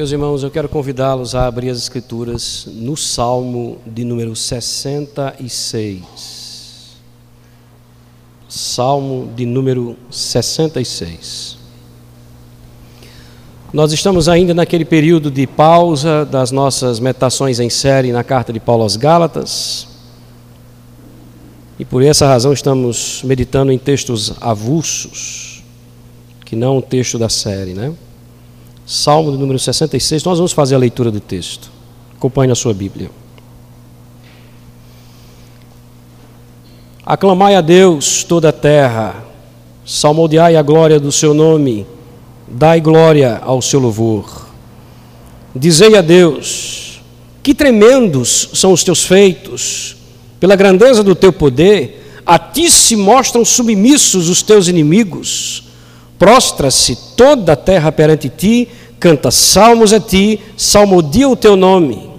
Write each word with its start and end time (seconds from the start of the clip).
Meus 0.00 0.12
irmãos, 0.12 0.42
eu 0.42 0.50
quero 0.50 0.66
convidá-los 0.66 1.34
a 1.34 1.46
abrir 1.46 1.68
as 1.68 1.76
Escrituras 1.76 2.66
no 2.72 2.96
Salmo 2.96 3.76
de 3.84 4.02
número 4.02 4.34
66. 4.34 6.96
Salmo 8.48 9.30
de 9.36 9.44
número 9.44 9.98
66. 10.10 11.58
Nós 13.74 13.92
estamos 13.92 14.26
ainda 14.26 14.54
naquele 14.54 14.86
período 14.86 15.30
de 15.30 15.46
pausa 15.46 16.24
das 16.24 16.50
nossas 16.50 16.98
meditações 16.98 17.60
em 17.60 17.68
série 17.68 18.10
na 18.10 18.24
carta 18.24 18.54
de 18.54 18.58
Paulo 18.58 18.84
aos 18.84 18.96
Gálatas. 18.96 19.86
E 21.78 21.84
por 21.84 22.02
essa 22.02 22.26
razão 22.26 22.54
estamos 22.54 23.20
meditando 23.22 23.70
em 23.70 23.76
textos 23.76 24.32
avulsos, 24.40 25.62
que 26.46 26.56
não 26.56 26.78
o 26.78 26.82
texto 26.82 27.18
da 27.18 27.28
série, 27.28 27.74
né? 27.74 27.92
Salmo 28.90 29.30
número 29.30 29.56
66, 29.56 30.24
nós 30.24 30.38
vamos 30.38 30.50
fazer 30.50 30.74
a 30.74 30.78
leitura 30.78 31.12
do 31.12 31.20
texto. 31.20 31.70
Acompanhe 32.16 32.48
na 32.48 32.56
sua 32.56 32.74
Bíblia. 32.74 33.08
Aclamai 37.06 37.54
a 37.54 37.60
Deus 37.60 38.24
toda 38.24 38.48
a 38.48 38.52
terra, 38.52 39.24
salmodiai 39.86 40.56
a 40.56 40.62
glória 40.62 40.98
do 40.98 41.12
seu 41.12 41.32
nome, 41.32 41.86
dai 42.48 42.80
glória 42.80 43.40
ao 43.44 43.62
seu 43.62 43.78
louvor. 43.78 44.48
Dizei 45.54 45.96
a 45.96 46.00
Deus: 46.00 47.00
que 47.44 47.54
tremendos 47.54 48.48
são 48.54 48.72
os 48.72 48.82
teus 48.82 49.04
feitos, 49.04 49.98
pela 50.40 50.56
grandeza 50.56 51.04
do 51.04 51.14
teu 51.14 51.32
poder, 51.32 52.22
a 52.26 52.40
ti 52.40 52.68
se 52.68 52.96
mostram 52.96 53.44
submissos 53.44 54.28
os 54.28 54.42
teus 54.42 54.66
inimigos. 54.66 55.69
Prostra-se 56.20 56.94
toda 57.16 57.54
a 57.54 57.56
terra 57.56 57.90
perante 57.90 58.28
ti, 58.28 58.68
canta 59.00 59.30
salmos 59.30 59.90
a 59.94 59.98
ti, 59.98 60.38
salmodia 60.54 61.26
o 61.26 61.34
teu 61.34 61.56
nome. 61.56 62.10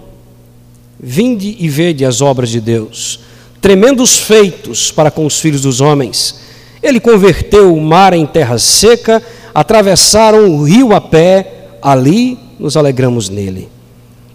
Vinde 0.99 1.55
e 1.59 1.69
vede 1.69 2.03
as 2.03 2.19
obras 2.19 2.49
de 2.49 2.59
Deus, 2.59 3.19
tremendos 3.61 4.17
feitos 4.17 4.91
para 4.91 5.11
com 5.11 5.23
os 5.23 5.39
filhos 5.39 5.61
dos 5.61 5.81
homens. 5.81 6.41
Ele 6.81 6.99
converteu 6.99 7.75
o 7.75 7.79
mar 7.79 8.13
em 8.13 8.25
terra 8.25 8.57
seca, 8.57 9.21
atravessaram 9.53 10.49
o 10.49 10.63
rio 10.63 10.95
a 10.95 10.99
pé, 10.99 11.67
ali 11.79 12.39
nos 12.59 12.75
alegramos 12.75 13.29
nele. 13.29 13.69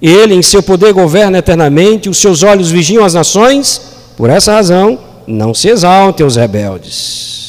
Ele, 0.01 0.33
em 0.33 0.43
seu 0.43 0.63
poder, 0.63 0.93
governa 0.93 1.39
eternamente, 1.39 2.09
os 2.09 2.19
seus 2.19 2.45
olhos 2.45 2.71
vigiam 2.71 3.05
as 3.05 3.15
nações, 3.15 3.83
por 4.17 4.31
essa 4.31 4.53
razão, 4.53 4.97
não 5.27 5.53
se 5.53 5.67
exaltem 5.67 6.25
os 6.25 6.37
rebeldes. 6.37 7.46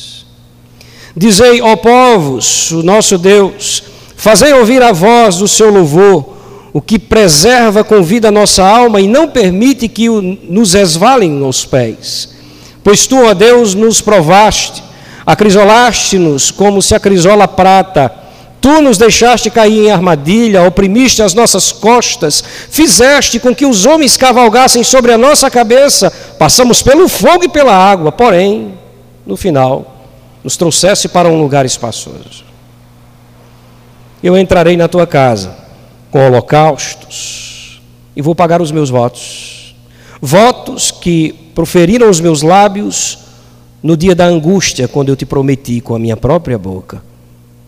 Dizei, 1.18 1.62
ó 1.62 1.76
povos, 1.76 2.72
o 2.72 2.84
nosso 2.84 3.18
Deus, 3.18 3.84
Fazei 4.18 4.52
ouvir 4.52 4.82
a 4.82 4.92
voz 4.92 5.38
do 5.38 5.48
seu 5.48 5.70
louvor, 5.70 6.38
o 6.74 6.82
que 6.82 6.98
preserva 6.98 7.84
com 7.84 8.02
vida 8.02 8.30
a 8.30 8.32
nossa 8.32 8.66
alma 8.68 9.00
e 9.00 9.08
não 9.08 9.30
permite 9.30 9.88
que 9.88 10.10
nos 10.10 10.74
resvalem 10.74 11.46
os 11.46 11.64
pés. 11.64 12.30
Pois 12.84 13.06
tu, 13.06 13.24
ó 13.24 13.34
Deus, 13.36 13.76
nos 13.76 14.02
provaste, 14.02 14.84
acrisolaste-nos 15.24 16.50
como 16.50 16.82
se 16.82 16.96
acrisola 16.96 17.44
a 17.44 17.48
prata. 17.48 18.12
Tu 18.60 18.82
nos 18.82 18.98
deixaste 18.98 19.52
cair 19.52 19.86
em 19.86 19.92
armadilha, 19.92 20.64
oprimiste 20.64 21.22
as 21.22 21.36
nossas 21.36 21.72
costas, 21.72 22.44
fizeste 22.72 23.40
com 23.40 23.54
que 23.54 23.68
os 23.68 23.86
homens 23.86 24.18
cavalgassem 24.18 24.84
sobre 24.84 25.14
a 25.14 25.18
nossa 25.18 25.50
cabeça. 25.52 26.12
Passamos 26.40 26.82
pelo 26.82 27.08
fogo 27.08 27.44
e 27.44 27.50
pela 27.50 27.74
água, 27.74 28.12
porém, 28.12 28.74
no 29.28 29.38
final, 29.38 29.97
nos 30.48 30.56
trouxeste 30.56 31.10
para 31.10 31.28
um 31.28 31.42
lugar 31.42 31.66
espaçoso 31.66 32.48
eu 34.22 34.38
entrarei 34.38 34.76
na 34.76 34.88
tua 34.88 35.06
casa 35.06 35.56
com 36.10 36.26
holocaustos 36.26 37.82
e 38.16 38.22
vou 38.22 38.34
pagar 38.34 38.62
os 38.62 38.72
meus 38.72 38.90
votos. 38.90 39.76
Votos 40.22 40.90
que 40.90 41.34
proferiram 41.54 42.10
os 42.10 42.20
meus 42.20 42.42
lábios 42.42 43.20
no 43.84 43.96
dia 43.96 44.16
da 44.16 44.26
angústia, 44.26 44.88
quando 44.88 45.10
eu 45.10 45.16
te 45.16 45.26
prometi 45.26 45.80
com 45.80 45.94
a 45.94 46.00
minha 46.00 46.18
própria 46.18 46.58
boca. 46.58 47.02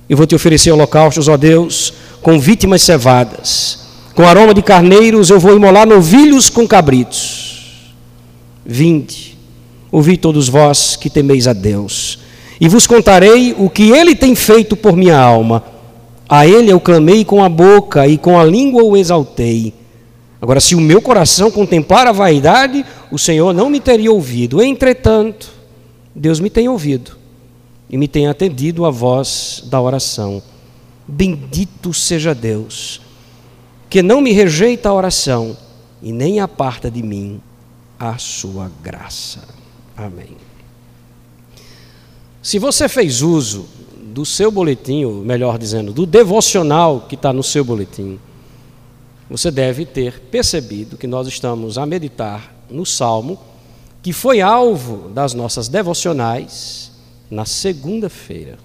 Eu 0.10 0.18
vou 0.18 0.26
te 0.26 0.34
oferecer 0.34 0.72
holocaustos, 0.72 1.28
ó 1.28 1.38
Deus, 1.38 1.94
com 2.22 2.40
vítimas 2.40 2.82
cevadas. 2.82 3.88
Com 4.16 4.28
aroma 4.28 4.54
de 4.54 4.64
carneiros 4.64 5.30
eu 5.30 5.40
vou 5.40 5.56
imolar 5.56 5.86
novilhos 5.88 6.50
com 6.50 6.68
cabritos. 6.68 7.94
Vinde, 8.66 9.38
ouvi 9.92 10.18
todos 10.18 10.50
vós 10.50 10.96
que 10.96 11.10
temeis 11.10 11.48
a 11.48 11.54
Deus, 11.54 12.20
e 12.60 12.68
vos 12.68 12.86
contarei 12.86 13.56
o 13.58 13.70
que 13.70 13.92
ele 13.92 14.16
tem 14.16 14.36
feito 14.36 14.76
por 14.76 14.96
minha 14.96 15.18
alma 15.18 15.64
a 16.30 16.46
ele 16.46 16.72
eu 16.72 16.80
clamei 16.80 17.26
com 17.26 17.44
a 17.44 17.50
boca 17.50 18.08
e 18.08 18.16
com 18.16 18.38
a 18.38 18.46
língua 18.46 18.84
o 18.84 18.96
exaltei. 18.96 19.74
Agora, 20.40 20.60
se 20.60 20.76
o 20.76 20.80
meu 20.80 21.02
coração 21.02 21.50
contemplar 21.50 22.06
a 22.06 22.12
vaidade, 22.12 22.86
o 23.12 23.18
Senhor 23.18 23.52
não 23.52 23.68
me 23.68 23.80
teria 23.80 24.12
ouvido. 24.12 24.62
Entretanto, 24.62 25.52
Deus 26.14 26.40
me 26.40 26.52
tem 26.52 26.70
ouvido 26.70 27.18
e 27.90 27.98
me 27.98 28.08
tem 28.08 28.28
atendido 28.28 28.86
a 28.86 28.92
voz 28.92 29.64
da 29.66 29.82
oração. 29.82 30.42
Bendito 31.08 31.92
seja 31.96 32.36
Deus, 32.36 33.02
que 33.90 34.04
não 34.04 34.22
me 34.22 34.32
rejeita 34.32 34.90
a 34.90 34.94
oração 34.94 35.58
e 36.00 36.12
nem 36.12 36.40
aparta 36.40 36.92
de 36.92 37.02
mim 37.02 37.42
a 38.00 38.20
sua 38.20 38.72
graça. 38.84 39.40
Amém. 39.98 40.49
Se 42.42 42.58
você 42.58 42.88
fez 42.88 43.22
uso 43.22 43.68
do 43.98 44.26
seu 44.26 44.50
boletim, 44.52 45.04
ou 45.04 45.14
melhor 45.16 45.58
dizendo, 45.58 45.92
do 45.92 46.06
devocional 46.06 47.02
que 47.02 47.16
está 47.16 47.34
no 47.34 47.44
seu 47.44 47.66
boletim, 47.66 48.20
você 49.30 49.52
deve 49.52 49.86
ter 49.86 50.20
percebido 50.32 50.98
que 50.98 51.06
nós 51.06 51.28
estamos 51.28 51.78
a 51.78 51.86
meditar 51.86 52.54
no 52.70 52.86
Salmo, 52.86 53.38
que 54.02 54.14
foi 54.14 54.42
alvo 54.42 55.10
das 55.10 55.34
nossas 55.34 55.68
devocionais 55.68 56.92
na 57.30 57.46
segunda-feira. 57.46 58.58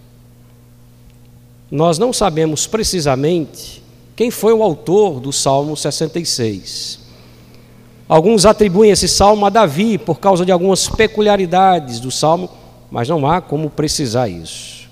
Nós 1.71 1.99
não 1.99 2.13
sabemos 2.13 2.67
precisamente 2.67 3.83
quem 4.15 4.31
foi 4.31 4.53
o 4.53 4.63
autor 4.63 5.19
do 5.19 5.33
Salmo 5.33 5.77
66. 5.77 7.01
Alguns 8.09 8.47
atribuem 8.47 8.93
esse 8.93 9.09
salmo 9.09 9.45
a 9.45 9.51
Davi 9.51 9.99
por 9.99 10.21
causa 10.21 10.47
de 10.47 10.53
algumas 10.53 10.89
peculiaridades 10.89 11.99
do 11.99 12.11
salmo, 12.11 12.49
mas 12.91 13.09
não 13.09 13.27
há 13.27 13.41
como 13.41 13.71
precisar 13.71 14.29
isso. 14.29 14.89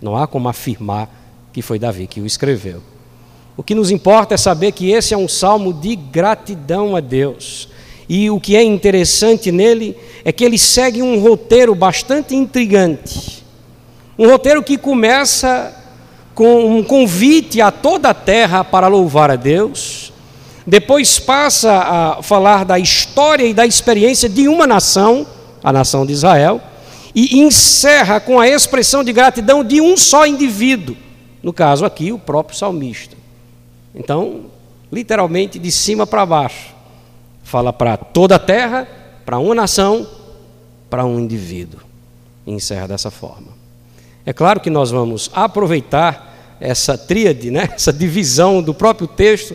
Não 0.00 0.16
há 0.16 0.26
como 0.26 0.48
afirmar 0.48 1.08
que 1.52 1.62
foi 1.62 1.78
Davi 1.78 2.06
que 2.06 2.20
o 2.20 2.26
escreveu. 2.26 2.82
O 3.56 3.62
que 3.62 3.74
nos 3.74 3.90
importa 3.90 4.34
é 4.34 4.36
saber 4.36 4.72
que 4.72 4.90
esse 4.90 5.12
é 5.12 5.16
um 5.16 5.28
salmo 5.28 5.72
de 5.72 5.94
gratidão 5.94 6.96
a 6.96 7.00
Deus. 7.00 7.68
E 8.08 8.30
o 8.30 8.40
que 8.40 8.56
é 8.56 8.62
interessante 8.62 9.52
nele 9.52 9.96
é 10.24 10.32
que 10.32 10.44
ele 10.44 10.58
segue 10.58 11.02
um 11.02 11.20
roteiro 11.20 11.74
bastante 11.74 12.34
intrigante. 12.34 13.44
Um 14.18 14.28
roteiro 14.28 14.62
que 14.62 14.76
começa 14.78 15.74
com 16.34 16.78
um 16.78 16.82
convite 16.82 17.60
a 17.60 17.70
toda 17.70 18.10
a 18.10 18.14
terra 18.14 18.64
para 18.64 18.88
louvar 18.88 19.30
a 19.30 19.36
Deus, 19.36 20.12
depois 20.66 21.18
passa 21.18 21.72
a 21.72 22.22
falar 22.22 22.64
da 22.64 22.78
história 22.78 23.44
e 23.44 23.52
da 23.52 23.66
experiência 23.66 24.28
de 24.28 24.48
uma 24.48 24.66
nação, 24.66 25.26
a 25.62 25.72
nação 25.72 26.06
de 26.06 26.12
Israel, 26.12 26.60
e 27.14 27.40
encerra 27.40 28.20
com 28.20 28.40
a 28.40 28.48
expressão 28.48 29.04
de 29.04 29.12
gratidão 29.12 29.62
de 29.62 29.80
um 29.80 29.96
só 29.96 30.26
indivíduo, 30.26 30.96
no 31.42 31.52
caso 31.52 31.84
aqui, 31.84 32.12
o 32.12 32.18
próprio 32.18 32.56
salmista. 32.56 33.16
Então, 33.94 34.46
literalmente 34.90 35.58
de 35.58 35.70
cima 35.70 36.06
para 36.06 36.24
baixo, 36.24 36.74
fala 37.42 37.72
para 37.72 37.96
toda 37.96 38.36
a 38.36 38.38
terra, 38.38 38.88
para 39.24 39.38
uma 39.38 39.54
nação, 39.54 40.06
para 40.88 41.04
um 41.04 41.18
indivíduo. 41.18 41.80
E 42.46 42.52
encerra 42.52 42.88
dessa 42.88 43.10
forma. 43.10 43.48
É 44.24 44.32
claro 44.32 44.60
que 44.60 44.70
nós 44.70 44.90
vamos 44.90 45.30
aproveitar 45.34 46.56
essa 46.60 46.96
tríade, 46.96 47.50
né, 47.50 47.68
essa 47.74 47.92
divisão 47.92 48.62
do 48.62 48.72
próprio 48.72 49.06
texto, 49.06 49.54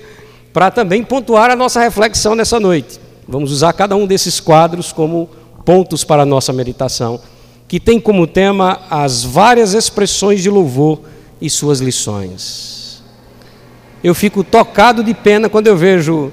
para 0.54 0.70
também 0.70 1.04
pontuar 1.04 1.50
a 1.50 1.56
nossa 1.56 1.80
reflexão 1.80 2.36
nessa 2.36 2.60
noite. 2.60 3.00
Vamos 3.28 3.52
usar 3.52 3.74
cada 3.74 3.96
um 3.96 4.06
desses 4.06 4.40
quadros 4.40 4.92
como 4.92 5.30
pontos 5.66 6.04
para 6.04 6.24
a 6.24 6.26
nossa 6.26 6.54
meditação 6.54 7.20
que 7.68 7.80
tem 7.80 8.00
como 8.00 8.26
tema 8.26 8.80
as 8.90 9.24
várias 9.24 9.74
expressões 9.74 10.42
de 10.42 10.50
louvor 10.50 11.02
e 11.42 11.50
suas 11.50 11.80
lições. 11.80 13.04
Eu 14.04 14.16
fico 14.16 14.44
tocado 14.44 15.04
de 15.04 15.14
pena 15.14 15.50
quando 15.50 15.68
eu 15.68 15.76
vejo 15.76 16.32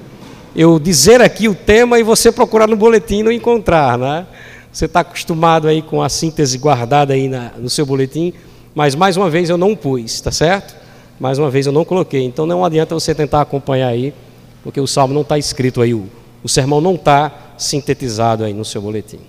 eu 0.54 0.78
dizer 0.78 1.20
aqui 1.20 1.48
o 1.48 1.54
tema 1.54 1.98
e 1.98 2.02
você 2.02 2.31
procurar 2.31 2.69
no 2.69 2.76
boletim 2.76 3.19
e 3.19 3.22
não 3.25 3.32
encontrar, 3.32 3.98
né? 3.98 4.26
Você 4.72 4.84
está 4.84 5.00
acostumado 5.00 5.66
aí 5.66 5.82
com 5.82 6.02
a 6.02 6.08
síntese 6.08 6.58
guardada 6.58 7.14
aí 7.14 7.28
na, 7.28 7.52
no 7.58 7.69
seu 7.69 7.84
boletim, 7.84 8.32
mas 8.75 8.94
mais 8.94 9.16
uma 9.16 9.28
vez 9.28 9.50
eu 9.50 9.58
não 9.58 9.75
pus, 9.75 10.20
tá 10.20 10.31
certo? 10.31 10.76
Mais 11.19 11.38
uma 11.38 11.50
vez 11.50 11.66
eu 11.66 11.72
não 11.72 11.84
coloquei. 11.84 12.22
Então 12.22 12.46
não 12.46 12.64
adianta 12.64 12.94
você 12.94 13.14
tentar 13.14 13.40
acompanhar 13.40 13.88
aí, 13.88 14.14
porque 14.62 14.81
o 14.81 14.86
salmo 14.86 15.14
não 15.14 15.22
está 15.22 15.38
escrito 15.38 15.81
aí, 15.81 15.94
o, 15.94 16.06
o 16.42 16.48
sermão 16.48 16.81
não 16.81 16.94
está 16.94 17.32
sintetizado 17.58 18.44
aí 18.44 18.52
no 18.52 18.64
seu 18.64 18.81
boletim. 18.81 19.20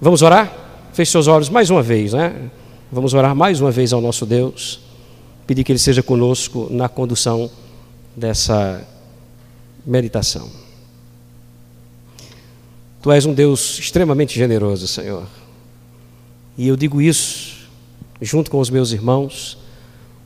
Vamos 0.00 0.22
orar? 0.22 0.61
Feche 0.92 1.10
seus 1.10 1.26
olhos 1.26 1.48
mais 1.48 1.70
uma 1.70 1.82
vez, 1.82 2.12
né? 2.12 2.50
Vamos 2.90 3.14
orar 3.14 3.34
mais 3.34 3.62
uma 3.62 3.70
vez 3.70 3.94
ao 3.94 4.00
nosso 4.02 4.26
Deus, 4.26 4.78
pedir 5.46 5.64
que 5.64 5.72
Ele 5.72 5.78
seja 5.78 6.02
conosco 6.02 6.68
na 6.70 6.86
condução 6.86 7.50
dessa 8.14 8.86
meditação. 9.86 10.50
Tu 13.00 13.10
és 13.10 13.24
um 13.24 13.32
Deus 13.32 13.78
extremamente 13.78 14.38
generoso, 14.38 14.86
Senhor. 14.86 15.26
E 16.58 16.68
eu 16.68 16.76
digo 16.76 17.00
isso 17.00 17.70
junto 18.20 18.50
com 18.50 18.60
os 18.60 18.68
meus 18.68 18.92
irmãos, 18.92 19.56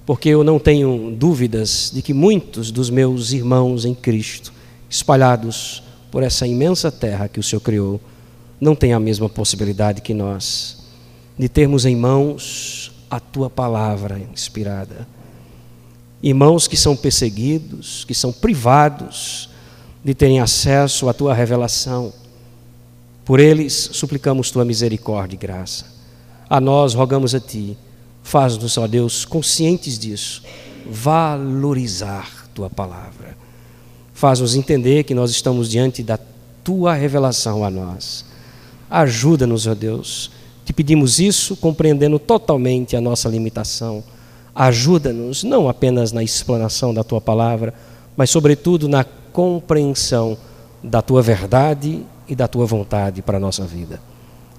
porque 0.04 0.30
eu 0.30 0.42
não 0.42 0.58
tenho 0.58 1.14
dúvidas 1.16 1.92
de 1.94 2.02
que 2.02 2.12
muitos 2.12 2.72
dos 2.72 2.90
meus 2.90 3.30
irmãos 3.30 3.84
em 3.84 3.94
Cristo, 3.94 4.52
espalhados 4.90 5.80
por 6.10 6.24
essa 6.24 6.44
imensa 6.44 6.90
terra 6.90 7.28
que 7.28 7.38
o 7.38 7.42
Senhor 7.42 7.60
criou, 7.60 8.00
não 8.60 8.74
têm 8.74 8.92
a 8.92 9.00
mesma 9.00 9.28
possibilidade 9.28 10.00
que 10.00 10.14
nós 10.14 10.84
de 11.38 11.48
termos 11.48 11.84
em 11.84 11.94
mãos 11.94 12.92
a 13.10 13.20
tua 13.20 13.50
palavra 13.50 14.18
inspirada. 14.32 15.06
Irmãos 16.22 16.66
que 16.66 16.76
são 16.76 16.96
perseguidos, 16.96 18.04
que 18.04 18.14
são 18.14 18.32
privados 18.32 19.50
de 20.02 20.14
terem 20.14 20.40
acesso 20.40 21.08
à 21.08 21.12
tua 21.12 21.34
revelação. 21.34 22.12
Por 23.24 23.38
eles 23.38 23.90
suplicamos 23.92 24.50
tua 24.50 24.64
misericórdia 24.64 25.36
e 25.36 25.38
graça. 25.38 25.86
A 26.48 26.60
nós 26.60 26.94
rogamos 26.94 27.34
a 27.34 27.40
ti, 27.40 27.76
faz-nos, 28.22 28.78
ó 28.78 28.86
Deus, 28.86 29.24
conscientes 29.24 29.98
disso, 29.98 30.42
valorizar 30.88 32.48
tua 32.54 32.70
palavra. 32.70 33.36
Faz-nos 34.14 34.54
entender 34.54 35.04
que 35.04 35.14
nós 35.14 35.30
estamos 35.30 35.68
diante 35.68 36.02
da 36.02 36.18
tua 36.64 36.94
revelação 36.94 37.62
a 37.62 37.70
nós. 37.70 38.24
Ajuda-nos, 38.90 39.66
ó 39.66 39.74
Deus. 39.74 40.30
Te 40.64 40.72
pedimos 40.72 41.18
isso 41.18 41.56
compreendendo 41.56 42.18
totalmente 42.18 42.96
a 42.96 43.00
nossa 43.00 43.28
limitação. 43.28 44.02
Ajuda-nos 44.54 45.44
não 45.44 45.68
apenas 45.68 46.12
na 46.12 46.22
explanação 46.22 46.92
da 46.92 47.04
tua 47.04 47.20
palavra, 47.20 47.74
mas 48.16 48.30
sobretudo 48.30 48.88
na 48.88 49.04
compreensão 49.04 50.36
da 50.82 51.02
tua 51.02 51.22
verdade 51.22 52.02
e 52.28 52.34
da 52.34 52.48
tua 52.48 52.66
vontade 52.66 53.22
para 53.22 53.36
a 53.36 53.40
nossa 53.40 53.64
vida. 53.64 54.00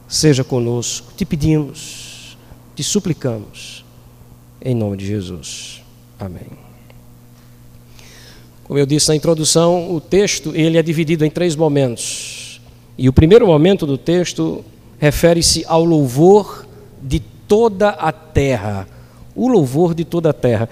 Seja 0.08 0.44
conosco, 0.44 1.12
te 1.18 1.26
pedimos, 1.26 2.38
te 2.76 2.84
suplicamos, 2.84 3.84
em 4.62 4.76
nome 4.76 4.98
de 4.98 5.06
Jesus. 5.06 5.82
Amém. 6.20 6.48
Como 8.64 8.78
eu 8.78 8.86
disse 8.86 9.08
na 9.10 9.16
introdução, 9.16 9.94
o 9.94 10.00
texto 10.00 10.54
ele 10.56 10.78
é 10.78 10.84
dividido 10.84 11.26
em 11.26 11.30
três 11.30 11.56
momentos. 11.56 12.37
E 12.98 13.08
o 13.08 13.14
primeiro 13.14 13.46
momento 13.46 13.86
do 13.86 13.98
texto 13.98 14.66
refere-se 14.98 15.64
ao 15.68 15.86
louvor 15.86 16.66
de 17.02 17.20
toda 17.20 17.90
a 17.90 18.12
terra. 18.12 18.88
O 19.36 19.48
louvor 19.48 19.94
de 19.94 20.04
toda 20.04 20.32
a 20.32 20.34
terra. 20.34 20.68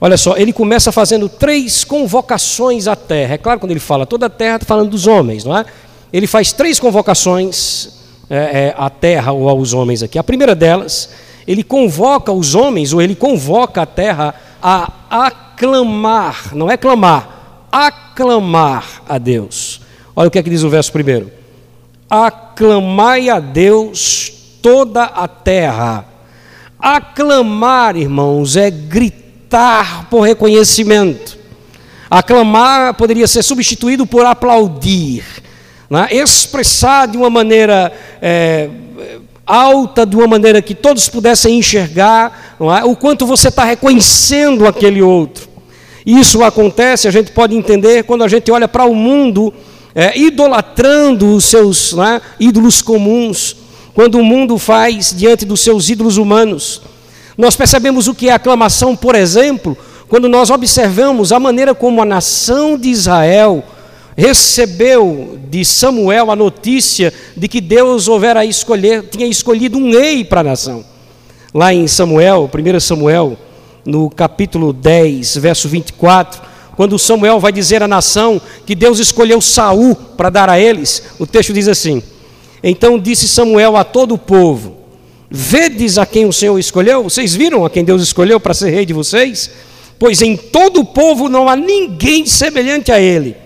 Olha 0.00 0.16
só, 0.16 0.36
ele 0.36 0.52
começa 0.52 0.90
fazendo 0.90 1.28
três 1.28 1.84
convocações 1.84 2.86
à 2.86 2.96
terra. 2.96 3.34
É 3.34 3.38
claro, 3.38 3.60
quando 3.60 3.72
ele 3.72 3.80
fala 3.80 4.06
toda 4.06 4.26
a 4.26 4.30
terra, 4.30 4.56
está 4.56 4.66
falando 4.66 4.90
dos 4.90 5.06
homens, 5.06 5.44
não 5.44 5.56
é? 5.56 5.66
Ele 6.12 6.26
faz 6.26 6.52
três 6.52 6.80
convocações 6.80 7.90
é, 8.30 8.36
é, 8.36 8.74
à 8.78 8.88
terra 8.88 9.32
ou 9.32 9.48
aos 9.48 9.74
homens 9.74 10.02
aqui. 10.02 10.18
A 10.18 10.24
primeira 10.24 10.54
delas, 10.54 11.10
ele 11.46 11.62
convoca 11.62 12.32
os 12.32 12.54
homens, 12.54 12.92
ou 12.92 13.02
ele 13.02 13.14
convoca 13.14 13.82
a 13.82 13.86
terra 13.86 14.34
a 14.62 14.90
aclamar, 15.10 16.54
não 16.54 16.70
é 16.70 16.76
clamar, 16.76 17.66
aclamar 17.70 19.02
a 19.08 19.18
Deus. 19.18 19.80
Olha 20.16 20.28
o 20.28 20.30
que 20.30 20.38
é 20.38 20.42
que 20.42 20.50
diz 20.50 20.62
o 20.62 20.70
verso 20.70 20.92
primeiro. 20.92 21.37
Aclamai 22.10 23.28
a 23.28 23.38
Deus 23.38 24.32
toda 24.62 25.04
a 25.04 25.28
terra. 25.28 26.06
Aclamar, 26.78 27.96
irmãos, 27.96 28.56
é 28.56 28.70
gritar 28.70 30.06
por 30.08 30.22
reconhecimento. 30.22 31.36
Aclamar 32.10 32.94
poderia 32.94 33.26
ser 33.26 33.42
substituído 33.42 34.06
por 34.06 34.24
aplaudir, 34.24 35.24
né? 35.90 36.08
expressar 36.10 37.06
de 37.06 37.18
uma 37.18 37.28
maneira 37.28 37.92
é, 38.22 38.70
alta, 39.46 40.06
de 40.06 40.16
uma 40.16 40.26
maneira 40.26 40.62
que 40.62 40.74
todos 40.74 41.08
pudessem 41.08 41.58
enxergar 41.58 42.56
é? 42.60 42.84
o 42.84 42.96
quanto 42.96 43.26
você 43.26 43.48
está 43.48 43.64
reconhecendo 43.64 44.66
aquele 44.66 45.02
outro. 45.02 45.48
Isso 46.06 46.42
acontece, 46.42 47.06
a 47.06 47.10
gente 47.10 47.32
pode 47.32 47.54
entender 47.54 48.04
quando 48.04 48.24
a 48.24 48.28
gente 48.28 48.50
olha 48.50 48.66
para 48.66 48.86
o 48.86 48.94
mundo 48.94 49.52
é, 49.98 50.16
idolatrando 50.16 51.34
os 51.34 51.46
seus 51.46 51.92
é? 51.94 52.20
ídolos 52.38 52.80
comuns, 52.80 53.56
quando 53.92 54.14
o 54.14 54.22
mundo 54.22 54.56
faz 54.56 55.12
diante 55.12 55.44
dos 55.44 55.60
seus 55.60 55.90
ídolos 55.90 56.18
humanos. 56.18 56.82
Nós 57.36 57.56
percebemos 57.56 58.06
o 58.06 58.14
que 58.14 58.28
é 58.28 58.32
aclamação, 58.32 58.94
por 58.94 59.16
exemplo, 59.16 59.76
quando 60.08 60.28
nós 60.28 60.50
observamos 60.50 61.32
a 61.32 61.40
maneira 61.40 61.74
como 61.74 62.00
a 62.00 62.04
nação 62.04 62.78
de 62.78 62.88
Israel 62.88 63.64
recebeu 64.16 65.36
de 65.50 65.64
Samuel 65.64 66.30
a 66.30 66.36
notícia 66.36 67.12
de 67.36 67.48
que 67.48 67.60
Deus 67.60 68.06
houvera 68.06 68.44
escolher, 68.44 69.02
tinha 69.02 69.26
escolhido 69.26 69.78
um 69.78 69.90
rei 69.90 70.24
para 70.24 70.42
a 70.42 70.44
nação. 70.44 70.84
Lá 71.52 71.74
em 71.74 71.88
Samuel, 71.88 72.48
1 72.54 72.78
Samuel, 72.78 73.36
no 73.84 74.08
capítulo 74.08 74.72
10, 74.72 75.38
verso 75.38 75.68
24, 75.68 76.40
quando 76.78 76.96
Samuel 76.96 77.40
vai 77.40 77.50
dizer 77.50 77.82
à 77.82 77.88
nação 77.88 78.40
que 78.64 78.72
Deus 78.72 79.00
escolheu 79.00 79.40
Saul 79.40 79.96
para 79.96 80.30
dar 80.30 80.48
a 80.48 80.60
eles, 80.60 81.02
o 81.18 81.26
texto 81.26 81.52
diz 81.52 81.66
assim: 81.66 82.00
Então 82.62 83.00
disse 83.00 83.26
Samuel 83.26 83.76
a 83.76 83.82
todo 83.82 84.14
o 84.14 84.18
povo: 84.18 84.76
Vedes 85.28 85.98
a 85.98 86.06
quem 86.06 86.24
o 86.24 86.32
Senhor 86.32 86.56
escolheu? 86.56 87.02
Vocês 87.02 87.34
viram 87.34 87.64
a 87.64 87.68
quem 87.68 87.82
Deus 87.82 88.00
escolheu 88.00 88.38
para 88.38 88.54
ser 88.54 88.70
rei 88.70 88.86
de 88.86 88.92
vocês? 88.92 89.50
Pois 89.98 90.22
em 90.22 90.36
todo 90.36 90.78
o 90.78 90.84
povo 90.84 91.28
não 91.28 91.48
há 91.48 91.56
ninguém 91.56 92.24
semelhante 92.26 92.92
a 92.92 93.00
ele. 93.00 93.36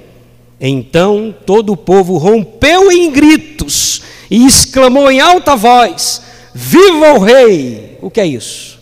Então 0.61 1.35
todo 1.47 1.73
o 1.73 1.77
povo 1.77 2.19
rompeu 2.19 2.93
em 2.93 3.11
gritos 3.11 4.03
e 4.31 4.45
exclamou 4.45 5.11
em 5.11 5.21
alta 5.21 5.57
voz: 5.57 6.21
Viva 6.53 7.15
o 7.15 7.19
rei! 7.19 7.97
O 8.03 8.11
que 8.11 8.21
é 8.21 8.27
isso? 8.27 8.79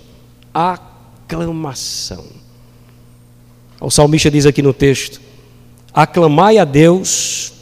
Aclamação. 0.52 2.39
O 3.80 3.90
salmista 3.90 4.30
diz 4.30 4.44
aqui 4.44 4.60
no 4.60 4.74
texto: 4.74 5.20
Aclamai 5.92 6.58
a 6.58 6.64
Deus 6.64 7.52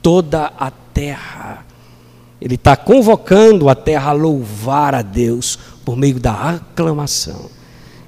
toda 0.00 0.52
a 0.58 0.70
terra. 0.70 1.66
Ele 2.40 2.54
está 2.54 2.76
convocando 2.76 3.68
a 3.68 3.74
terra 3.74 4.10
a 4.10 4.14
louvar 4.14 4.94
a 4.94 5.02
Deus 5.02 5.58
por 5.84 5.96
meio 5.96 6.18
da 6.18 6.32
aclamação. 6.32 7.50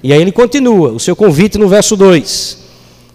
E 0.01 0.13
aí 0.13 0.21
ele 0.21 0.31
continua, 0.31 0.91
o 0.91 0.99
seu 0.99 1.15
convite 1.15 1.57
no 1.57 1.67
verso 1.67 1.95
2: 1.95 2.57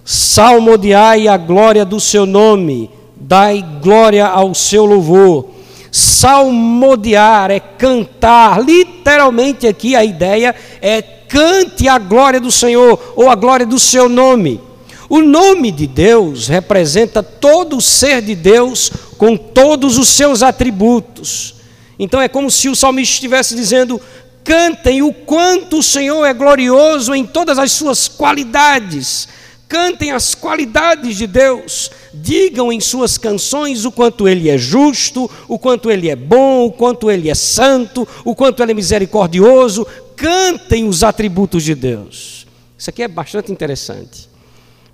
Salmodiai 0.04 1.26
a 1.26 1.36
glória 1.36 1.84
do 1.84 1.98
seu 1.98 2.24
nome, 2.24 2.90
dai 3.16 3.64
glória 3.82 4.26
ao 4.26 4.54
seu 4.54 4.84
louvor. 4.84 5.50
Salmodiar 5.90 7.50
é 7.50 7.60
cantar, 7.60 8.60
literalmente 8.62 9.66
aqui 9.66 9.94
a 9.94 10.04
ideia 10.04 10.54
é 10.82 11.00
cante 11.34 11.88
a 11.88 11.98
glória 11.98 12.40
do 12.40 12.52
Senhor 12.52 13.12
ou 13.16 13.28
a 13.28 13.34
glória 13.34 13.66
do 13.66 13.76
seu 13.76 14.08
nome. 14.08 14.60
O 15.08 15.20
nome 15.20 15.72
de 15.72 15.84
Deus 15.84 16.46
representa 16.46 17.24
todo 17.24 17.78
o 17.78 17.82
ser 17.82 18.22
de 18.22 18.36
Deus 18.36 18.88
com 19.18 19.36
todos 19.36 19.98
os 19.98 20.06
seus 20.06 20.44
atributos. 20.44 21.56
Então 21.98 22.20
é 22.20 22.28
como 22.28 22.52
se 22.52 22.68
o 22.68 22.76
salmista 22.76 23.14
estivesse 23.14 23.56
dizendo: 23.56 24.00
cantem 24.44 25.02
o 25.02 25.12
quanto 25.12 25.78
o 25.78 25.82
Senhor 25.82 26.24
é 26.24 26.32
glorioso 26.32 27.12
em 27.12 27.26
todas 27.26 27.58
as 27.58 27.72
suas 27.72 28.06
qualidades. 28.06 29.26
Cantem 29.66 30.12
as 30.12 30.36
qualidades 30.36 31.16
de 31.16 31.26
Deus, 31.26 31.90
digam 32.12 32.72
em 32.72 32.78
suas 32.78 33.18
canções 33.18 33.84
o 33.84 33.90
quanto 33.90 34.28
Ele 34.28 34.48
é 34.48 34.56
justo, 34.56 35.28
o 35.48 35.58
quanto 35.58 35.90
Ele 35.90 36.08
é 36.08 36.14
bom, 36.14 36.66
o 36.66 36.70
quanto 36.70 37.10
Ele 37.10 37.28
é 37.28 37.34
santo, 37.34 38.06
o 38.24 38.36
quanto 38.36 38.62
Ele 38.62 38.70
é 38.70 38.74
misericordioso. 38.74 39.84
Cantem 40.16 40.88
os 40.88 41.02
atributos 41.02 41.62
de 41.62 41.74
Deus. 41.74 42.46
Isso 42.76 42.90
aqui 42.90 43.02
é 43.02 43.08
bastante 43.08 43.50
interessante 43.50 44.34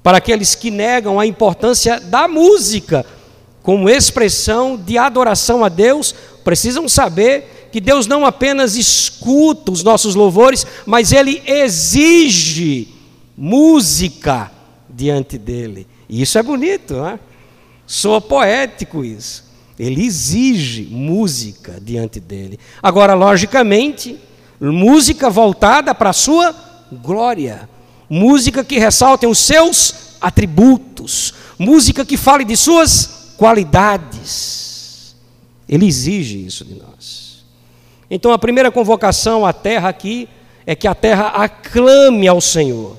para 0.02 0.18
aqueles 0.18 0.54
que 0.54 0.70
negam 0.70 1.20
a 1.20 1.26
importância 1.26 2.00
da 2.00 2.26
música 2.26 3.04
como 3.62 3.90
expressão 3.90 4.76
de 4.76 4.96
adoração 4.96 5.62
a 5.62 5.68
Deus, 5.68 6.14
precisam 6.42 6.88
saber 6.88 7.68
que 7.70 7.80
Deus 7.80 8.06
não 8.06 8.24
apenas 8.24 8.74
escuta 8.74 9.70
os 9.70 9.84
nossos 9.84 10.14
louvores, 10.14 10.66
mas 10.86 11.12
Ele 11.12 11.42
exige 11.46 12.88
música 13.36 14.50
diante 14.88 15.36
dele. 15.36 15.86
E 16.08 16.22
isso 16.22 16.38
é 16.38 16.42
bonito, 16.42 16.94
não 16.94 17.08
é? 17.08 17.18
Poético 18.26 19.04
isso. 19.04 19.50
Ele 19.78 20.04
exige 20.04 20.84
música 20.90 21.78
diante 21.80 22.18
dele. 22.18 22.58
Agora, 22.82 23.14
logicamente, 23.14 24.18
música 24.60 25.30
voltada 25.30 25.94
para 25.94 26.10
a 26.10 26.14
sua 26.14 26.54
glória 26.92 27.68
música 28.10 28.64
que 28.64 28.76
ressalte 28.76 29.24
os 29.24 29.38
seus 29.38 30.16
atributos, 30.20 31.32
música 31.56 32.04
que 32.04 32.16
fale 32.16 32.44
de 32.44 32.56
suas 32.56 33.34
qualidades. 33.36 35.14
Ele 35.68 35.86
exige 35.86 36.44
isso 36.44 36.64
de 36.64 36.74
nós. 36.74 37.44
Então, 38.10 38.32
a 38.32 38.38
primeira 38.38 38.72
convocação 38.72 39.46
à 39.46 39.52
terra 39.52 39.88
aqui 39.88 40.28
é 40.66 40.74
que 40.74 40.88
a 40.88 40.94
terra 40.94 41.28
aclame 41.28 42.26
ao 42.26 42.40
Senhor. 42.40 42.96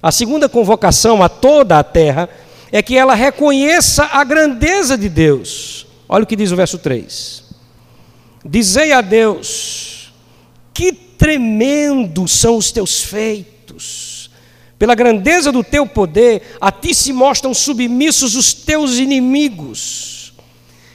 A 0.00 0.12
segunda 0.12 0.48
convocação 0.48 1.20
a 1.20 1.28
toda 1.28 1.76
a 1.76 1.82
terra 1.82 2.28
é 2.70 2.80
que 2.80 2.96
ela 2.96 3.14
reconheça 3.14 4.04
a 4.04 4.22
grandeza 4.22 4.96
de 4.96 5.08
Deus. 5.08 5.86
Olha 6.08 6.22
o 6.22 6.26
que 6.26 6.36
diz 6.36 6.52
o 6.52 6.56
verso 6.56 6.78
3. 6.78 7.42
Dizei 8.44 8.92
a 8.92 9.00
Deus: 9.00 9.93
Que 10.74 10.92
tremendos 10.92 12.32
são 12.32 12.56
os 12.56 12.70
teus 12.70 13.02
feitos. 13.02 14.28
Pela 14.78 14.94
grandeza 14.94 15.50
do 15.50 15.64
teu 15.64 15.86
poder, 15.86 16.42
a 16.60 16.70
ti 16.70 16.94
se 16.94 17.12
mostram 17.12 17.54
submissos 17.54 18.34
os 18.34 18.52
teus 18.52 18.98
inimigos. 18.98 20.34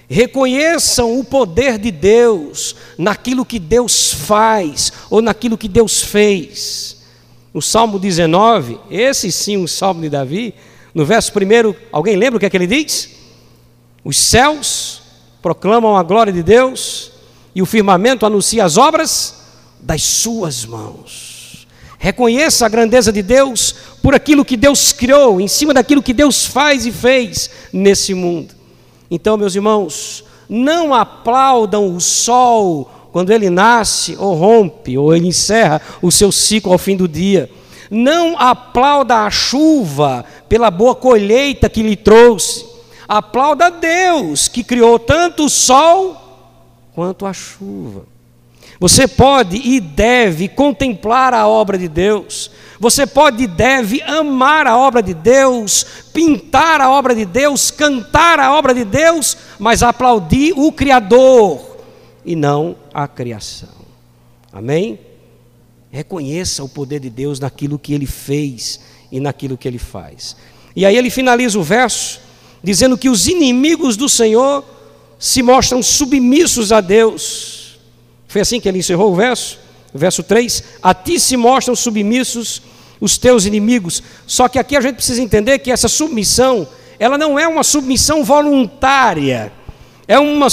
Reconheçam 0.07 1.19
o 1.19 1.23
poder 1.23 1.77
de 1.77 1.89
Deus 1.89 2.75
naquilo 2.97 3.45
que 3.45 3.57
Deus 3.57 4.13
faz 4.13 4.91
ou 5.09 5.21
naquilo 5.21 5.57
que 5.57 5.67
Deus 5.67 6.01
fez. 6.01 6.97
No 7.53 7.61
Salmo 7.61 7.97
19, 7.97 8.79
esse 8.91 9.31
sim, 9.31 9.57
o 9.57 9.67
Salmo 9.67 10.01
de 10.01 10.09
Davi, 10.09 10.53
no 10.93 11.05
verso 11.05 11.31
1, 11.31 11.73
alguém 11.91 12.15
lembra 12.15 12.37
o 12.37 12.39
que 12.39 12.45
é 12.45 12.49
que 12.49 12.57
ele 12.57 12.67
diz? 12.67 13.09
Os 14.03 14.17
céus 14.17 15.01
proclamam 15.41 15.95
a 15.95 16.03
glória 16.03 16.33
de 16.33 16.43
Deus 16.43 17.11
e 17.55 17.61
o 17.61 17.65
firmamento 17.65 18.25
anuncia 18.25 18.65
as 18.65 18.77
obras 18.77 19.38
das 19.81 20.03
suas 20.03 20.65
mãos. 20.65 21.67
Reconheça 21.97 22.65
a 22.65 22.69
grandeza 22.69 23.11
de 23.11 23.21
Deus 23.21 23.75
por 24.01 24.15
aquilo 24.15 24.45
que 24.45 24.55
Deus 24.55 24.93
criou, 24.93 25.41
em 25.41 25.47
cima 25.47 25.73
daquilo 25.73 26.01
que 26.01 26.13
Deus 26.13 26.45
faz 26.45 26.85
e 26.85 26.91
fez 26.91 27.49
nesse 27.73 28.13
mundo. 28.13 28.55
Então, 29.11 29.37
meus 29.37 29.53
irmãos, 29.55 30.23
não 30.47 30.93
aplaudam 30.93 31.93
o 31.93 31.99
sol 31.99 32.89
quando 33.11 33.31
ele 33.31 33.49
nasce 33.49 34.15
ou 34.17 34.35
rompe, 34.35 34.97
ou 34.97 35.13
ele 35.13 35.27
encerra 35.27 35.81
o 36.01 36.11
seu 36.11 36.31
ciclo 36.31 36.71
ao 36.71 36.77
fim 36.77 36.95
do 36.95 37.07
dia. 37.07 37.49
Não 37.91 38.37
aplauda 38.37 39.25
a 39.25 39.31
chuva 39.31 40.23
pela 40.47 40.69
boa 40.71 40.95
colheita 40.95 41.69
que 41.69 41.81
lhe 41.81 41.95
trouxe. 41.95 42.65
Aplauda 43.07 43.65
a 43.65 43.69
Deus 43.71 44.47
que 44.47 44.63
criou 44.63 44.99
tanto 44.99 45.45
o 45.45 45.49
sol 45.49 46.15
quanto 46.93 47.25
a 47.25 47.33
chuva. 47.33 48.03
Você 48.79 49.07
pode 49.07 49.57
e 49.57 49.79
deve 49.81 50.47
contemplar 50.47 51.33
a 51.33 51.45
obra 51.47 51.77
de 51.77 51.89
Deus. 51.89 52.49
Você 52.79 53.05
pode 53.05 53.43
e 53.43 53.47
deve 53.47 54.01
amar 54.03 54.65
a 54.65 54.77
obra 54.77 55.03
de 55.03 55.13
Deus, 55.13 55.85
pintar 56.13 56.79
a 56.79 56.89
obra 56.89 57.13
de 57.13 57.25
Deus, 57.25 57.71
cantar 57.71 58.39
a 58.39 58.53
obra 58.57 58.73
de 58.73 58.85
Deus, 58.85 59.35
mas 59.59 59.83
aplaudir 59.83 60.53
o 60.55 60.71
Criador 60.71 61.77
e 62.23 62.37
não 62.37 62.77
a 62.93 63.05
criação. 63.05 63.69
Amém? 64.53 64.97
Reconheça 65.91 66.63
o 66.63 66.69
poder 66.69 67.01
de 67.01 67.09
Deus 67.09 67.37
naquilo 67.37 67.77
que 67.77 67.93
ele 67.93 68.05
fez 68.05 68.79
e 69.11 69.19
naquilo 69.19 69.57
que 69.57 69.67
ele 69.67 69.79
faz. 69.79 70.37
E 70.73 70.85
aí 70.85 70.95
ele 70.95 71.09
finaliza 71.09 71.59
o 71.59 71.63
verso 71.63 72.21
dizendo 72.63 72.97
que 72.97 73.09
os 73.09 73.27
inimigos 73.27 73.97
do 73.97 74.07
Senhor 74.07 74.63
se 75.17 75.41
mostram 75.41 75.83
submissos 75.83 76.71
a 76.71 76.79
Deus. 76.79 77.58
Foi 78.29 78.39
assim 78.39 78.61
que 78.61 78.69
ele 78.69 78.79
encerrou 78.79 79.11
o 79.11 79.15
verso? 79.15 79.59
verso 79.93 80.23
3: 80.23 80.63
A 80.81 80.93
ti 80.93 81.19
se 81.19 81.35
mostram 81.35 81.75
submissos 81.75 82.61
os 83.01 83.17
teus 83.17 83.45
inimigos. 83.45 84.01
Só 84.25 84.47
que 84.47 84.57
aqui 84.57 84.77
a 84.77 84.81
gente 84.81 84.95
precisa 84.95 85.21
entender 85.21 85.59
que 85.59 85.71
essa 85.71 85.89
submissão, 85.89 86.65
ela 86.97 87.17
não 87.17 87.37
é 87.37 87.45
uma 87.45 87.63
submissão 87.63 88.23
voluntária 88.23 89.51
é 90.09 90.17
uma, 90.17 90.47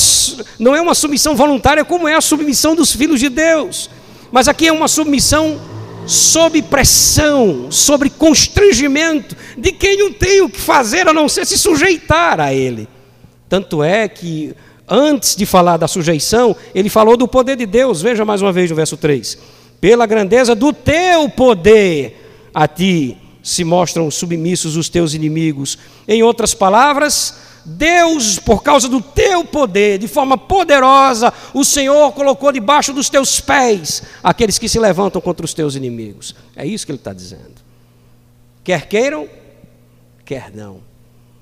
não 0.58 0.76
é 0.76 0.82
uma 0.82 0.94
submissão 0.94 1.34
voluntária 1.34 1.82
como 1.82 2.06
é 2.06 2.14
a 2.14 2.20
submissão 2.20 2.74
dos 2.74 2.92
filhos 2.92 3.18
de 3.18 3.30
Deus, 3.30 3.88
mas 4.30 4.48
aqui 4.48 4.68
é 4.68 4.72
uma 4.72 4.86
submissão 4.86 5.58
sob 6.06 6.60
pressão, 6.60 7.72
sobre 7.72 8.10
constrangimento 8.10 9.34
de 9.56 9.72
quem 9.72 9.96
não 9.96 10.12
tem 10.12 10.42
o 10.42 10.50
que 10.50 10.60
fazer 10.60 11.08
a 11.08 11.12
não 11.14 11.26
ser 11.26 11.46
se 11.46 11.56
sujeitar 11.56 12.38
a 12.38 12.52
Ele. 12.52 12.86
Tanto 13.48 13.82
é 13.82 14.06
que, 14.06 14.54
antes 14.88 15.34
de 15.34 15.46
falar 15.46 15.76
da 15.76 15.88
sujeição, 15.88 16.54
ele 16.74 16.88
falou 16.88 17.16
do 17.16 17.26
poder 17.26 17.56
de 17.56 17.66
Deus. 17.66 18.02
Veja 18.02 18.24
mais 18.24 18.42
uma 18.42 18.52
vez 18.52 18.70
no 18.70 18.76
verso 18.76 18.96
3: 18.96 19.38
Pela 19.80 20.06
grandeza 20.06 20.54
do 20.54 20.72
teu 20.72 21.28
poder, 21.28 22.50
a 22.54 22.66
ti 22.66 23.16
se 23.42 23.62
mostram 23.64 24.10
submissos 24.10 24.76
os 24.76 24.88
teus 24.88 25.14
inimigos. 25.14 25.78
Em 26.08 26.22
outras 26.22 26.54
palavras, 26.54 27.34
Deus, 27.64 28.38
por 28.38 28.62
causa 28.62 28.88
do 28.88 29.00
teu 29.00 29.44
poder, 29.44 29.98
de 29.98 30.06
forma 30.06 30.38
poderosa, 30.38 31.32
o 31.52 31.64
Senhor 31.64 32.12
colocou 32.12 32.52
debaixo 32.52 32.92
dos 32.92 33.08
teus 33.10 33.40
pés 33.40 34.04
aqueles 34.22 34.56
que 34.56 34.68
se 34.68 34.78
levantam 34.78 35.20
contra 35.20 35.44
os 35.44 35.52
teus 35.52 35.74
inimigos. 35.74 36.34
É 36.54 36.64
isso 36.64 36.86
que 36.86 36.92
ele 36.92 36.98
está 36.98 37.12
dizendo. 37.12 37.56
Quer 38.62 38.86
queiram, 38.86 39.28
quer 40.24 40.52
não, 40.54 40.78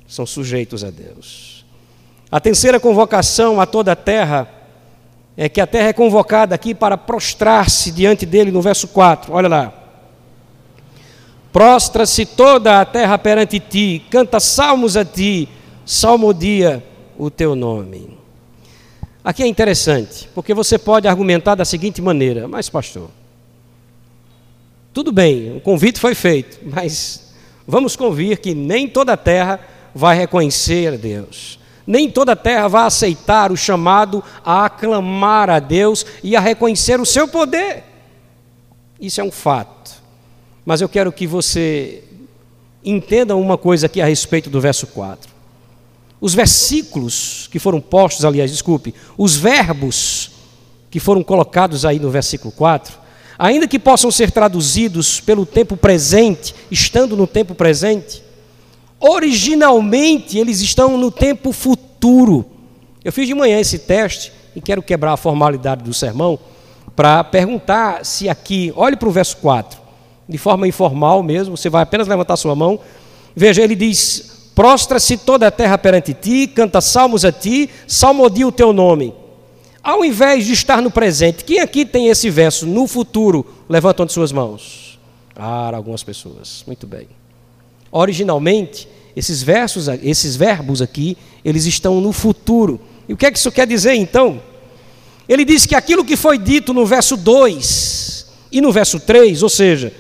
são 0.09 0.25
sujeitos 0.25 0.83
a 0.83 0.91
Deus. 0.91 1.54
A 2.35 2.41
terceira 2.41 2.81
convocação 2.81 3.61
a 3.61 3.65
toda 3.65 3.93
a 3.93 3.95
terra 3.95 4.49
é 5.37 5.49
que 5.49 5.61
a 5.61 5.69
terra 5.69 5.91
é 5.91 5.93
convocada 5.93 6.53
aqui 6.53 6.75
para 6.75 6.99
prostrar-se 6.99 7.93
diante 7.93 8.27
dele, 8.27 8.51
no 8.51 8.61
verso 8.61 8.89
4. 8.89 9.33
Olha 9.33 9.47
lá. 9.47 9.73
Prostra-se 11.53 12.27
toda 12.27 12.81
a 12.81 12.85
terra 12.85 13.17
perante 13.19 13.61
ti, 13.61 14.05
canta 14.11 14.41
salmos 14.41 14.97
a 14.97 15.05
ti 15.05 15.49
salmodia 15.87 16.85
o 17.17 17.31
teu 17.31 17.55
nome. 17.55 18.19
Aqui 19.23 19.45
é 19.45 19.47
interessante, 19.47 20.29
porque 20.35 20.53
você 20.53 20.77
pode 20.77 21.07
argumentar 21.07 21.55
da 21.55 21.65
seguinte 21.65 22.03
maneira: 22.03 22.49
mas, 22.49 22.69
pastor, 22.69 23.11
tudo 24.93 25.13
bem, 25.13 25.57
o 25.57 25.61
convite 25.61 26.01
foi 26.01 26.17
feito, 26.17 26.59
mas 26.65 27.33
vamos 27.65 27.95
convir 27.95 28.41
que 28.41 28.57
nem 28.57 28.89
toda 28.89 29.13
a 29.13 29.17
terra 29.17 29.61
vai 29.95 30.17
reconhecer 30.17 30.99
Deus. 30.99 31.63
Nem 31.87 32.11
toda 32.11 32.33
a 32.33 32.37
terra 32.37 32.69
vai 32.69 32.87
aceitar 32.87 33.53
o 33.53 33.57
chamado 33.57 34.23
a 34.45 34.67
aclamar 34.67 35.51
a 35.51 35.59
Deus 35.59 36.05
e 36.23 36.35
a 36.35 36.41
reconhecer 36.41 37.01
o 37.01 37.07
seu 37.07 37.29
poder. 37.29 37.85
Isso 39.01 39.21
é 39.21 39.25
um 39.25 39.31
fato. 39.31 40.03
Mas 40.65 40.81
eu 40.81 40.89
quero 40.89 41.13
que 41.13 41.27
você 41.27 42.03
entenda 42.85 43.37
uma 43.37 43.59
coisa 43.59 43.87
aqui 43.87 44.01
a 44.01 44.07
respeito 44.07 44.49
do 44.49 44.61
verso 44.61 44.87
4. 44.87 45.31
Os 46.21 46.35
versículos 46.35 47.49
que 47.51 47.59
foram 47.59 47.81
postos, 47.81 48.25
aliás, 48.25 48.51
desculpe, 48.51 48.95
os 49.19 49.37
verbos 49.37 50.31
que 50.91 50.99
foram 50.99 51.23
colocados 51.23 51.85
aí 51.85 51.99
no 51.99 52.11
versículo 52.11 52.51
4, 52.53 52.97
ainda 53.39 53.69
que 53.69 53.79
possam 53.79 54.11
ser 54.11 54.31
traduzidos 54.31 55.21
pelo 55.21 55.45
tempo 55.45 55.77
presente, 55.77 56.55
estando 56.71 57.17
no 57.17 57.27
tempo 57.27 57.55
presente, 57.55 58.23
originalmente 59.07 60.39
eles 60.39 60.61
estão 60.63 60.97
no 60.97 61.11
tempo 61.11 61.53
futuro. 61.53 62.47
Eu 63.05 63.13
fiz 63.13 63.29
de 63.29 63.35
manhã 63.35 63.61
esse 63.61 63.79
teste 63.81 64.33
e 64.57 64.63
quero 64.63 64.83
quebrar 64.83 65.13
a 65.13 65.17
formalidade 65.19 65.85
do 65.85 65.93
sermão 65.93 66.39
para 66.97 67.23
perguntar 67.23 68.05
se 68.05 68.31
aqui, 68.31 68.73
olhe 68.75 68.97
para 68.97 69.09
o 69.09 69.13
verso 69.13 69.37
4, 69.39 69.79
de 70.27 70.39
forma 70.39 70.67
informal 70.67 71.23
mesmo, 71.23 71.57
você 71.57 71.69
vai 71.69 71.83
apenas 71.83 72.09
levantar 72.09 72.37
sua 72.37 72.55
mão. 72.55 72.81
Veja, 73.37 73.63
ele 73.63 73.75
diz: 73.75 74.51
Prostra-se 74.55 75.19
toda 75.19 75.49
a 75.49 75.51
terra 75.51 75.77
perante 75.77 76.15
ti, 76.15 76.47
canta 76.47 76.81
salmos 76.81 77.25
a 77.27 77.33
ti, 77.33 77.69
salmodia 77.87 78.47
o 78.47 78.53
teu 78.53 78.73
nome. 78.73 79.13
Ao 79.83 80.03
invés 80.03 80.47
de 80.47 80.55
estar 80.55 80.81
no 80.81 80.91
presente, 80.91 81.45
quem 81.45 81.61
aqui 81.61 81.85
tem 81.85 82.09
esse 82.09 82.31
verso 82.31 82.67
no 82.67 82.87
futuro? 82.87 83.45
Levantam 83.69 84.09
suas 84.09 84.33
mãos. 84.33 84.99
Ah, 85.37 85.71
algumas 85.75 86.03
pessoas. 86.03 86.65
Muito 86.67 86.87
bem. 86.87 87.07
Originalmente, 87.93 88.89
esses 89.17 89.43
versos, 89.43 89.89
esses 90.03 90.37
verbos 90.37 90.83
aqui, 90.83 91.17
eles 91.45 91.67
estão 91.67 92.01
no 92.01 92.13
futuro. 92.13 92.81
E 93.09 93.13
o 93.13 93.17
que 93.17 93.27
é 93.27 93.31
que 93.31 93.39
isso 93.39 93.53
quer 93.53 93.67
dizer 93.67 93.95
então? 93.95 94.41
Ele 95.29 95.45
diz 95.45 95.67
que 95.67 95.75
aquilo 95.75 96.05
que 96.05 96.17
foi 96.17 96.37
dito 96.37 96.75
no 96.75 96.85
verso 96.85 97.17
2 97.17 98.27
e 98.53 98.61
no 98.61 98.73
verso 98.73 99.01
3, 99.01 99.43
ou 99.43 99.49
seja, 99.49 99.93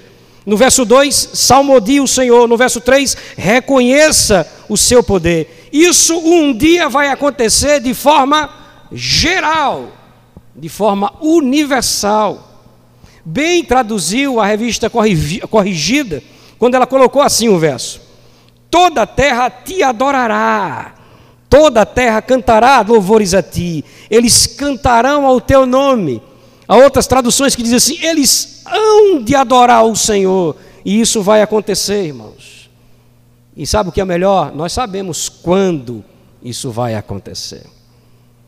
no 0.47 0.57
verso 0.57 0.85
2, 0.85 1.31
salmodie 1.33 2.01
o 2.01 2.07
Senhor. 2.07 2.47
No 2.47 2.57
verso 2.57 2.81
3, 2.81 3.17
reconheça 3.37 4.47
o 4.69 4.77
seu 4.77 5.03
poder. 5.03 5.69
Isso 5.73 6.17
um 6.19 6.53
dia 6.57 6.89
vai 6.89 7.09
acontecer 7.09 7.81
de 7.81 7.95
forma 7.95 8.51
geral, 8.93 9.91
de 10.55 10.69
forma 10.69 11.15
universal. 11.21 12.51
Bem 13.25 13.65
traduziu 13.65 14.39
a 14.39 14.47
revista 14.47 14.91
Corrigida, 14.91 16.23
quando 16.59 16.75
ela 16.75 16.87
colocou 16.87 17.23
assim 17.23 17.49
o 17.49 17.59
verso: 17.59 18.01
Toda 18.75 19.03
a 19.03 19.07
terra 19.07 19.49
te 19.49 19.85
adorará, 19.85 20.97
toda 21.49 21.83
a 21.83 21.87
terra 21.87 22.21
cantará 22.21 22.81
louvores 22.81 23.33
a 23.33 23.41
ti, 23.41 23.85
eles 24.11 24.49
cantarão 24.49 25.25
ao 25.27 25.41
teu 25.41 25.65
nome. 25.65 26.21
Há 26.67 26.75
outras 26.79 27.07
traduções 27.07 27.55
que 27.55 27.63
dizem 27.63 27.77
assim: 27.77 28.05
eles 28.05 28.65
hão 28.67 29.23
de 29.23 29.37
adorar 29.37 29.85
o 29.85 29.95
Senhor. 29.95 30.57
E 30.85 31.01
isso 31.01 31.23
vai 31.23 31.41
acontecer, 31.41 32.07
irmãos. 32.07 32.69
E 33.57 33.65
sabe 33.65 33.91
o 33.91 33.93
que 33.93 34.01
é 34.01 34.05
melhor? 34.05 34.53
Nós 34.53 34.73
sabemos 34.73 35.29
quando 35.29 36.05
isso 36.43 36.73
vai 36.73 36.97
acontecer. 36.97 37.63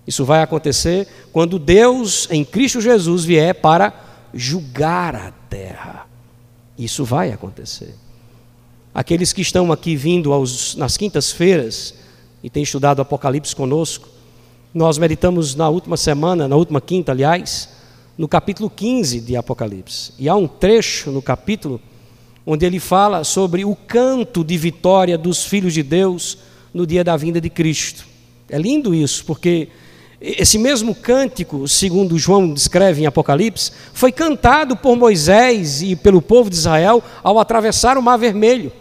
Isso 0.05 0.25
vai 0.25 0.43
acontecer 0.43 1.07
quando 1.33 1.57
Deus, 1.57 2.27
em 2.33 2.45
Cristo 2.45 2.81
Jesus, 2.81 3.25
vier 3.25 3.55
para 3.55 3.95
julgar 4.35 5.15
a 5.15 5.33
terra. 5.49 6.05
Isso 6.77 7.05
vai 7.05 7.31
acontecer. 7.31 7.95
Aqueles 8.97 9.31
que 9.31 9.43
estão 9.43 9.71
aqui 9.71 9.95
vindo 9.95 10.33
aos, 10.33 10.75
nas 10.75 10.97
quintas-feiras 10.97 11.93
e 12.43 12.49
têm 12.49 12.63
estudado 12.63 13.03
Apocalipse 13.03 13.55
conosco, 13.55 14.09
nós 14.73 14.97
meditamos 14.97 15.55
na 15.55 15.69
última 15.69 15.99
semana, 15.99 16.49
na 16.49 16.57
última 16.57 16.81
quinta, 16.81 17.13
aliás, 17.13 17.69
no 18.17 18.27
capítulo 18.27 18.71
15 18.71 19.21
de 19.21 19.37
Apocalipse. 19.37 20.15
E 20.19 20.31
há 20.31 20.35
um 20.35 20.49
trecho 20.49 21.11
no 21.11 21.21
capítulo 21.21 21.79
onde 22.47 22.65
ele 22.65 22.81
fala 22.81 23.23
sobre 23.23 23.67
o 23.67 23.77
canto 23.77 24.43
de 24.43 24.57
vitória 24.57 25.19
dos 25.19 25.45
filhos 25.45 25.75
de 25.75 25.83
Deus 25.83 26.39
no 26.73 26.87
dia 26.87 27.05
da 27.05 27.19
vinda 27.19 27.39
de 27.39 27.51
Cristo. 27.51 28.07
É 28.49 28.57
lindo 28.57 28.95
isso, 28.95 29.27
porque 29.27 29.69
esse 30.19 30.57
mesmo 30.57 30.95
cântico, 30.95 31.69
segundo 31.69 32.19
João 32.19 32.51
descreve 32.51 33.03
em 33.03 33.07
Apocalipse, 33.07 33.73
foi 33.93 34.11
cantado 34.11 34.75
por 34.75 34.97
Moisés 34.97 35.83
e 35.83 35.95
pelo 35.95 36.23
povo 36.23 36.49
de 36.49 36.57
Israel 36.57 37.05
ao 37.23 37.39
atravessar 37.39 37.99
o 37.99 38.03
Mar 38.03 38.17
Vermelho. 38.17 38.73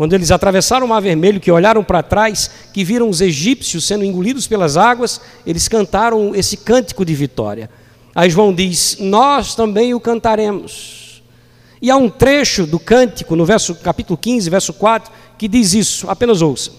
Quando 0.00 0.14
eles 0.14 0.30
atravessaram 0.30 0.86
o 0.86 0.88
Mar 0.88 1.02
Vermelho, 1.02 1.38
que 1.38 1.52
olharam 1.52 1.84
para 1.84 2.02
trás, 2.02 2.50
que 2.72 2.82
viram 2.82 3.10
os 3.10 3.20
egípcios 3.20 3.84
sendo 3.84 4.02
engolidos 4.02 4.46
pelas 4.46 4.78
águas, 4.78 5.20
eles 5.44 5.68
cantaram 5.68 6.34
esse 6.34 6.56
cântico 6.56 7.04
de 7.04 7.14
vitória. 7.14 7.68
Aí 8.14 8.30
João 8.30 8.50
diz: 8.50 8.96
Nós 8.98 9.54
também 9.54 9.92
o 9.92 10.00
cantaremos. 10.00 11.22
E 11.82 11.90
há 11.90 11.98
um 11.98 12.08
trecho 12.08 12.66
do 12.66 12.78
cântico, 12.78 13.36
no 13.36 13.44
verso, 13.44 13.74
capítulo 13.74 14.16
15, 14.16 14.48
verso 14.48 14.72
4, 14.72 15.12
que 15.36 15.46
diz 15.46 15.74
isso, 15.74 16.08
apenas 16.08 16.40
ouça. 16.40 16.72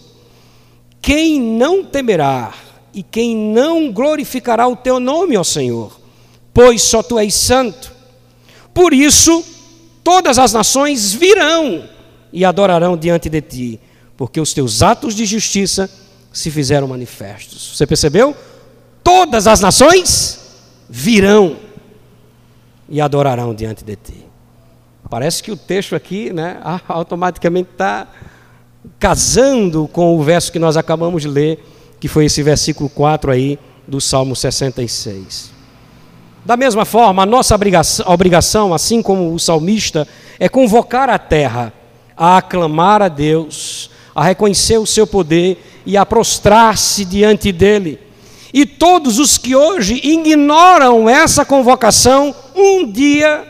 Quem 1.00 1.40
não 1.40 1.84
temerá 1.84 2.52
e 2.92 3.04
quem 3.04 3.38
não 3.38 3.92
glorificará 3.92 4.68
o 4.68 4.76
teu 4.76 5.00
nome, 5.00 5.38
ó 5.38 5.44
Senhor, 5.44 5.96
pois 6.52 6.82
só 6.82 7.04
tu 7.04 7.20
és 7.20 7.36
santo. 7.36 7.94
Por 8.74 8.96
isso, 8.96 9.46
todas 10.04 10.40
as 10.40 10.54
nações 10.54 11.14
virão 11.14 11.91
e 12.32 12.46
adorarão 12.46 12.98
diante 12.98 13.30
de 13.30 13.42
ti, 13.42 13.80
porque 14.16 14.40
os 14.40 14.54
teus 14.54 14.82
atos 14.82 15.16
de 15.16 15.26
justiça 15.26 15.90
se 16.32 16.50
fizeram 16.50 16.88
manifestos. 16.88 17.76
Você 17.76 17.86
percebeu? 17.86 18.36
Todas 19.04 19.48
as 19.48 19.60
nações 19.60 20.40
virão 20.90 21.58
e 22.88 23.02
adorarão 23.02 23.54
diante 23.54 23.84
de 23.84 23.96
ti. 23.96 24.26
Parece 25.10 25.44
que 25.44 25.52
o 25.52 25.58
texto 25.58 25.96
aqui, 25.96 26.32
né, 26.32 26.60
automaticamente 26.88 27.70
está 27.72 28.08
casando 29.00 29.88
com 29.88 30.18
o 30.18 30.24
verso 30.24 30.52
que 30.52 30.60
nós 30.60 30.78
acabamos 30.78 31.22
de 31.22 31.28
ler, 31.28 31.64
que 32.00 32.08
foi 32.08 32.26
esse 32.26 32.42
versículo 32.42 32.90
4 32.90 33.32
aí 33.32 33.60
do 33.88 34.00
Salmo 34.00 34.36
66. 34.36 35.52
Da 36.44 36.58
mesma 36.58 36.86
forma, 36.86 37.22
a 37.22 37.26
nossa 37.26 37.56
obrigação, 38.06 38.74
assim 38.74 39.02
como 39.02 39.34
o 39.34 39.40
salmista, 39.40 40.08
é 40.40 40.50
convocar 40.50 41.10
a 41.10 41.20
terra 41.20 41.72
a 42.24 42.38
aclamar 42.38 43.02
a 43.02 43.08
Deus, 43.08 43.90
a 44.14 44.24
reconhecer 44.24 44.78
o 44.78 44.86
seu 44.86 45.08
poder 45.08 45.82
e 45.88 45.98
a 45.98 46.06
prostrar-se 46.06 47.04
diante 47.04 47.52
dele. 47.52 48.00
E 48.54 48.64
todos 48.64 49.18
os 49.18 49.40
que 49.40 49.56
hoje 49.56 50.00
ignoram 50.04 51.10
essa 51.10 51.44
convocação, 51.44 52.36
um 52.56 52.86
dia 52.86 53.44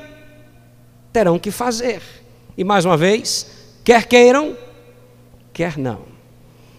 terão 1.11 1.37
que 1.37 1.51
fazer. 1.51 2.01
E 2.57 2.63
mais 2.63 2.85
uma 2.85 2.95
vez, 2.95 3.45
quer 3.83 4.05
queiram, 4.05 4.55
quer 5.51 5.77
não. 5.77 6.03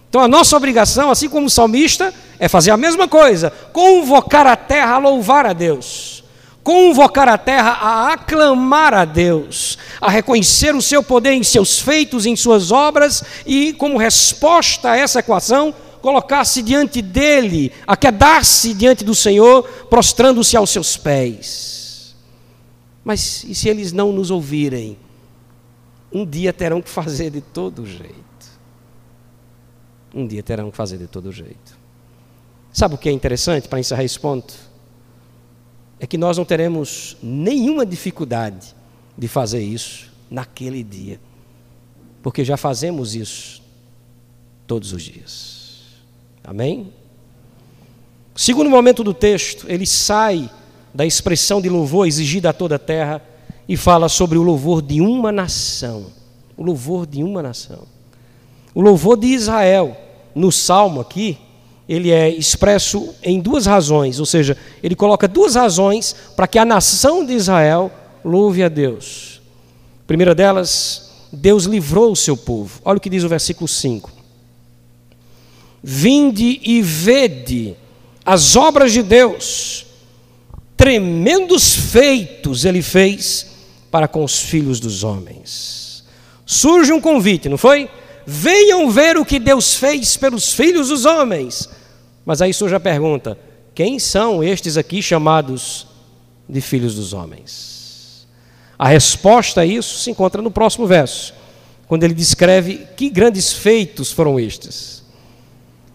Então 0.09 0.19
a 0.19 0.27
nossa 0.27 0.57
obrigação, 0.57 1.11
assim 1.11 1.29
como 1.29 1.45
o 1.45 1.49
salmista, 1.49 2.11
é 2.39 2.47
fazer 2.47 2.71
a 2.71 2.77
mesma 2.77 3.07
coisa: 3.07 3.53
convocar 3.71 4.47
a 4.47 4.55
terra 4.55 4.95
a 4.95 4.97
louvar 4.97 5.45
a 5.45 5.53
Deus, 5.53 6.23
convocar 6.63 7.29
a 7.29 7.37
terra 7.37 7.77
a 7.79 8.13
aclamar 8.13 8.95
a 8.95 9.05
Deus, 9.05 9.77
a 10.03 10.09
reconhecer 10.09 10.75
o 10.75 10.81
seu 10.81 11.01
poder 11.01 11.33
em 11.33 11.43
seus 11.43 11.79
feitos, 11.79 12.25
em 12.25 12.35
suas 12.35 12.71
obras 12.71 13.23
e, 13.45 13.73
como 13.73 13.97
resposta 13.97 14.91
a 14.91 14.97
essa 14.97 15.19
equação, 15.19 15.73
colocar-se 16.01 16.61
diante 16.61 17.01
dele, 17.01 17.71
a 17.87 17.95
quedar-se 17.95 18.73
diante 18.73 19.03
do 19.03 19.15
Senhor, 19.15 19.63
prostrando-se 19.89 20.57
aos 20.57 20.69
seus 20.69 20.97
pés. 20.97 22.15
Mas 23.03 23.43
e 23.43 23.55
se 23.55 23.69
eles 23.69 23.91
não 23.91 24.11
nos 24.11 24.29
ouvirem? 24.29 24.97
Um 26.11 26.25
dia 26.25 26.53
terão 26.53 26.81
que 26.81 26.89
fazer 26.89 27.31
de 27.31 27.41
todo 27.41 27.85
jeito 27.85 28.23
um 30.13 30.27
dia 30.27 30.43
terão 30.43 30.69
que 30.69 30.77
fazer 30.77 30.97
de 30.97 31.07
todo 31.07 31.31
jeito. 31.31 31.77
Sabe 32.71 32.95
o 32.95 32.97
que 32.97 33.09
é 33.09 33.11
interessante 33.11 33.67
para 33.67 33.79
encerrar 33.79 34.03
esse 34.03 34.19
ponto? 34.19 34.53
É 35.99 36.05
que 36.05 36.17
nós 36.17 36.37
não 36.37 36.45
teremos 36.45 37.17
nenhuma 37.21 37.85
dificuldade 37.85 38.75
de 39.17 39.27
fazer 39.27 39.61
isso 39.61 40.11
naquele 40.29 40.83
dia, 40.83 41.19
porque 42.21 42.43
já 42.43 42.57
fazemos 42.57 43.15
isso 43.15 43.61
todos 44.65 44.93
os 44.93 45.03
dias. 45.03 45.83
Amém? 46.43 46.91
Segundo 48.35 48.69
momento 48.69 49.03
do 49.03 49.13
texto, 49.13 49.65
ele 49.69 49.85
sai 49.85 50.49
da 50.93 51.05
expressão 51.05 51.61
de 51.61 51.69
louvor 51.69 52.07
exigida 52.07 52.49
a 52.49 52.53
toda 52.53 52.75
a 52.75 52.79
terra 52.79 53.21
e 53.67 53.77
fala 53.77 54.09
sobre 54.09 54.37
o 54.37 54.43
louvor 54.43 54.81
de 54.81 54.99
uma 55.01 55.31
nação. 55.31 56.07
O 56.57 56.63
louvor 56.63 57.05
de 57.05 57.23
uma 57.23 57.41
nação. 57.41 57.83
O 58.73 58.81
louvor 58.81 59.17
de 59.17 59.27
Israel, 59.27 59.95
no 60.33 60.51
salmo 60.51 60.99
aqui, 60.99 61.37
ele 61.87 62.11
é 62.11 62.29
expresso 62.29 63.13
em 63.21 63.39
duas 63.39 63.65
razões, 63.65 64.19
ou 64.19 64.25
seja, 64.25 64.57
ele 64.81 64.95
coloca 64.95 65.27
duas 65.27 65.55
razões 65.55 66.15
para 66.35 66.47
que 66.47 66.57
a 66.57 66.65
nação 66.65 67.25
de 67.25 67.33
Israel 67.33 67.91
louve 68.23 68.63
a 68.63 68.69
Deus. 68.69 69.41
Primeira 70.07 70.35
delas, 70.35 71.11
Deus 71.31 71.65
livrou 71.65 72.11
o 72.11 72.15
seu 72.15 72.35
povo. 72.37 72.81
Olha 72.83 72.97
o 72.97 73.01
que 73.01 73.09
diz 73.09 73.23
o 73.23 73.29
versículo 73.29 73.67
5. 73.67 74.11
Vinde 75.81 76.59
e 76.63 76.81
vede 76.81 77.75
as 78.25 78.55
obras 78.55 78.93
de 78.93 79.03
Deus, 79.03 79.85
tremendos 80.77 81.75
feitos 81.75 82.63
ele 82.63 82.81
fez 82.81 83.47
para 83.91 84.07
com 84.07 84.23
os 84.23 84.39
filhos 84.39 84.79
dos 84.79 85.03
homens. 85.03 86.05
Surge 86.45 86.93
um 86.93 87.01
convite, 87.01 87.49
não 87.49 87.57
foi? 87.57 87.89
venham 88.25 88.89
ver 88.89 89.17
o 89.17 89.25
que 89.25 89.39
Deus 89.39 89.75
fez 89.75 90.17
pelos 90.17 90.53
filhos 90.53 90.89
dos 90.89 91.05
homens. 91.05 91.69
Mas 92.25 92.41
aí 92.41 92.53
surge 92.53 92.75
a 92.75 92.79
pergunta: 92.79 93.37
quem 93.73 93.99
são 93.99 94.43
estes 94.43 94.77
aqui 94.77 95.01
chamados 95.01 95.87
de 96.47 96.61
filhos 96.61 96.95
dos 96.95 97.13
homens? 97.13 97.72
A 98.83 98.87
resposta 98.89 99.61
a 99.61 99.65
isso 99.65 99.99
se 99.99 100.11
encontra 100.11 100.41
no 100.41 100.51
próximo 100.51 100.85
verso, 100.85 101.33
quando 101.87 102.03
ele 102.03 102.13
descreve 102.13 102.85
que 102.97 103.09
grandes 103.09 103.53
feitos 103.53 104.11
foram 104.11 104.37
estes. 104.37 105.01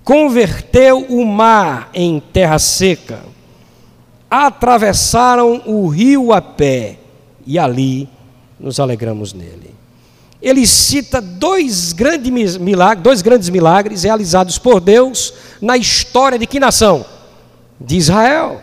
Converteu 0.03 1.05
o 1.11 1.23
mar 1.27 1.91
em 1.93 2.19
terra 2.19 2.59
seca, 2.59 3.21
atravessaram 4.31 5.61
o 5.67 5.87
rio 5.89 6.33
a 6.33 6.41
pé, 6.41 6.99
e 7.47 7.59
ali 7.59 8.09
nos 8.59 8.81
alegramos 8.81 9.35
nele 9.35 9.77
ele 10.41 10.67
cita 10.67 11.21
dois 11.21 11.93
grandes 11.93 12.57
milagres, 12.57 13.03
dois 13.03 13.21
grandes 13.21 13.51
milagres 13.51 14.05
realizados 14.05 14.57
por 14.57 14.81
Deus 14.81 15.35
na 15.61 15.77
história 15.77 16.39
de 16.39 16.47
que 16.47 16.59
nação? 16.59 17.05
De 17.79 17.97
Israel. 17.97 18.63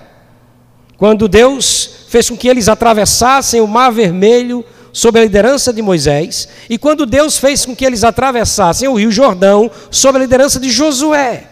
Quando 0.97 1.27
Deus 1.27 1.94
fez 2.15 2.29
com 2.29 2.37
que 2.37 2.47
eles 2.47 2.69
atravessassem 2.69 3.59
o 3.59 3.67
Mar 3.67 3.91
Vermelho 3.91 4.63
sob 4.93 5.19
a 5.19 5.23
liderança 5.23 5.73
de 5.73 5.81
Moisés, 5.81 6.47
e 6.69 6.77
quando 6.77 7.05
Deus 7.05 7.37
fez 7.37 7.65
com 7.65 7.75
que 7.75 7.83
eles 7.83 8.05
atravessassem 8.05 8.87
o 8.87 8.93
Rio 8.93 9.11
Jordão 9.11 9.69
sob 9.91 10.17
a 10.17 10.21
liderança 10.21 10.57
de 10.57 10.69
Josué. 10.69 11.43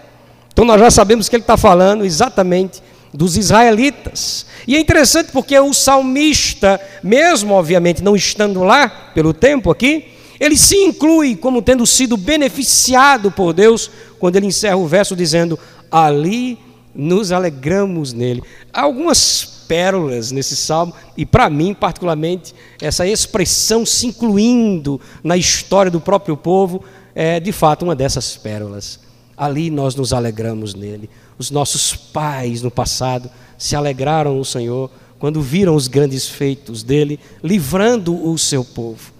Então 0.53 0.63
nós 0.63 0.79
já 0.79 0.89
sabemos 0.89 1.27
que 1.27 1.35
ele 1.35 1.43
está 1.43 1.57
falando 1.57 2.05
exatamente 2.05 2.81
dos 3.13 3.35
israelitas. 3.35 4.45
E 4.65 4.77
é 4.77 4.79
interessante 4.79 5.33
porque 5.33 5.59
o 5.59 5.73
salmista, 5.73 6.79
mesmo 7.03 7.53
obviamente 7.55 8.01
não 8.01 8.15
estando 8.15 8.63
lá 8.63 8.87
pelo 9.13 9.33
tempo 9.33 9.69
aqui, 9.69 10.13
ele 10.39 10.55
se 10.55 10.77
inclui 10.77 11.35
como 11.35 11.61
tendo 11.61 11.85
sido 11.85 12.15
beneficiado 12.15 13.29
por 13.29 13.51
Deus 13.51 13.91
quando 14.17 14.37
ele 14.37 14.45
encerra 14.45 14.77
o 14.77 14.87
verso 14.87 15.13
dizendo: 15.13 15.59
Ali 15.91 16.57
nos 16.95 17.33
alegramos 17.33 18.13
nele. 18.13 18.41
Há 18.71 18.83
algumas 18.83 19.52
pérolas 19.67 20.31
nesse 20.31 20.55
salmo, 20.55 20.93
e 21.17 21.25
para 21.25 21.49
mim, 21.49 21.73
particularmente, 21.73 22.53
essa 22.81 23.07
expressão 23.07 23.85
se 23.85 24.07
incluindo 24.07 24.99
na 25.23 25.37
história 25.37 25.91
do 25.91 26.01
próprio 26.01 26.35
povo 26.37 26.83
é 27.15 27.39
de 27.39 27.51
fato 27.51 27.83
uma 27.83 27.95
dessas 27.95 28.35
pérolas. 28.35 28.99
Ali 29.35 29.69
nós 29.69 29.95
nos 29.95 30.13
alegramos 30.13 30.73
nele. 30.73 31.09
Os 31.37 31.49
nossos 31.49 31.95
pais 31.95 32.61
no 32.61 32.69
passado 32.69 33.29
se 33.57 33.75
alegraram 33.75 34.35
no 34.35 34.45
Senhor 34.45 34.89
quando 35.17 35.41
viram 35.41 35.75
os 35.75 35.87
grandes 35.87 36.27
feitos 36.27 36.83
dele, 36.83 37.19
livrando 37.41 38.29
o 38.29 38.37
seu 38.37 38.63
povo 38.63 39.13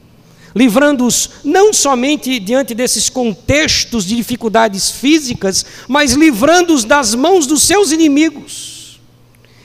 livrando-os 0.55 1.29
não 1.43 1.73
somente 1.73 2.39
diante 2.39 2.73
desses 2.75 3.09
contextos 3.09 4.05
de 4.05 4.15
dificuldades 4.15 4.89
físicas, 4.91 5.65
mas 5.87 6.13
livrando-os 6.13 6.83
das 6.83 7.15
mãos 7.15 7.47
dos 7.47 7.63
seus 7.63 7.91
inimigos. 7.91 8.72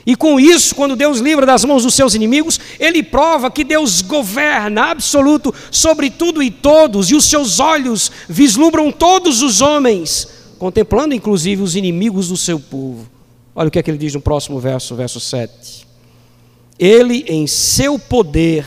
E 0.08 0.16
com 0.16 0.40
isso, 0.40 0.74
quando 0.74 0.96
Deus 0.96 1.18
livra 1.18 1.44
das 1.44 1.66
mãos 1.66 1.82
dos 1.82 1.92
seus 1.92 2.14
inimigos, 2.14 2.58
ele 2.80 3.02
prova 3.02 3.50
que 3.50 3.62
Deus 3.62 4.00
governa 4.00 4.84
absoluto 4.84 5.54
sobre 5.70 6.08
tudo 6.08 6.42
e 6.42 6.50
todos, 6.50 7.10
e 7.10 7.14
os 7.14 7.26
seus 7.26 7.60
olhos 7.60 8.10
vislumbram 8.26 8.90
todos 8.90 9.42
os 9.42 9.60
homens, 9.60 10.26
contemplando 10.58 11.14
inclusive 11.14 11.60
os 11.60 11.76
inimigos 11.76 12.28
do 12.28 12.38
seu 12.38 12.58
povo. 12.58 13.06
Olha 13.54 13.68
o 13.68 13.70
que 13.70 13.78
é 13.78 13.82
que 13.82 13.90
ele 13.90 13.98
diz 13.98 14.14
no 14.14 14.20
próximo 14.22 14.58
verso, 14.58 14.96
verso 14.96 15.20
7. 15.20 15.86
Ele, 16.78 17.26
em 17.28 17.46
seu 17.46 17.98
poder, 17.98 18.64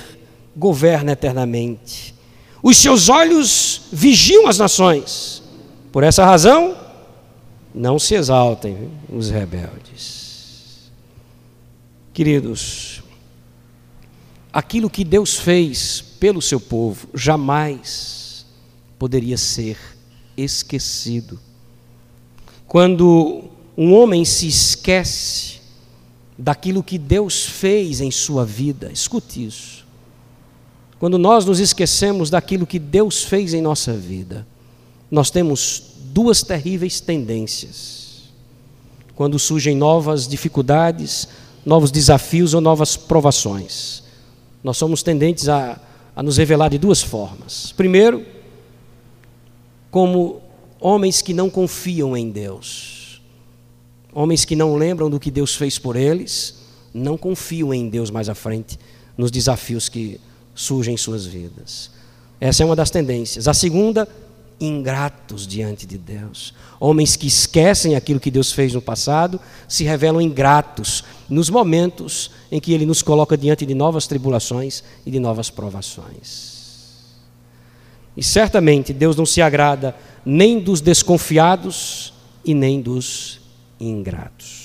governa 0.55 1.13
eternamente. 1.13 2.13
Os 2.61 2.77
seus 2.77 3.09
olhos 3.09 3.81
vigiam 3.91 4.45
as 4.45 4.59
nações. 4.59 5.41
Por 5.91 6.03
essa 6.03 6.23
razão, 6.23 6.77
não 7.73 7.97
se 7.97 8.13
exaltem 8.13 8.91
os 9.11 9.31
rebeldes. 9.31 10.20
Queridos, 12.13 13.01
aquilo 14.51 14.89
que 14.89 15.03
Deus 15.03 15.37
fez 15.37 16.01
pelo 16.19 16.41
seu 16.41 16.59
povo 16.59 17.07
jamais 17.13 18.45
poderia 18.99 19.37
ser 19.37 19.77
esquecido. 20.35 21.39
Quando 22.67 23.45
um 23.77 23.93
homem 23.93 24.25
se 24.25 24.47
esquece 24.47 25.61
daquilo 26.37 26.83
que 26.83 26.97
Deus 26.97 27.45
fez 27.45 28.01
em 28.01 28.11
sua 28.11 28.45
vida, 28.45 28.91
escute 28.91 29.45
isso. 29.45 29.85
Quando 30.99 31.17
nós 31.17 31.45
nos 31.45 31.59
esquecemos 31.59 32.29
daquilo 32.29 32.67
que 32.67 32.77
Deus 32.77 33.23
fez 33.23 33.53
em 33.53 33.61
nossa 33.61 33.93
vida, 33.93 34.45
nós 35.09 35.31
temos 35.31 35.83
duas 36.13 36.43
terríveis 36.43 36.99
tendências. 36.99 38.29
Quando 39.15 39.39
surgem 39.39 39.75
novas 39.75 40.27
dificuldades, 40.27 41.27
novos 41.65 41.91
desafios 41.91 42.53
ou 42.53 42.61
novas 42.61 42.97
provações. 42.97 44.03
Nós 44.63 44.77
somos 44.77 45.03
tendentes 45.03 45.49
a, 45.49 45.79
a 46.15 46.23
nos 46.23 46.37
revelar 46.37 46.69
de 46.69 46.77
duas 46.77 47.01
formas. 47.01 47.73
Primeiro, 47.75 48.25
como 49.89 50.41
homens 50.79 51.21
que 51.21 51.33
não 51.33 51.49
confiam 51.49 52.15
em 52.15 52.29
Deus, 52.29 53.21
homens 54.13 54.45
que 54.45 54.55
não 54.55 54.75
lembram 54.75 55.09
do 55.09 55.19
que 55.19 55.29
Deus 55.29 55.55
fez 55.55 55.77
por 55.77 55.95
eles, 55.95 56.59
não 56.93 57.17
confiam 57.17 57.73
em 57.73 57.89
Deus 57.89 58.09
mais 58.09 58.29
à 58.29 58.35
frente 58.35 58.79
nos 59.17 59.31
desafios 59.31 59.87
que 59.87 60.19
surgem 60.55 60.95
em 60.95 60.97
suas 60.97 61.25
vidas. 61.25 61.91
Essa 62.39 62.63
é 62.63 62.65
uma 62.65 62.75
das 62.75 62.89
tendências. 62.89 63.47
A 63.47 63.53
segunda, 63.53 64.07
ingratos 64.61 65.47
diante 65.47 65.85
de 65.87 65.97
Deus. 65.97 66.53
Homens 66.79 67.15
que 67.15 67.27
esquecem 67.27 67.95
aquilo 67.95 68.19
que 68.19 68.29
Deus 68.29 68.51
fez 68.51 68.73
no 68.73 68.81
passado, 68.81 69.39
se 69.67 69.83
revelam 69.83 70.21
ingratos 70.21 71.03
nos 71.27 71.49
momentos 71.49 72.31
em 72.51 72.59
que 72.59 72.73
Ele 72.73 72.85
nos 72.85 73.01
coloca 73.01 73.35
diante 73.35 73.65
de 73.65 73.73
novas 73.73 74.05
tribulações 74.05 74.83
e 75.05 75.11
de 75.11 75.19
novas 75.19 75.49
provações. 75.49 76.61
E 78.15 78.23
certamente 78.23 78.93
Deus 78.93 79.15
não 79.15 79.25
se 79.25 79.41
agrada 79.41 79.95
nem 80.25 80.59
dos 80.59 80.79
desconfiados 80.79 82.13
e 82.45 82.53
nem 82.53 82.81
dos 82.81 83.39
ingratos. 83.79 84.61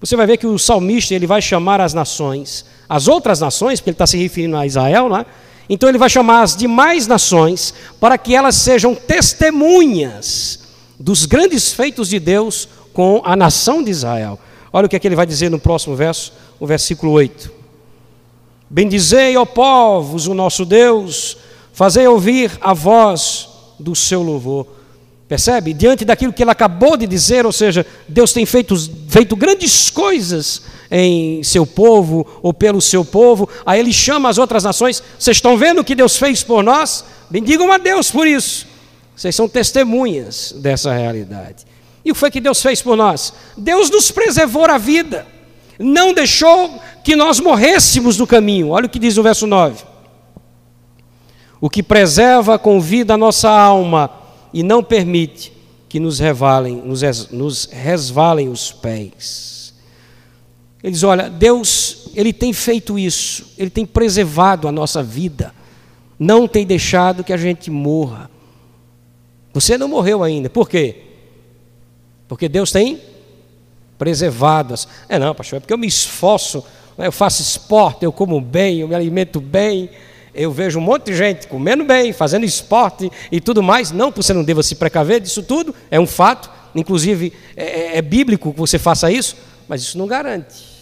Você 0.00 0.16
vai 0.16 0.26
ver 0.26 0.36
que 0.36 0.46
o 0.46 0.58
salmista 0.58 1.14
ele 1.14 1.26
vai 1.26 1.40
chamar 1.40 1.80
as 1.80 1.94
nações, 1.94 2.66
as 2.86 3.08
outras 3.08 3.40
nações, 3.40 3.80
porque 3.80 3.90
ele 3.90 3.94
está 3.94 4.06
se 4.06 4.18
referindo 4.18 4.56
a 4.56 4.66
Israel, 4.66 5.08
não 5.08 5.16
é? 5.16 5.26
Então 5.68 5.88
ele 5.88 5.98
vai 5.98 6.10
chamar 6.10 6.42
as 6.42 6.56
demais 6.56 7.06
nações 7.06 7.72
para 7.98 8.18
que 8.18 8.34
elas 8.34 8.56
sejam 8.56 8.94
testemunhas 8.94 10.60
dos 10.98 11.26
grandes 11.26 11.72
feitos 11.72 12.08
de 12.08 12.18
Deus 12.18 12.68
com 12.92 13.22
a 13.24 13.34
nação 13.34 13.82
de 13.82 13.90
Israel. 13.90 14.38
Olha 14.72 14.86
o 14.86 14.88
que, 14.88 14.96
é 14.96 14.98
que 14.98 15.06
ele 15.08 15.16
vai 15.16 15.26
dizer 15.26 15.50
no 15.50 15.58
próximo 15.58 15.96
verso, 15.96 16.32
o 16.60 16.66
versículo 16.66 17.12
8. 17.12 17.50
Bendizei, 18.68 19.36
ó 19.36 19.44
povos, 19.44 20.26
o 20.26 20.34
nosso 20.34 20.64
Deus, 20.64 21.36
fazei 21.72 22.06
ouvir 22.06 22.50
a 22.60 22.74
voz 22.74 23.48
do 23.78 23.94
seu 23.94 24.22
louvor. 24.22 24.66
Percebe? 25.28 25.72
Diante 25.72 26.04
daquilo 26.04 26.32
que 26.32 26.42
ele 26.42 26.50
acabou 26.50 26.96
de 26.96 27.06
dizer, 27.06 27.46
ou 27.46 27.52
seja, 27.52 27.86
Deus 28.06 28.32
tem 28.32 28.44
feito, 28.44 28.76
feito 29.08 29.34
grandes 29.34 29.88
coisas 29.88 30.62
em 30.90 31.42
seu 31.42 31.66
povo 31.66 32.26
ou 32.42 32.52
pelo 32.52 32.80
seu 32.80 33.04
povo, 33.04 33.48
aí 33.64 33.80
ele 33.80 33.92
chama 33.92 34.28
as 34.28 34.36
outras 34.36 34.64
nações. 34.64 35.02
Vocês 35.18 35.38
estão 35.38 35.56
vendo 35.56 35.80
o 35.80 35.84
que 35.84 35.94
Deus 35.94 36.16
fez 36.16 36.42
por 36.42 36.62
nós? 36.62 37.04
Bendigam 37.30 37.72
a 37.72 37.78
Deus 37.78 38.10
por 38.10 38.26
isso. 38.26 38.66
Vocês 39.16 39.34
são 39.34 39.48
testemunhas 39.48 40.54
dessa 40.58 40.92
realidade. 40.92 41.64
E 42.04 42.10
o 42.10 42.14
que 42.14 42.20
foi 42.20 42.30
que 42.30 42.40
Deus 42.40 42.60
fez 42.60 42.82
por 42.82 42.96
nós? 42.96 43.32
Deus 43.56 43.88
nos 43.88 44.10
preservou 44.10 44.66
a 44.66 44.76
vida, 44.76 45.26
não 45.78 46.12
deixou 46.12 46.78
que 47.02 47.16
nós 47.16 47.40
morrêssemos 47.40 48.18
no 48.18 48.26
caminho. 48.26 48.68
Olha 48.68 48.86
o 48.86 48.90
que 48.90 48.98
diz 48.98 49.16
o 49.16 49.22
verso 49.22 49.46
9: 49.46 49.82
O 51.60 51.70
que 51.70 51.82
preserva 51.82 52.58
com 52.58 52.78
vida 52.78 53.14
a 53.14 53.18
nossa 53.18 53.48
alma 53.48 54.23
e 54.54 54.62
não 54.62 54.84
permite 54.84 55.52
que 55.88 55.98
nos, 55.98 56.20
revalem, 56.20 56.76
nos, 56.76 57.02
nos 57.30 57.64
resvalem 57.66 58.48
os 58.48 58.70
pés. 58.70 59.74
Ele 60.82 60.92
diz: 60.92 61.02
Olha, 61.02 61.28
Deus, 61.28 62.08
Ele 62.14 62.32
tem 62.32 62.52
feito 62.52 62.96
isso, 62.96 63.52
Ele 63.58 63.68
tem 63.68 63.84
preservado 63.84 64.68
a 64.68 64.72
nossa 64.72 65.02
vida, 65.02 65.52
não 66.16 66.46
tem 66.46 66.64
deixado 66.64 67.24
que 67.24 67.32
a 67.32 67.36
gente 67.36 67.68
morra. 67.68 68.30
Você 69.52 69.76
não 69.76 69.88
morreu 69.88 70.22
ainda, 70.22 70.48
por 70.48 70.68
quê? 70.68 71.02
Porque 72.28 72.48
Deus 72.48 72.70
tem 72.70 73.00
preservado. 73.98 74.74
É 75.08 75.18
não, 75.18 75.34
pastor, 75.34 75.56
é 75.56 75.60
porque 75.60 75.72
eu 75.72 75.78
me 75.78 75.86
esforço, 75.86 76.64
né, 76.96 77.08
eu 77.08 77.12
faço 77.12 77.42
esporte, 77.42 78.04
eu 78.04 78.12
como 78.12 78.40
bem, 78.40 78.78
eu 78.78 78.88
me 78.88 78.94
alimento 78.94 79.40
bem. 79.40 79.90
Eu 80.34 80.50
vejo 80.50 80.78
um 80.78 80.82
monte 80.82 81.06
de 81.06 81.16
gente 81.16 81.46
comendo 81.46 81.84
bem, 81.84 82.12
fazendo 82.12 82.44
esporte 82.44 83.10
e 83.30 83.40
tudo 83.40 83.62
mais. 83.62 83.90
Não 83.92 84.10
que 84.10 84.22
você 84.22 84.32
não 84.32 84.42
deva 84.42 84.62
se 84.62 84.74
precaver 84.74 85.20
disso 85.20 85.42
tudo, 85.42 85.74
é 85.90 86.00
um 86.00 86.06
fato. 86.06 86.50
Inclusive, 86.74 87.32
é, 87.56 87.64
é, 87.64 87.98
é 87.98 88.02
bíblico 88.02 88.52
que 88.52 88.58
você 88.58 88.78
faça 88.78 89.10
isso, 89.10 89.36
mas 89.68 89.80
isso 89.82 89.96
não 89.96 90.06
garante 90.06 90.74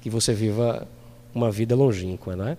que 0.00 0.08
você 0.08 0.32
viva 0.32 0.86
uma 1.34 1.50
vida 1.50 1.76
longínqua, 1.76 2.34
não 2.34 2.48
é? 2.48 2.56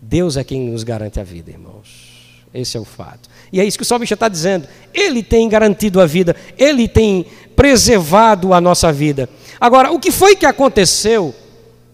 Deus 0.00 0.36
é 0.36 0.44
quem 0.44 0.70
nos 0.70 0.84
garante 0.84 1.18
a 1.18 1.24
vida, 1.24 1.50
irmãos. 1.50 2.16
Esse 2.54 2.76
é 2.76 2.80
o 2.80 2.84
fato. 2.84 3.28
E 3.52 3.60
é 3.60 3.64
isso 3.64 3.76
que 3.76 3.82
o 3.82 3.86
salmista 3.86 4.14
está 4.14 4.28
dizendo. 4.28 4.66
Ele 4.94 5.22
tem 5.22 5.48
garantido 5.48 6.00
a 6.00 6.06
vida, 6.06 6.34
ele 6.56 6.88
tem 6.88 7.26
preservado 7.54 8.54
a 8.54 8.60
nossa 8.60 8.92
vida. 8.92 9.28
Agora, 9.60 9.90
o 9.90 9.98
que 9.98 10.10
foi 10.10 10.36
que 10.36 10.46
aconteceu 10.46 11.34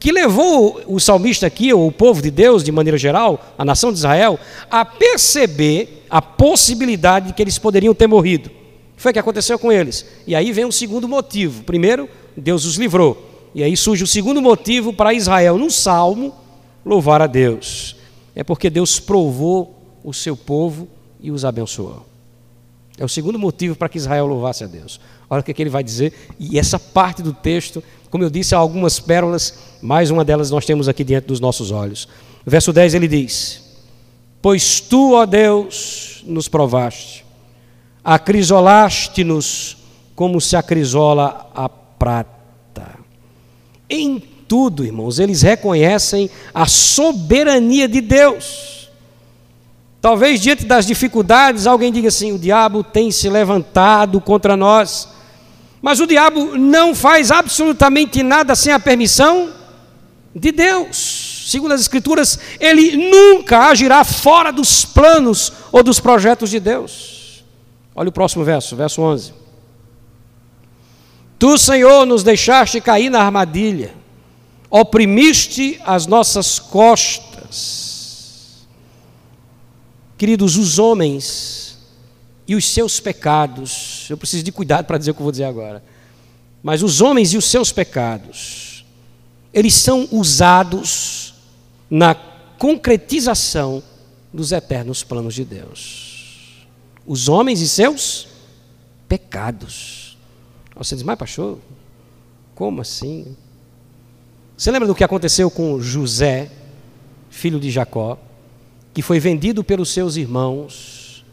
que 0.04 0.12
levou 0.12 0.82
o 0.86 1.00
salmista 1.00 1.46
aqui, 1.46 1.72
ou 1.72 1.86
o 1.86 1.90
povo 1.90 2.20
de 2.20 2.30
Deus, 2.30 2.62
de 2.62 2.70
maneira 2.70 2.98
geral, 2.98 3.42
a 3.56 3.64
nação 3.64 3.90
de 3.90 3.96
Israel, 3.96 4.38
a 4.70 4.84
perceber 4.84 6.04
a 6.10 6.20
possibilidade 6.20 7.28
de 7.28 7.32
que 7.32 7.40
eles 7.40 7.56
poderiam 7.56 7.94
ter 7.94 8.06
morrido? 8.06 8.50
O 8.50 8.96
que 8.96 9.02
foi 9.02 9.12
aconteceu 9.16 9.58
com 9.58 9.72
eles? 9.72 10.04
E 10.26 10.34
aí 10.34 10.52
vem 10.52 10.66
o 10.66 10.72
segundo 10.72 11.08
motivo. 11.08 11.64
Primeiro, 11.64 12.06
Deus 12.36 12.66
os 12.66 12.76
livrou. 12.76 13.48
E 13.54 13.62
aí 13.62 13.74
surge 13.78 14.04
o 14.04 14.06
segundo 14.06 14.42
motivo 14.42 14.92
para 14.92 15.14
Israel, 15.14 15.56
no 15.56 15.70
salmo, 15.70 16.34
louvar 16.84 17.22
a 17.22 17.26
Deus. 17.26 17.96
É 18.34 18.44
porque 18.44 18.68
Deus 18.68 19.00
provou 19.00 19.74
o 20.04 20.12
seu 20.12 20.36
povo 20.36 20.86
e 21.18 21.30
os 21.30 21.46
abençoou. 21.46 22.04
É 22.96 23.04
o 23.04 23.08
segundo 23.08 23.38
motivo 23.38 23.74
para 23.74 23.88
que 23.88 23.98
Israel 23.98 24.26
louvasse 24.26 24.62
a 24.62 24.66
Deus. 24.66 25.00
Olha 25.28 25.40
o 25.40 25.42
que, 25.42 25.50
é 25.50 25.54
que 25.54 25.62
ele 25.62 25.70
vai 25.70 25.82
dizer, 25.82 26.12
e 26.38 26.58
essa 26.58 26.78
parte 26.78 27.22
do 27.22 27.32
texto, 27.32 27.82
como 28.08 28.22
eu 28.22 28.30
disse, 28.30 28.54
há 28.54 28.58
algumas 28.58 29.00
pérolas, 29.00 29.58
mais 29.82 30.10
uma 30.10 30.24
delas 30.24 30.50
nós 30.50 30.64
temos 30.64 30.88
aqui 30.88 31.02
diante 31.02 31.26
dos 31.26 31.40
nossos 31.40 31.70
olhos. 31.70 32.08
Verso 32.46 32.72
10 32.72 32.94
ele 32.94 33.08
diz: 33.08 33.62
Pois 34.40 34.80
tu, 34.80 35.14
ó 35.14 35.26
Deus, 35.26 36.22
nos 36.26 36.46
provaste, 36.46 37.24
acrisolaste-nos 38.04 39.76
como 40.14 40.40
se 40.40 40.54
acrisola 40.54 41.50
a 41.54 41.68
prata. 41.68 42.34
Em 43.88 44.22
tudo, 44.46 44.84
irmãos, 44.84 45.18
eles 45.18 45.42
reconhecem 45.42 46.30
a 46.52 46.66
soberania 46.66 47.88
de 47.88 48.00
Deus. 48.00 48.83
Talvez 50.04 50.38
diante 50.38 50.66
das 50.66 50.84
dificuldades 50.84 51.66
alguém 51.66 51.90
diga 51.90 52.08
assim: 52.08 52.30
o 52.30 52.38
diabo 52.38 52.84
tem 52.84 53.10
se 53.10 53.26
levantado 53.30 54.20
contra 54.20 54.54
nós. 54.54 55.08
Mas 55.80 55.98
o 55.98 56.06
diabo 56.06 56.58
não 56.58 56.94
faz 56.94 57.30
absolutamente 57.30 58.22
nada 58.22 58.54
sem 58.54 58.70
a 58.70 58.78
permissão 58.78 59.48
de 60.36 60.52
Deus. 60.52 61.46
Segundo 61.46 61.72
as 61.72 61.80
Escrituras, 61.80 62.38
ele 62.60 62.98
nunca 62.98 63.68
agirá 63.68 64.04
fora 64.04 64.52
dos 64.52 64.84
planos 64.84 65.50
ou 65.72 65.82
dos 65.82 66.00
projetos 66.00 66.50
de 66.50 66.60
Deus. 66.60 67.42
Olha 67.94 68.10
o 68.10 68.12
próximo 68.12 68.44
verso, 68.44 68.76
verso 68.76 69.00
11. 69.00 69.32
Tu, 71.38 71.56
Senhor, 71.56 72.04
nos 72.04 72.22
deixaste 72.22 72.78
cair 72.78 73.08
na 73.08 73.22
armadilha, 73.22 73.94
oprimiste 74.68 75.80
as 75.82 76.06
nossas 76.06 76.58
costas 76.58 77.83
Queridos, 80.16 80.56
os 80.56 80.78
homens 80.78 81.78
e 82.46 82.54
os 82.54 82.68
seus 82.68 83.00
pecados, 83.00 84.06
eu 84.10 84.16
preciso 84.16 84.42
de 84.42 84.52
cuidado 84.52 84.86
para 84.86 84.98
dizer 84.98 85.10
o 85.10 85.14
que 85.14 85.20
eu 85.20 85.24
vou 85.24 85.32
dizer 85.32 85.44
agora. 85.44 85.82
Mas 86.62 86.82
os 86.82 87.00
homens 87.00 87.32
e 87.32 87.36
os 87.36 87.44
seus 87.44 87.72
pecados, 87.72 88.84
eles 89.52 89.74
são 89.74 90.08
usados 90.10 91.34
na 91.90 92.14
concretização 92.58 93.82
dos 94.32 94.52
eternos 94.52 95.02
planos 95.02 95.34
de 95.34 95.44
Deus. 95.44 96.66
Os 97.06 97.28
homens 97.28 97.60
e 97.60 97.68
seus 97.68 98.28
pecados. 99.08 100.16
Você 100.74 100.94
diz, 100.94 101.04
mas 101.04 101.18
pastor, 101.18 101.58
como 102.54 102.80
assim? 102.80 103.36
Você 104.56 104.70
lembra 104.70 104.88
do 104.88 104.94
que 104.94 105.04
aconteceu 105.04 105.50
com 105.50 105.80
José, 105.80 106.50
filho 107.30 107.60
de 107.60 107.70
Jacó, 107.70 108.18
que 108.94 109.02
foi 109.02 109.18
vendido 109.18 109.64
pelos 109.64 109.92
seus 109.92 110.16
irmãos 110.16 111.24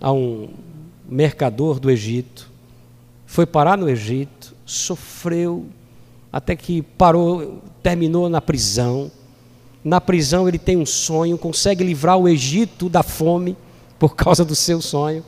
a 0.00 0.12
um 0.12 0.48
mercador 1.08 1.78
do 1.78 1.88
Egito, 1.88 2.50
foi 3.24 3.46
parar 3.46 3.78
no 3.78 3.88
Egito, 3.88 4.52
sofreu 4.66 5.66
até 6.32 6.56
que 6.56 6.82
parou, 6.82 7.62
terminou 7.82 8.28
na 8.28 8.40
prisão. 8.40 9.10
Na 9.84 10.00
prisão 10.00 10.48
ele 10.48 10.58
tem 10.58 10.76
um 10.76 10.84
sonho, 10.84 11.38
consegue 11.38 11.84
livrar 11.84 12.18
o 12.18 12.28
Egito 12.28 12.88
da 12.88 13.04
fome 13.04 13.56
por 13.96 14.16
causa 14.16 14.44
do 14.44 14.56
seu 14.56 14.82
sonho. 14.82 15.24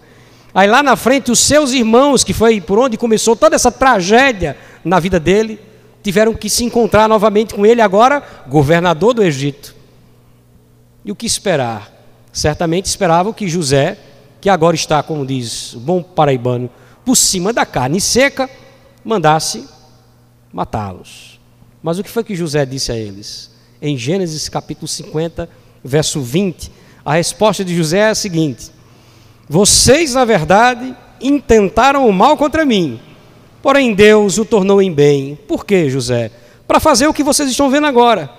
Aí 0.52 0.68
lá 0.68 0.82
na 0.82 0.96
frente, 0.96 1.30
os 1.30 1.38
seus 1.38 1.70
irmãos, 1.70 2.24
que 2.24 2.32
foi 2.32 2.60
por 2.60 2.80
onde 2.80 2.96
começou 2.96 3.36
toda 3.36 3.54
essa 3.54 3.70
tragédia 3.70 4.56
na 4.84 4.98
vida 4.98 5.20
dele, 5.20 5.60
tiveram 6.02 6.34
que 6.34 6.50
se 6.50 6.64
encontrar 6.64 7.08
novamente 7.08 7.54
com 7.54 7.64
ele, 7.64 7.80
agora 7.80 8.20
governador 8.48 9.14
do 9.14 9.22
Egito. 9.22 9.77
E 11.04 11.12
o 11.12 11.16
que 11.16 11.26
esperar? 11.26 11.92
Certamente 12.32 12.86
esperavam 12.86 13.32
que 13.32 13.48
José, 13.48 13.98
que 14.40 14.48
agora 14.48 14.76
está, 14.76 15.02
como 15.02 15.26
diz 15.26 15.74
o 15.74 15.80
bom 15.80 16.02
paraibano, 16.02 16.70
por 17.04 17.16
cima 17.16 17.52
da 17.52 17.64
carne 17.64 18.00
seca, 18.00 18.48
mandasse 19.04 19.66
matá-los. 20.52 21.40
Mas 21.82 21.98
o 21.98 22.04
que 22.04 22.10
foi 22.10 22.24
que 22.24 22.34
José 22.34 22.66
disse 22.66 22.92
a 22.92 22.96
eles? 22.96 23.50
Em 23.80 23.96
Gênesis 23.96 24.48
capítulo 24.48 24.88
50, 24.88 25.48
verso 25.82 26.20
20, 26.20 26.70
a 27.04 27.14
resposta 27.14 27.64
de 27.64 27.74
José 27.76 27.98
é 27.98 28.10
a 28.10 28.14
seguinte: 28.14 28.70
vocês, 29.48 30.14
na 30.14 30.24
verdade, 30.24 30.94
intentaram 31.20 32.08
o 32.08 32.12
mal 32.12 32.36
contra 32.36 32.66
mim, 32.66 33.00
porém 33.62 33.94
Deus 33.94 34.36
o 34.36 34.44
tornou 34.44 34.82
em 34.82 34.92
bem. 34.92 35.36
Por 35.48 35.64
quê, 35.64 35.88
José? 35.88 36.30
Para 36.66 36.80
fazer 36.80 37.06
o 37.06 37.14
que 37.14 37.24
vocês 37.24 37.48
estão 37.48 37.70
vendo 37.70 37.86
agora, 37.86 38.30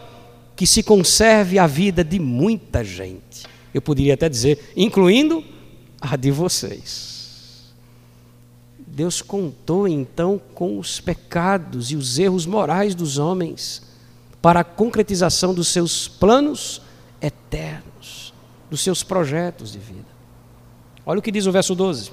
que 0.60 0.67
se 0.67 0.84
conserve 0.84 1.58
a 1.58 1.65
vida 1.65 2.04
de 2.04 2.19
muita 2.19 2.84
gente. 2.84 3.45
Eu 3.74 3.82
poderia 3.82 4.15
até 4.15 4.28
dizer, 4.28 4.74
incluindo 4.76 5.41
a 6.02 6.17
de 6.17 6.32
vocês. 6.32 7.74
Deus 8.78 9.22
contou 9.22 9.88
então 9.88 10.38
com 10.54 10.78
os 10.78 11.00
pecados 11.00 11.91
e 11.91 11.95
os 11.95 12.19
erros 12.19 12.45
morais 12.45 12.93
dos 12.93 13.17
homens 13.17 13.84
para 14.41 14.60
a 14.60 14.63
concretização 14.65 15.54
dos 15.54 15.69
seus 15.69 16.10
planos 16.10 16.82
eternos, 17.22 18.34
dos 18.69 18.82
seus 18.82 19.02
projetos 19.02 19.72
de 19.72 19.80
vida. 19.80 20.10
Olha 21.06 21.19
o 21.19 21.22
que 21.22 21.32
diz 21.32 21.45
o 21.45 21.54
verso 21.54 21.74
12: 21.74 22.12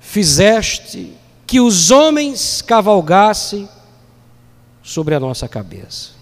Fizeste 0.00 1.12
que 1.46 1.60
os 1.60 1.90
homens 1.90 2.62
cavalgassem 2.62 3.68
sobre 4.82 5.14
a 5.14 5.20
nossa 5.20 5.46
cabeça. 5.46 6.13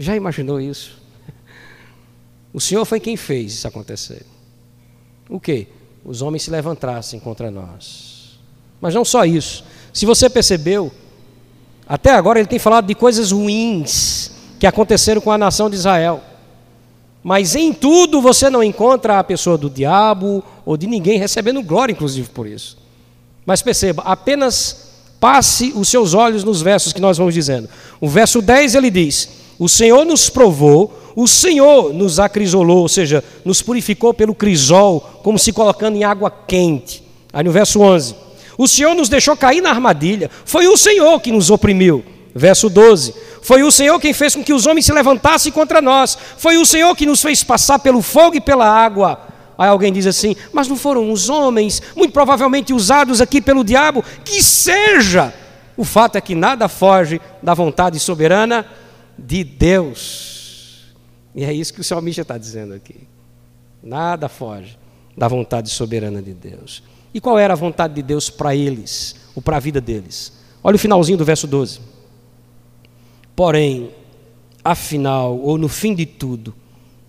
Já 0.00 0.16
imaginou 0.16 0.58
isso? 0.58 0.98
O 2.54 2.58
Senhor 2.58 2.86
foi 2.86 2.98
quem 2.98 3.18
fez 3.18 3.52
isso 3.52 3.68
acontecer. 3.68 4.24
O 5.28 5.38
que? 5.38 5.68
Os 6.02 6.22
homens 6.22 6.42
se 6.42 6.50
levantassem 6.50 7.20
contra 7.20 7.50
nós. 7.50 8.40
Mas 8.80 8.94
não 8.94 9.04
só 9.04 9.26
isso. 9.26 9.62
Se 9.92 10.06
você 10.06 10.30
percebeu, 10.30 10.90
até 11.86 12.12
agora 12.12 12.38
ele 12.38 12.48
tem 12.48 12.58
falado 12.58 12.86
de 12.86 12.94
coisas 12.94 13.30
ruins 13.30 14.32
que 14.58 14.66
aconteceram 14.66 15.20
com 15.20 15.30
a 15.30 15.36
nação 15.36 15.68
de 15.68 15.76
Israel. 15.76 16.22
Mas 17.22 17.54
em 17.54 17.70
tudo 17.70 18.22
você 18.22 18.48
não 18.48 18.64
encontra 18.64 19.18
a 19.18 19.24
pessoa 19.24 19.58
do 19.58 19.68
diabo 19.68 20.42
ou 20.64 20.78
de 20.78 20.86
ninguém 20.86 21.18
recebendo 21.18 21.62
glória, 21.62 21.92
inclusive 21.92 22.30
por 22.30 22.46
isso. 22.46 22.78
Mas 23.44 23.60
perceba, 23.60 24.02
apenas 24.06 24.92
passe 25.20 25.74
os 25.76 25.90
seus 25.90 26.14
olhos 26.14 26.42
nos 26.42 26.62
versos 26.62 26.94
que 26.94 27.02
nós 27.02 27.18
vamos 27.18 27.34
dizendo. 27.34 27.68
O 28.00 28.08
verso 28.08 28.40
10 28.40 28.74
ele 28.74 28.90
diz: 28.90 29.39
O 29.60 29.68
Senhor 29.68 30.04
nos 30.04 30.28
provou, 30.28 30.98
o 31.14 31.28
Senhor 31.28 31.92
nos 31.92 32.18
acrisolou, 32.18 32.78
ou 32.78 32.88
seja, 32.88 33.22
nos 33.44 33.60
purificou 33.60 34.14
pelo 34.14 34.34
crisol, 34.34 35.20
como 35.22 35.38
se 35.38 35.52
colocando 35.52 35.96
em 35.96 36.02
água 36.02 36.30
quente. 36.30 37.04
Aí 37.32 37.44
no 37.44 37.52
verso 37.52 37.80
11: 37.80 38.16
O 38.56 38.66
Senhor 38.66 38.94
nos 38.94 39.08
deixou 39.08 39.36
cair 39.36 39.60
na 39.60 39.68
armadilha, 39.70 40.30
foi 40.46 40.66
o 40.66 40.76
Senhor 40.76 41.20
que 41.20 41.30
nos 41.30 41.50
oprimiu. 41.50 42.02
Verso 42.34 42.70
12: 42.70 43.14
foi 43.42 43.62
o 43.62 43.70
Senhor 43.70 43.98
quem 43.98 44.12
fez 44.12 44.34
com 44.34 44.44
que 44.44 44.52
os 44.52 44.66
homens 44.66 44.86
se 44.86 44.92
levantassem 44.92 45.50
contra 45.50 45.80
nós. 45.80 46.16
Foi 46.36 46.56
o 46.56 46.66
Senhor 46.66 46.94
que 46.94 47.06
nos 47.06 47.22
fez 47.22 47.42
passar 47.42 47.78
pelo 47.78 48.02
fogo 48.02 48.36
e 48.36 48.40
pela 48.40 48.66
água. 48.66 49.20
Aí 49.58 49.68
alguém 49.68 49.92
diz 49.92 50.06
assim: 50.06 50.36
Mas 50.52 50.68
não 50.68 50.76
foram 50.76 51.10
os 51.10 51.28
homens, 51.28 51.82
muito 51.96 52.12
provavelmente 52.12 52.72
usados 52.72 53.20
aqui 53.20 53.40
pelo 53.40 53.64
diabo? 53.64 54.04
Que 54.24 54.42
seja! 54.42 55.34
O 55.76 55.84
fato 55.84 56.16
é 56.16 56.20
que 56.20 56.34
nada 56.34 56.68
foge 56.68 57.20
da 57.42 57.54
vontade 57.54 57.98
soberana 57.98 58.66
de 59.20 59.44
Deus. 59.44 60.94
E 61.34 61.44
é 61.44 61.52
isso 61.52 61.72
que 61.72 61.80
o 61.80 61.84
salmista 61.84 62.22
está 62.22 62.38
dizendo 62.38 62.74
aqui. 62.74 63.06
Nada 63.82 64.28
foge 64.28 64.78
da 65.16 65.28
vontade 65.28 65.68
soberana 65.70 66.22
de 66.22 66.34
Deus. 66.34 66.82
E 67.12 67.20
qual 67.20 67.38
era 67.38 67.54
a 67.54 67.56
vontade 67.56 67.94
de 67.94 68.02
Deus 68.02 68.30
para 68.30 68.54
eles, 68.54 69.16
ou 69.34 69.42
para 69.42 69.56
a 69.56 69.60
vida 69.60 69.80
deles? 69.80 70.32
Olha 70.62 70.76
o 70.76 70.78
finalzinho 70.78 71.18
do 71.18 71.24
verso 71.24 71.46
12. 71.46 71.80
Porém, 73.34 73.90
afinal, 74.62 75.38
ou 75.38 75.58
no 75.58 75.68
fim 75.68 75.94
de 75.94 76.06
tudo, 76.06 76.54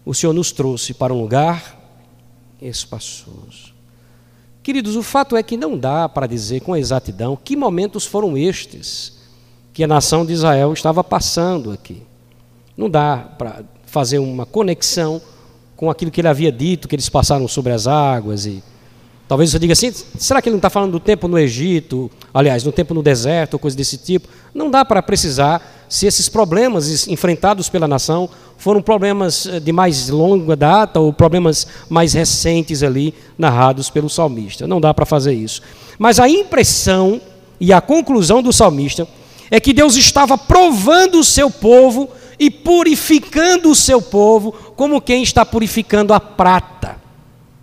o 0.05 0.13
Senhor 0.13 0.33
nos 0.33 0.51
trouxe 0.51 0.93
para 0.93 1.13
um 1.13 1.21
lugar 1.21 1.79
espaçoso. 2.61 3.73
Queridos, 4.63 4.95
o 4.95 5.03
fato 5.03 5.35
é 5.35 5.43
que 5.43 5.57
não 5.57 5.77
dá 5.77 6.07
para 6.07 6.27
dizer 6.27 6.61
com 6.61 6.75
exatidão 6.75 7.35
que 7.35 7.55
momentos 7.55 8.05
foram 8.05 8.37
estes 8.37 9.20
que 9.73 9.83
a 9.83 9.87
nação 9.87 10.25
de 10.25 10.33
Israel 10.33 10.73
estava 10.73 11.03
passando 11.03 11.71
aqui. 11.71 12.03
Não 12.75 12.89
dá 12.89 13.17
para 13.37 13.63
fazer 13.85 14.19
uma 14.19 14.45
conexão 14.45 15.21
com 15.75 15.89
aquilo 15.89 16.11
que 16.11 16.21
ele 16.21 16.27
havia 16.27 16.51
dito, 16.51 16.87
que 16.87 16.95
eles 16.95 17.09
passaram 17.09 17.47
sobre 17.47 17.73
as 17.73 17.87
águas 17.87 18.45
e 18.45 18.63
Talvez 19.31 19.49
você 19.49 19.59
diga 19.59 19.71
assim: 19.71 19.93
será 20.19 20.41
que 20.41 20.49
ele 20.49 20.55
não 20.55 20.57
está 20.57 20.69
falando 20.69 20.91
do 20.91 20.99
tempo 20.99 21.25
no 21.25 21.39
Egito, 21.39 22.11
aliás, 22.33 22.65
no 22.65 22.71
tempo 22.73 22.93
no 22.93 23.01
deserto, 23.01 23.53
ou 23.53 23.59
coisa 23.61 23.77
desse 23.77 23.97
tipo? 23.97 24.27
Não 24.53 24.69
dá 24.69 24.83
para 24.83 25.01
precisar 25.01 25.85
se 25.87 26.05
esses 26.05 26.27
problemas 26.27 27.07
enfrentados 27.07 27.69
pela 27.69 27.87
nação 27.87 28.29
foram 28.57 28.81
problemas 28.81 29.45
eh, 29.45 29.61
de 29.61 29.71
mais 29.71 30.09
longa 30.09 30.53
data 30.53 30.99
ou 30.99 31.13
problemas 31.13 31.65
mais 31.89 32.11
recentes 32.11 32.83
ali 32.83 33.13
narrados 33.37 33.89
pelo 33.89 34.09
salmista. 34.09 34.67
Não 34.67 34.81
dá 34.81 34.93
para 34.93 35.05
fazer 35.05 35.31
isso. 35.31 35.61
Mas 35.97 36.19
a 36.19 36.27
impressão 36.27 37.21
e 37.57 37.71
a 37.71 37.79
conclusão 37.79 38.43
do 38.43 38.51
salmista 38.51 39.07
é 39.51 39.59
que 39.59 39.73
Deus 39.73 39.95
estava 39.95 40.37
provando 40.37 41.19
o 41.19 41.23
seu 41.23 41.51
povo 41.51 42.09
e 42.39 42.49
purificando 42.49 43.69
o 43.69 43.75
seu 43.75 44.01
povo 44.01 44.53
como 44.75 45.01
quem 45.01 45.21
está 45.21 45.45
purificando 45.45 46.13
a 46.13 46.19
prata. 46.19 46.99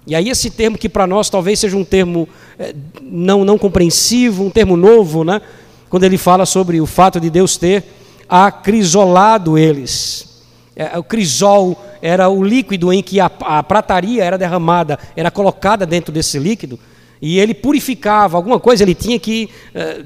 E 0.07 0.14
aí 0.14 0.29
esse 0.29 0.51
termo 0.51 0.79
que 0.79 0.88
para 0.88 1.07
nós 1.07 1.29
talvez 1.29 1.59
seja 1.59 1.77
um 1.77 1.85
termo 1.85 2.29
é, 2.59 2.74
não, 3.03 3.44
não 3.44 3.59
compreensivo, 3.59 4.44
um 4.44 4.51
termo 4.51 4.77
novo, 4.77 5.24
né? 5.24 5.40
quando 5.88 6.05
ele 6.05 6.18
fala 6.18 6.46
sobre 6.46 6.81
o 6.81 6.87
fato 6.87 7.18
de 7.18 7.31
Deus 7.31 7.57
ter 7.57 7.85
acrisolado 8.29 9.57
eles. 9.57 10.42
É, 10.77 10.96
o 10.98 11.03
crisol 11.03 11.77
era 12.01 12.29
o 12.29 12.42
líquido 12.42 12.92
em 12.92 13.03
que 13.03 13.18
a, 13.18 13.31
a 13.40 13.62
prataria 13.62 14.22
era 14.22 14.38
derramada, 14.38 14.98
era 15.16 15.31
colocada 15.31 15.85
dentro 15.85 16.12
desse 16.12 16.38
líquido, 16.38 16.79
e 17.20 17.40
ele 17.40 17.53
purificava, 17.53 18.37
alguma 18.37 18.61
coisa 18.61 18.85
ele 18.85 18.94
tinha 18.94 19.18
que, 19.18 19.48
é, 19.74 20.05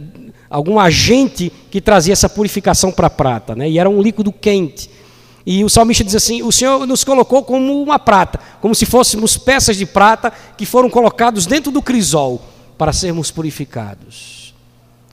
algum 0.52 0.78
agente 0.78 1.50
que 1.70 1.80
trazia 1.80 2.12
essa 2.12 2.28
purificação 2.28 2.92
para 2.92 3.06
a 3.06 3.10
prata, 3.10 3.56
né? 3.56 3.68
e 3.68 3.78
era 3.78 3.88
um 3.88 4.02
líquido 4.02 4.30
quente. 4.30 4.90
E 5.44 5.64
o 5.64 5.68
salmista 5.68 6.04
diz 6.04 6.14
assim: 6.14 6.42
O 6.42 6.52
Senhor 6.52 6.86
nos 6.86 7.02
colocou 7.02 7.42
como 7.42 7.82
uma 7.82 7.98
prata, 7.98 8.38
como 8.60 8.74
se 8.74 8.86
fôssemos 8.86 9.36
peças 9.36 9.76
de 9.76 9.86
prata 9.86 10.32
que 10.56 10.66
foram 10.66 10.88
colocados 10.88 11.46
dentro 11.46 11.72
do 11.72 11.82
crisol 11.82 12.40
para 12.78 12.92
sermos 12.92 13.30
purificados. 13.30 14.54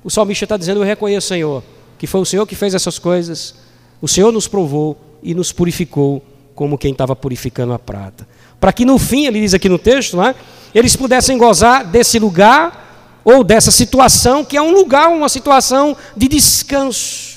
O 0.04 0.10
salmista 0.10 0.46
está 0.46 0.58
dizendo: 0.58 0.82
Eu 0.82 0.86
reconheço, 0.86 1.30
Senhor, 1.30 1.64
que 1.98 2.06
foi 2.06 2.22
o 2.22 2.26
Senhor 2.26 2.46
que 2.46 2.56
fez 2.56 2.76
essas 2.76 3.00
coisas, 3.00 3.56
o 4.02 4.08
Senhor 4.08 4.32
nos 4.32 4.48
provou 4.48 4.98
e 5.24 5.34
nos 5.34 5.52
purificou 5.52 6.24
como 6.54 6.78
quem 6.78 6.92
estava 6.92 7.16
purificando 7.16 7.74
a 7.74 7.80
prata. 7.80 8.28
Para 8.60 8.74
que 8.74 8.86
no 8.86 9.00
fim, 9.00 9.26
ele 9.26 9.40
diz 9.40 9.54
aqui 9.54 9.70
no 9.70 9.80
texto, 9.80 10.18
né, 10.18 10.36
eles 10.76 10.96
pudessem 10.96 11.38
gozar 11.38 11.86
desse 11.86 12.20
lugar 12.20 12.89
ou 13.30 13.44
dessa 13.44 13.72
situação, 13.72 14.44
que 14.44 14.58
é 14.58 14.62
um 14.62 14.72
lugar, 14.72 15.10
uma 15.10 15.30
situação 15.30 15.96
de 16.16 16.28
descanso 16.28 17.30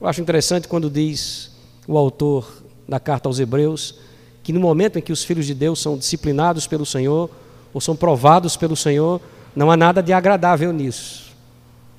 eu 0.00 0.06
acho 0.06 0.20
interessante 0.22 0.66
quando 0.66 0.88
diz 0.88 1.50
o 1.86 1.98
autor 1.98 2.62
da 2.88 2.98
carta 2.98 3.28
aos 3.28 3.38
Hebreus 3.38 3.96
que 4.42 4.50
no 4.50 4.58
momento 4.58 4.98
em 4.98 5.02
que 5.02 5.12
os 5.12 5.22
filhos 5.22 5.46
de 5.46 5.52
Deus 5.52 5.78
são 5.78 5.98
disciplinados 5.98 6.66
pelo 6.66 6.86
Senhor, 6.86 7.28
ou 7.74 7.80
são 7.80 7.94
provados 7.94 8.56
pelo 8.56 8.74
Senhor, 8.74 9.20
não 9.54 9.70
há 9.70 9.76
nada 9.76 10.02
de 10.02 10.14
agradável 10.14 10.72
nisso. 10.72 11.36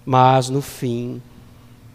Mas 0.03 0.49
no 0.49 0.61
fim, 0.61 1.21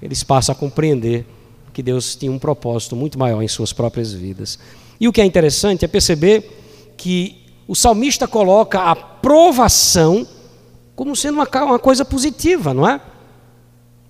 eles 0.01 0.23
passam 0.23 0.53
a 0.53 0.57
compreender 0.57 1.27
que 1.73 1.83
Deus 1.83 2.15
tinha 2.15 2.31
um 2.31 2.39
propósito 2.39 2.95
muito 2.95 3.19
maior 3.19 3.43
em 3.43 3.49
suas 3.49 3.73
próprias 3.73 4.13
vidas. 4.13 4.57
E 5.01 5.09
o 5.09 5.13
que 5.13 5.21
é 5.21 5.25
interessante 5.25 5.85
é 5.85 5.89
perceber 5.89 6.95
que 6.97 7.43
o 7.67 7.75
salmista 7.75 8.29
coloca 8.29 8.81
a 8.81 8.95
provação 8.95 10.27
como 10.95 11.15
sendo 11.15 11.35
uma, 11.35 11.49
uma 11.65 11.79
coisa 11.79 12.05
positiva, 12.05 12.73
não 12.73 12.89
é? 12.89 13.01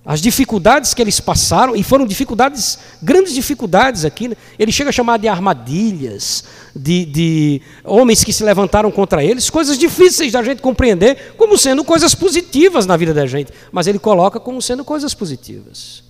As 0.05 0.21
dificuldades 0.21 0.93
que 0.93 1.01
eles 1.01 1.19
passaram, 1.19 1.75
e 1.75 1.83
foram 1.83 2.05
dificuldades, 2.05 2.79
grandes 3.03 3.33
dificuldades 3.33 4.05
aqui, 4.05 4.29
né? 4.29 4.37
ele 4.57 4.71
chega 4.71 4.89
a 4.89 4.93
chamar 4.93 5.17
de 5.17 5.27
armadilhas, 5.27 6.45
de, 6.73 7.03
de, 7.03 7.61
homens 7.83 8.23
que 8.23 8.31
se 8.31 8.41
levantaram 8.41 8.89
contra 8.89 9.21
eles, 9.21 9.49
coisas 9.49 9.77
difíceis 9.77 10.31
da 10.31 10.41
gente 10.41 10.61
compreender 10.61 11.33
como 11.35 11.57
sendo 11.57 11.83
coisas 11.83 12.15
positivas 12.15 12.85
na 12.85 12.95
vida 12.95 13.13
da 13.13 13.27
gente, 13.27 13.51
mas 13.69 13.85
ele 13.85 13.99
coloca 13.99 14.39
como 14.39 14.61
sendo 14.61 14.85
coisas 14.85 15.13
positivas. 15.13 16.05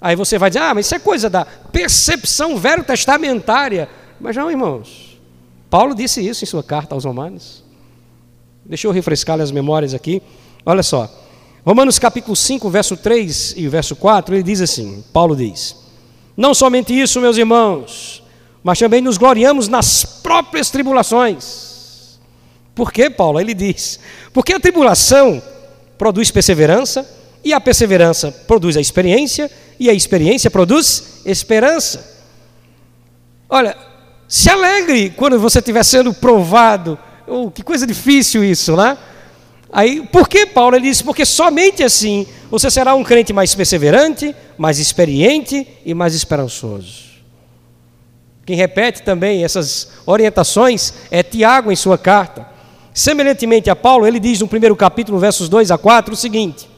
Aí 0.00 0.14
você 0.14 0.38
vai 0.38 0.48
dizer, 0.48 0.60
ah, 0.60 0.74
mas 0.74 0.86
isso 0.86 0.94
é 0.94 1.00
coisa 1.00 1.28
da 1.28 1.44
percepção 1.44 2.56
velho-testamentária. 2.56 3.88
Mas 4.20 4.36
não, 4.36 4.48
irmãos. 4.48 5.07
Paulo 5.70 5.94
disse 5.94 6.26
isso 6.26 6.44
em 6.44 6.46
sua 6.46 6.62
carta 6.62 6.94
aos 6.94 7.04
Romanos. 7.04 7.62
Deixa 8.64 8.86
eu 8.86 8.92
refrescar 8.92 9.40
as 9.40 9.50
memórias 9.50 9.94
aqui. 9.94 10.22
Olha 10.64 10.82
só. 10.82 11.10
Romanos 11.64 11.98
capítulo 11.98 12.34
5, 12.34 12.68
verso 12.70 12.96
3 12.96 13.54
e 13.56 13.68
verso 13.68 13.94
4, 13.96 14.34
ele 14.34 14.42
diz 14.42 14.60
assim: 14.60 15.04
Paulo 15.12 15.36
diz: 15.36 15.76
Não 16.36 16.54
somente 16.54 16.98
isso, 16.98 17.20
meus 17.20 17.36
irmãos, 17.36 18.22
mas 18.62 18.78
também 18.78 19.02
nos 19.02 19.18
gloriamos 19.18 19.68
nas 19.68 20.04
próprias 20.04 20.70
tribulações. 20.70 22.18
Por 22.74 22.92
quê, 22.92 23.10
Paulo? 23.10 23.40
Ele 23.40 23.52
diz: 23.52 23.98
Porque 24.32 24.52
a 24.52 24.60
tribulação 24.60 25.42
produz 25.98 26.30
perseverança, 26.30 27.06
e 27.44 27.52
a 27.52 27.60
perseverança 27.60 28.30
produz 28.30 28.76
a 28.76 28.80
experiência, 28.80 29.50
e 29.78 29.90
a 29.90 29.94
experiência 29.94 30.50
produz 30.50 31.20
esperança. 31.24 32.16
Olha, 33.48 33.76
se 34.28 34.50
alegre 34.50 35.10
quando 35.16 35.40
você 35.40 35.58
estiver 35.58 35.82
sendo 35.82 36.12
provado. 36.12 36.98
Oh, 37.26 37.50
que 37.50 37.62
coisa 37.62 37.86
difícil 37.86 38.44
isso, 38.44 38.76
né? 38.76 38.98
Aí, 39.72 40.06
por 40.12 40.28
que 40.28 40.46
Paulo? 40.46 40.76
Ele 40.76 40.88
disse: 40.88 41.02
porque 41.02 41.24
somente 41.24 41.82
assim 41.82 42.26
você 42.50 42.70
será 42.70 42.94
um 42.94 43.02
crente 43.02 43.32
mais 43.32 43.54
perseverante, 43.54 44.36
mais 44.58 44.78
experiente 44.78 45.66
e 45.84 45.94
mais 45.94 46.14
esperançoso. 46.14 47.08
Quem 48.44 48.56
repete 48.56 49.02
também 49.02 49.44
essas 49.44 49.88
orientações 50.06 50.94
é 51.10 51.22
Tiago 51.22 51.72
em 51.72 51.76
sua 51.76 51.98
carta. 51.98 52.46
Semelhantemente 52.94 53.70
a 53.70 53.76
Paulo, 53.76 54.06
ele 54.06 54.18
diz 54.18 54.40
no 54.40 54.48
primeiro 54.48 54.74
capítulo, 54.74 55.18
versos 55.18 55.48
2 55.48 55.70
a 55.70 55.78
4, 55.78 56.14
o 56.14 56.16
seguinte: 56.16 56.68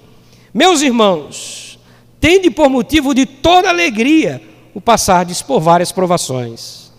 Meus 0.52 0.82
irmãos, 0.82 1.78
tende 2.20 2.50
por 2.50 2.68
motivo 2.68 3.14
de 3.14 3.26
toda 3.26 3.68
alegria 3.68 4.42
o 4.74 4.80
passardes 4.80 5.42
por 5.42 5.60
várias 5.60 5.90
provações. 5.90 6.89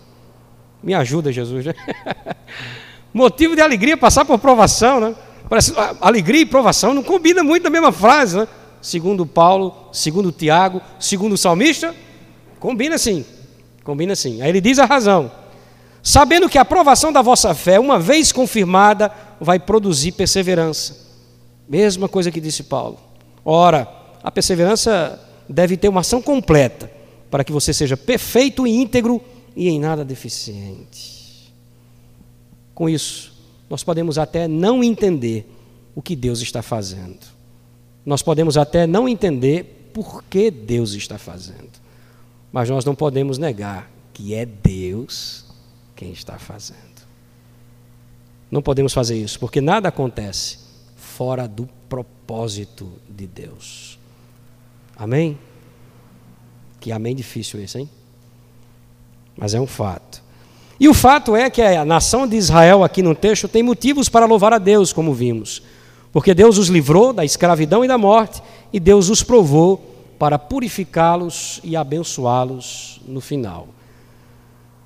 Me 0.82 0.94
ajuda, 0.94 1.30
Jesus. 1.30 1.66
Né? 1.66 1.74
motivo 3.12 3.54
de 3.54 3.60
alegria 3.60 3.96
passar 3.96 4.24
por 4.24 4.38
provação, 4.38 5.00
né? 5.00 5.14
Parece, 5.48 5.72
alegria 6.00 6.40
e 6.40 6.46
provação 6.46 6.94
não 6.94 7.02
combina 7.02 7.44
muito 7.44 7.64
na 7.64 7.70
mesma 7.70 7.92
frase, 7.92 8.38
né? 8.38 8.48
Segundo 8.80 9.26
Paulo, 9.26 9.88
segundo 9.92 10.32
Tiago, 10.32 10.80
segundo 10.98 11.34
o 11.34 11.38
salmista, 11.38 11.94
combina 12.58 12.98
sim, 12.98 13.24
combina 13.84 14.16
sim. 14.16 14.42
Aí 14.42 14.48
ele 14.48 14.60
diz 14.60 14.78
a 14.78 14.86
razão. 14.86 15.30
Sabendo 16.02 16.48
que 16.48 16.58
a 16.58 16.62
aprovação 16.62 17.12
da 17.12 17.22
vossa 17.22 17.54
fé, 17.54 17.78
uma 17.78 17.98
vez 17.98 18.32
confirmada, 18.32 19.12
vai 19.40 19.60
produzir 19.60 20.12
perseverança. 20.12 20.96
Mesma 21.68 22.08
coisa 22.08 22.30
que 22.30 22.40
disse 22.40 22.64
Paulo. 22.64 22.98
Ora, 23.44 23.86
a 24.22 24.30
perseverança 24.30 25.20
deve 25.48 25.76
ter 25.76 25.88
uma 25.88 26.00
ação 26.00 26.20
completa, 26.20 26.90
para 27.30 27.44
que 27.44 27.52
você 27.52 27.72
seja 27.72 27.96
perfeito 27.96 28.66
e 28.66 28.74
íntegro 28.74 29.22
e 29.54 29.68
em 29.68 29.78
nada 29.78 30.04
deficiente. 30.04 31.52
Com 32.74 32.88
isso, 32.88 33.32
nós 33.68 33.82
podemos 33.84 34.18
até 34.18 34.48
não 34.48 34.82
entender 34.82 35.46
o 35.94 36.02
que 36.02 36.16
Deus 36.16 36.40
está 36.40 36.62
fazendo. 36.62 37.20
Nós 38.04 38.22
podemos 38.22 38.56
até 38.56 38.86
não 38.86 39.08
entender 39.08 39.90
por 39.92 40.24
que 40.24 40.50
Deus 40.50 40.94
está 40.94 41.18
fazendo. 41.18 41.70
Mas 42.52 42.68
nós 42.68 42.84
não 42.84 42.94
podemos 42.94 43.38
negar 43.38 43.90
que 44.12 44.34
é 44.34 44.44
Deus 44.44 45.44
quem 45.94 46.12
está 46.12 46.38
fazendo. 46.38 46.78
Não 48.50 48.60
podemos 48.60 48.92
fazer 48.92 49.16
isso, 49.16 49.38
porque 49.40 49.60
nada 49.60 49.88
acontece 49.88 50.58
fora 50.96 51.46
do 51.46 51.66
propósito 51.88 52.92
de 53.08 53.26
Deus. 53.26 53.98
Amém? 54.96 55.38
Que 56.78 56.92
amém 56.92 57.14
difícil 57.14 57.60
esse, 57.60 57.78
hein? 57.78 57.90
Mas 59.36 59.54
é 59.54 59.60
um 59.60 59.66
fato. 59.66 60.22
E 60.78 60.88
o 60.88 60.94
fato 60.94 61.36
é 61.36 61.48
que 61.48 61.62
a 61.62 61.84
nação 61.84 62.26
de 62.26 62.36
Israel, 62.36 62.82
aqui 62.82 63.02
no 63.02 63.14
texto, 63.14 63.46
tem 63.46 63.62
motivos 63.62 64.08
para 64.08 64.26
louvar 64.26 64.52
a 64.52 64.58
Deus, 64.58 64.92
como 64.92 65.14
vimos. 65.14 65.62
Porque 66.12 66.34
Deus 66.34 66.58
os 66.58 66.68
livrou 66.68 67.12
da 67.12 67.24
escravidão 67.24 67.84
e 67.84 67.88
da 67.88 67.96
morte, 67.96 68.42
e 68.72 68.80
Deus 68.80 69.08
os 69.08 69.22
provou 69.22 69.80
para 70.18 70.38
purificá-los 70.38 71.60
e 71.64 71.76
abençoá-los 71.76 73.00
no 73.06 73.20
final. 73.20 73.68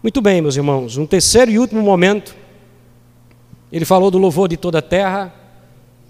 Muito 0.03 0.21
bem, 0.21 0.41
meus 0.41 0.57
irmãos, 0.57 0.97
um 0.97 1.07
terceiro 1.07 1.51
e 1.51 1.59
último 1.59 1.83
momento. 1.83 2.37
Ele 3.73 3.85
falou 3.85 4.11
do 4.11 4.19
louvor 4.19 4.49
de 4.49 4.57
toda 4.57 4.79
a 4.79 4.83
terra, 4.83 5.35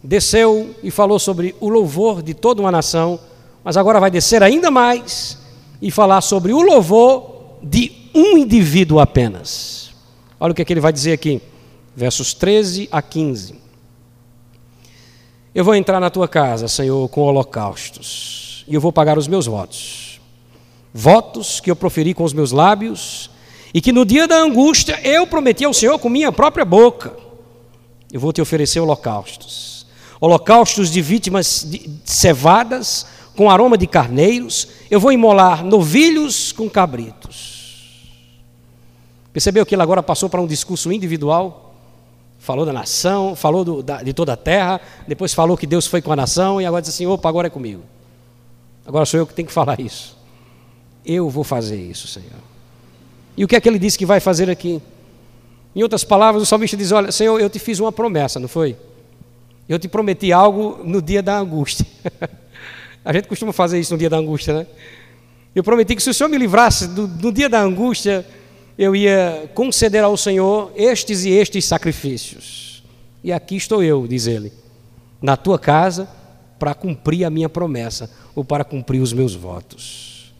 desceu 0.03 0.75
e 0.83 0.90
falou 0.90 1.18
sobre 1.18 1.55
o 1.61 1.68
louvor 1.68 2.22
de 2.22 2.35
toda 2.35 2.61
uma 2.61 2.70
nação, 2.70 3.18
mas 3.64 3.77
agora 3.77 3.99
vai 3.99 4.11
descer 4.11 4.42
ainda 4.42 4.70
mais 4.70 5.38
e 5.81 5.90
falar 5.90 6.20
sobre 6.20 6.53
o 6.53 6.61
louvor 6.61 7.57
de 7.62 8.06
um 8.16 8.38
indivíduo 8.38 8.98
apenas. 8.98 9.90
Olha 10.40 10.52
o 10.52 10.55
que, 10.55 10.62
é 10.62 10.64
que 10.64 10.72
ele 10.72 10.81
vai 10.81 10.92
dizer 10.92 11.12
aqui, 11.12 11.40
versos 11.94 12.33
13 12.33 12.88
a 12.90 13.02
15. 13.02 13.55
Eu 15.55 15.64
vou 15.64 15.74
entrar 15.74 16.00
na 16.00 16.11
tua 16.11 16.26
casa, 16.26 16.68
Senhor, 16.68 17.09
com 17.09 17.22
holocaustos, 17.22 18.64
e 18.66 18.74
eu 18.74 18.81
vou 18.81 18.92
pagar 18.92 19.18
os 19.18 19.29
meus 19.29 19.46
votos. 19.46 20.20
Votos 20.92 21.61
que 21.61 21.70
eu 21.70 21.76
proferi 21.76 22.14
com 22.14 22.24
os 22.24 22.33
meus 22.33 22.52
lábios, 22.52 23.31
e 23.72 23.81
que 23.81 23.92
no 23.92 24.07
dia 24.07 24.26
da 24.26 24.37
angústia 24.37 24.98
eu 25.02 25.26
prometi 25.26 25.64
ao 25.64 25.74
Senhor 25.74 25.98
com 25.98 26.09
minha 26.09 26.33
própria 26.33 26.64
boca. 26.64 27.14
Eu 28.11 28.20
vou 28.20 28.33
te 28.33 28.40
oferecer 28.40 28.81
holocaustos. 28.81 29.87
Holocaustos 30.18 30.90
de 30.90 31.02
vítimas 31.02 31.66
cevadas, 32.05 33.07
com 33.35 33.50
aroma 33.50 33.76
de 33.76 33.87
carneiros. 33.87 34.68
Eu 34.90 34.98
vou 34.98 35.12
imolar 35.12 35.62
novilhos 35.62 36.52
com 36.52 36.70
cabritos. 36.70 37.56
Percebeu 39.37 39.66
que 39.66 39.75
ele 39.75 39.83
agora 39.83 40.03
passou 40.03 40.31
para 40.31 40.40
um 40.40 40.46
discurso 40.46 40.90
individual? 40.90 41.75
Falou 42.38 42.64
da 42.64 42.72
nação, 42.72 43.37
falou 43.37 43.66
do, 43.66 43.83
da, 43.83 44.03
de 44.03 44.14
toda 44.14 44.33
a 44.33 44.37
terra, 44.37 44.81
depois 45.07 45.35
falou 45.35 45.59
que 45.59 45.66
Deus 45.66 45.87
foi 45.87 46.01
com 46.01 46.11
a 46.11 46.16
nação 46.16 46.59
e 46.59 46.64
agora 46.64 46.81
diz 46.81 46.88
assim: 46.88 47.05
opa, 47.05 47.29
agora 47.29 47.49
é 47.49 47.51
comigo. 47.51 47.83
Agora 48.87 49.05
sou 49.05 49.20
eu 49.20 49.27
que 49.27 49.35
tenho 49.35 49.46
que 49.46 49.53
falar 49.53 49.79
isso. 49.79 50.16
Eu 51.05 51.29
vou 51.29 51.44
fazer 51.44 51.77
isso, 51.77 52.09
Senhor. 52.09 52.31
E 53.37 53.44
o 53.44 53.46
que 53.46 53.55
é 53.55 53.61
que 53.61 53.68
ele 53.68 53.79
disse 53.79 53.99
que 53.99 54.07
vai 54.07 54.20
fazer 54.20 54.49
aqui? 54.49 54.81
Em 55.75 55.83
outras 55.83 56.03
palavras, 56.03 56.42
o 56.42 56.46
salmista 56.46 56.75
diz: 56.75 56.90
Olha, 56.90 57.12
Senhor, 57.12 57.38
eu 57.38 57.51
te 57.51 57.59
fiz 57.59 57.79
uma 57.79 57.92
promessa, 57.92 58.40
não 58.40 58.49
foi? 58.49 58.75
Eu 59.68 59.79
te 59.79 59.87
prometi 59.87 60.33
algo 60.33 60.81
no 60.83 61.03
dia 61.03 61.22
da 61.22 61.37
angústia. 61.37 61.85
a 63.05 63.12
gente 63.12 63.29
costuma 63.29 63.53
fazer 63.53 63.79
isso 63.79 63.92
no 63.92 63.99
dia 63.99 64.09
da 64.09 64.16
angústia, 64.16 64.55
né? 64.55 64.66
Eu 65.55 65.62
prometi 65.62 65.94
que 65.94 66.03
se 66.03 66.09
o 66.09 66.14
Senhor 66.14 66.31
me 66.31 66.38
livrasse 66.38 66.88
do, 66.88 67.31
dia 67.31 67.51
da 67.51 67.61
angústia, 67.61 68.25
eu 68.79 68.94
ia 68.94 69.50
conceder 69.54 70.04
ao 70.04 70.16
Senhor 70.16 70.70
estes 70.77 71.24
e 71.24 71.31
estes 71.31 71.64
sacrifícios. 71.64 72.83
E 73.24 73.33
aqui 73.33 73.56
estou 73.56 73.83
eu, 73.83 74.06
diz 74.06 74.27
ele, 74.27 74.52
na 75.20 75.37
tua 75.37 75.58
casa 75.58 76.08
para 76.58 76.74
cumprir 76.74 77.24
a 77.24 77.31
minha 77.31 77.48
promessa 77.48 78.10
ou 78.35 78.44
para 78.44 78.64
cumprir 78.64 79.00
os 79.00 79.12
meus 79.12 79.35
votos. 79.35 80.33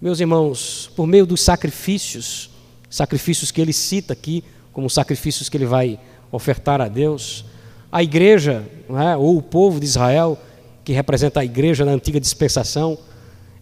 Meus 0.00 0.20
irmãos, 0.20 0.90
por 0.94 1.06
meio 1.06 1.26
dos 1.26 1.40
sacrifícios, 1.40 2.50
sacrifícios 2.90 3.50
que 3.50 3.60
ele 3.60 3.72
cita 3.72 4.12
aqui, 4.12 4.44
como 4.72 4.90
sacrifícios 4.90 5.48
que 5.48 5.56
ele 5.56 5.64
vai 5.66 5.98
ofertar 6.30 6.80
a 6.80 6.88
Deus, 6.88 7.44
a 7.90 8.02
igreja, 8.02 8.64
é, 8.90 9.16
ou 9.16 9.38
o 9.38 9.42
povo 9.42 9.80
de 9.80 9.86
Israel, 9.86 10.38
que 10.84 10.92
representa 10.92 11.40
a 11.40 11.44
igreja 11.44 11.84
na 11.84 11.92
antiga 11.92 12.20
dispensação, 12.20 12.98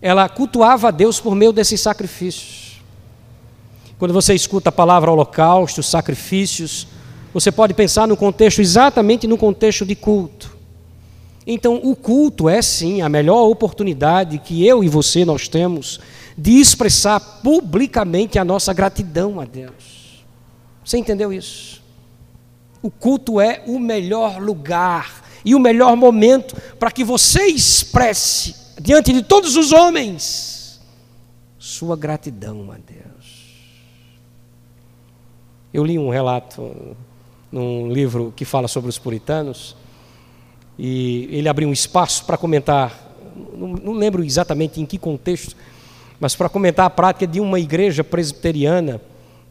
ela 0.03 0.29
cultuava 0.29 0.89
a 0.89 0.91
Deus 0.91 1.21
por 1.21 1.35
meio 1.35 1.53
desses 1.53 1.81
sacrifícios. 1.81 2.64
Quando 3.99 4.13
você 4.13 4.35
escuta 4.35 4.69
a 4.69 4.73
palavra 4.73 5.11
holocausto, 5.11 5.83
sacrifícios, 5.83 6.87
você 7.33 7.51
pode 7.51 7.75
pensar 7.75 8.07
no 8.07 8.17
contexto 8.17 8.61
exatamente 8.61 9.27
no 9.27 9.39
contexto 9.39 9.85
de 9.85 9.95
culto. 9.95 10.57
Então, 11.47 11.81
o 11.83 11.95
culto 11.95 12.49
é 12.49 12.63
sim 12.63 13.03
a 13.03 13.09
melhor 13.09 13.49
oportunidade 13.49 14.39
que 14.39 14.67
eu 14.67 14.83
e 14.83 14.89
você 14.89 15.25
nós 15.25 15.47
temos 15.47 16.01
de 16.37 16.53
expressar 16.53 17.21
publicamente 17.43 18.39
a 18.39 18.45
nossa 18.45 18.73
gratidão 18.73 19.41
a 19.41 19.45
Deus. 19.45 20.25
Você 20.85 20.99
entendeu 20.99 21.33
isso? 21.33 21.83
O 22.83 22.91
culto 22.91 23.41
é 23.41 23.63
o 23.67 23.79
melhor 23.79 24.41
lugar 24.41 25.23
e 25.45 25.55
o 25.55 25.61
melhor 25.61 25.97
momento 25.97 26.57
para 26.79 26.91
que 26.91 27.05
você 27.05 27.47
expresse 27.47 28.55
diante 28.81 29.13
de 29.13 29.23
todos 29.23 29.57
os 29.57 29.73
homens 29.73 30.81
sua 31.59 31.97
gratidão 31.97 32.71
a 32.71 32.77
Deus. 32.77 33.04
Eu 35.75 35.85
li 35.85 35.99
um 35.99 36.09
relato 36.09 36.97
num 37.51 37.93
livro 37.93 38.33
que 38.37 38.45
fala 38.45 38.69
sobre 38.69 38.89
os 38.89 38.97
puritanos 38.97 39.75
e 40.79 41.29
ele 41.33 41.49
abriu 41.49 41.69
um 41.69 41.73
espaço 41.73 42.25
para 42.25 42.37
comentar, 42.37 43.13
não, 43.57 43.71
não 43.71 43.93
lembro 43.95 44.23
exatamente 44.23 44.81
em 44.81 44.87
que 44.87 44.97
contexto, 44.97 45.57
mas 46.21 46.37
para 46.37 46.49
comentar 46.49 46.87
a 46.87 46.91
prática 46.91 47.27
de 47.27 47.41
uma 47.41 47.59
igreja 47.59 48.05
presbiteriana 48.05 49.01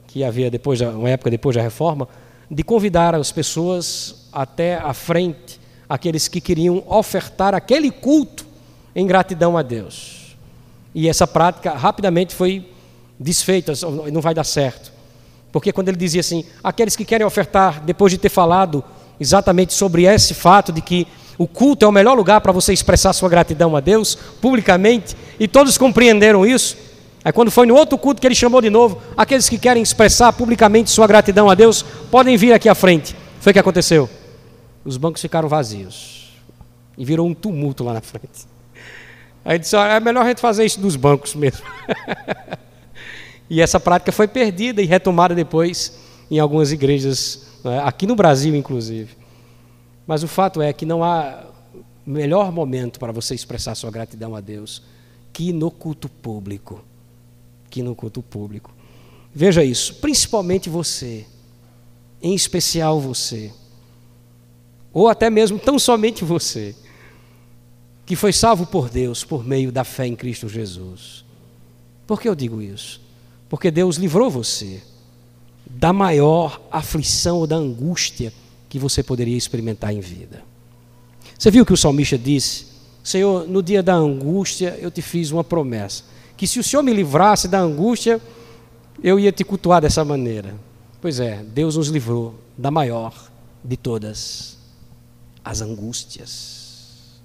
que 0.07 0.23
havia 0.23 0.49
depois, 0.49 0.79
uma 0.79 1.09
época 1.09 1.29
depois 1.29 1.57
da 1.57 1.61
reforma, 1.61 2.07
de 2.49 2.63
convidar 2.63 3.13
as 3.13 3.29
pessoas 3.29 4.29
até 4.31 4.75
à 4.75 4.93
frente, 4.93 5.59
aqueles 5.89 6.29
que 6.29 6.39
queriam 6.39 6.85
ofertar 6.87 7.53
aquele 7.53 7.91
culto 7.91 8.45
em 8.95 9.05
gratidão 9.05 9.57
a 9.57 9.61
Deus. 9.61 10.37
E 10.95 11.09
essa 11.09 11.27
prática 11.27 11.73
rapidamente 11.73 12.33
foi 12.33 12.65
desfeita, 13.19 13.73
não 14.09 14.21
vai 14.21 14.33
dar 14.33 14.45
certo. 14.45 14.92
Porque 15.53 15.71
quando 15.71 15.89
ele 15.89 15.97
dizia 15.97 16.19
assim, 16.19 16.43
aqueles 16.63 16.95
que 16.95 17.05
querem 17.05 17.25
ofertar, 17.25 17.79
depois 17.85 18.11
de 18.11 18.17
ter 18.17 18.29
falado 18.29 18.83
exatamente 19.19 19.71
sobre 19.71 20.05
esse 20.05 20.33
fato 20.33 20.71
de 20.71 20.81
que 20.81 21.07
o 21.37 21.47
culto 21.47 21.85
é 21.85 21.87
o 21.87 21.91
melhor 21.91 22.17
lugar 22.17 22.41
para 22.41 22.51
você 22.51 22.73
expressar 22.73 23.13
sua 23.13 23.29
gratidão 23.29 23.75
a 23.75 23.79
Deus 23.79 24.15
publicamente, 24.41 25.15
e 25.39 25.47
todos 25.47 25.77
compreenderam 25.77 26.43
isso. 26.43 26.75
Aí, 27.23 27.31
quando 27.31 27.51
foi 27.51 27.67
no 27.67 27.75
outro 27.75 27.99
culto 27.99 28.19
que 28.19 28.27
ele 28.27 28.33
chamou 28.33 28.61
de 28.61 28.71
novo, 28.71 28.99
aqueles 29.15 29.47
que 29.47 29.59
querem 29.59 29.83
expressar 29.83 30.33
publicamente 30.33 30.89
sua 30.89 31.05
gratidão 31.05 31.47
a 31.47 31.53
Deus, 31.53 31.85
podem 32.09 32.35
vir 32.35 32.51
aqui 32.51 32.67
à 32.67 32.73
frente. 32.73 33.15
Foi 33.39 33.51
o 33.51 33.53
que 33.53 33.59
aconteceu. 33.59 34.09
Os 34.83 34.97
bancos 34.97 35.21
ficaram 35.21 35.47
vazios. 35.47 36.33
E 36.97 37.05
virou 37.05 37.27
um 37.27 37.33
tumulto 37.33 37.83
lá 37.83 37.93
na 37.93 38.01
frente. 38.01 38.47
Aí 39.45 39.59
disse: 39.59 39.75
é 39.75 39.99
melhor 39.99 40.25
a 40.25 40.29
gente 40.29 40.41
fazer 40.41 40.65
isso 40.65 40.79
dos 40.79 40.95
bancos 40.95 41.35
mesmo. 41.35 41.61
e 43.53 43.61
essa 43.61 43.79
prática 43.79 44.11
foi 44.11 44.27
perdida 44.27 44.81
e 44.81 44.85
retomada 44.85 45.35
depois 45.35 45.99
em 46.31 46.39
algumas 46.39 46.71
igrejas, 46.71 47.45
né, 47.63 47.83
aqui 47.83 48.07
no 48.07 48.15
Brasil, 48.15 48.55
inclusive. 48.55 49.15
Mas 50.07 50.23
o 50.23 50.27
fato 50.27 50.59
é 50.59 50.73
que 50.73 50.87
não 50.87 51.03
há 51.03 51.43
melhor 52.03 52.51
momento 52.51 52.99
para 52.99 53.11
você 53.11 53.35
expressar 53.35 53.75
sua 53.75 53.91
gratidão 53.91 54.35
a 54.35 54.41
Deus 54.41 54.81
que 55.31 55.53
no 55.53 55.69
culto 55.69 56.09
público. 56.09 56.83
Que 57.69 57.83
no 57.83 57.93
culto 57.93 58.23
público. 58.23 58.73
Veja 59.31 59.63
isso, 59.63 59.93
principalmente 59.97 60.67
você, 60.67 61.23
em 62.23 62.33
especial 62.33 62.99
você, 62.99 63.53
ou 64.91 65.07
até 65.07 65.29
mesmo 65.29 65.59
tão 65.59 65.77
somente 65.77 66.25
você, 66.25 66.75
que 68.03 68.15
foi 68.15 68.33
salvo 68.33 68.65
por 68.65 68.89
Deus 68.89 69.23
por 69.23 69.45
meio 69.45 69.71
da 69.71 69.83
fé 69.83 70.07
em 70.07 70.15
Cristo 70.15 70.49
Jesus. 70.49 71.23
Por 72.07 72.19
que 72.19 72.27
eu 72.27 72.33
digo 72.33 72.59
isso? 72.59 73.02
Porque 73.53 73.69
Deus 73.69 73.97
livrou 73.97 74.31
você 74.31 74.81
da 75.69 75.93
maior 75.93 76.59
aflição 76.71 77.37
ou 77.37 77.45
da 77.45 77.55
angústia 77.55 78.33
que 78.67 78.79
você 78.79 79.03
poderia 79.03 79.37
experimentar 79.37 79.93
em 79.93 79.99
vida. 79.99 80.43
Você 81.37 81.51
viu 81.51 81.63
que 81.63 81.71
o 81.71 81.77
salmista 81.77 82.17
disse: 82.17 82.65
Senhor, 83.03 83.47
no 83.47 83.61
dia 83.61 83.83
da 83.83 83.93
angústia 83.93 84.75
eu 84.81 84.89
te 84.89 85.03
fiz 85.03 85.29
uma 85.29 85.43
promessa, 85.43 86.03
que 86.35 86.47
se 86.47 86.59
o 86.59 86.63
Senhor 86.63 86.81
me 86.81 86.91
livrasse 86.91 87.47
da 87.47 87.59
angústia, 87.59 88.19
eu 89.03 89.19
ia 89.19 89.31
te 89.31 89.43
cultuar 89.43 89.79
dessa 89.79 90.03
maneira. 90.03 90.55
Pois 90.99 91.19
é, 91.19 91.43
Deus 91.43 91.77
nos 91.77 91.89
livrou 91.89 92.33
da 92.57 92.71
maior 92.71 93.13
de 93.63 93.77
todas 93.77 94.57
as 95.45 95.61
angústias. 95.61 97.21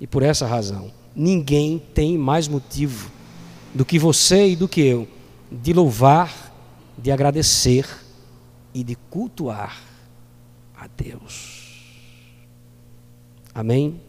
E 0.00 0.08
por 0.08 0.24
essa 0.24 0.44
razão, 0.44 0.90
ninguém 1.14 1.80
tem 1.94 2.18
mais 2.18 2.48
motivo 2.48 3.08
do 3.72 3.84
que 3.84 3.96
você 3.96 4.48
e 4.48 4.56
do 4.56 4.66
que 4.66 4.80
eu 4.80 5.06
de 5.50 5.72
louvar, 5.72 6.52
de 6.96 7.10
agradecer 7.10 7.86
e 8.72 8.84
de 8.84 8.96
cultuar 9.10 9.76
a 10.76 10.86
Deus. 10.96 11.60
Amém? 13.54 14.00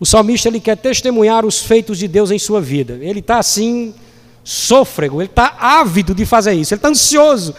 O 0.00 0.06
salmista 0.06 0.48
ele 0.48 0.60
quer 0.60 0.76
testemunhar 0.76 1.44
os 1.44 1.60
feitos 1.60 1.98
de 1.98 2.06
Deus 2.06 2.30
em 2.30 2.38
sua 2.38 2.60
vida. 2.60 2.98
Ele 3.00 3.20
está 3.20 3.38
assim, 3.38 3.94
sôfrego, 4.44 5.20
ele 5.20 5.28
está 5.28 5.56
ávido 5.58 6.14
de 6.14 6.24
fazer 6.24 6.52
isso, 6.54 6.72
ele 6.72 6.78
está 6.78 6.88
ansioso. 6.88 7.54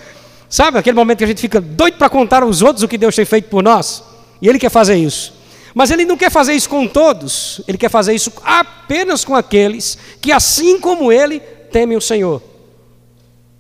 Sabe 0.50 0.78
aquele 0.78 0.96
momento 0.96 1.20
que 1.20 1.24
a 1.24 1.28
gente 1.28 1.42
fica 1.42 1.62
doido 1.62 1.98
para 1.98 2.10
contar 2.10 2.44
aos 2.44 2.62
outros 2.62 2.84
o 2.84 2.88
que 2.88 2.98
Deus 2.98 3.16
tem 3.16 3.26
feito 3.26 3.50
por 3.50 3.62
nós? 3.62 4.04
E 4.42 4.48
ele 4.48 4.58
quer 4.58 4.72
fazer 4.72 4.96
isso. 4.96 5.34
Mas 5.74 5.92
ele 5.92 6.06
não 6.06 6.18
quer 6.18 6.32
fazer 6.32 6.54
isso 6.54 6.68
com 6.68 6.88
todos, 6.88 7.62
ele 7.68 7.78
quer 7.78 7.90
fazer 7.90 8.14
isso 8.14 8.34
apenas 8.44 9.24
com 9.24 9.36
aqueles 9.36 9.98
que, 10.20 10.32
assim 10.32 10.80
como 10.80 11.12
ele, 11.12 11.42
temem 11.70 11.98
o 11.98 12.02
Senhor. 12.02 12.42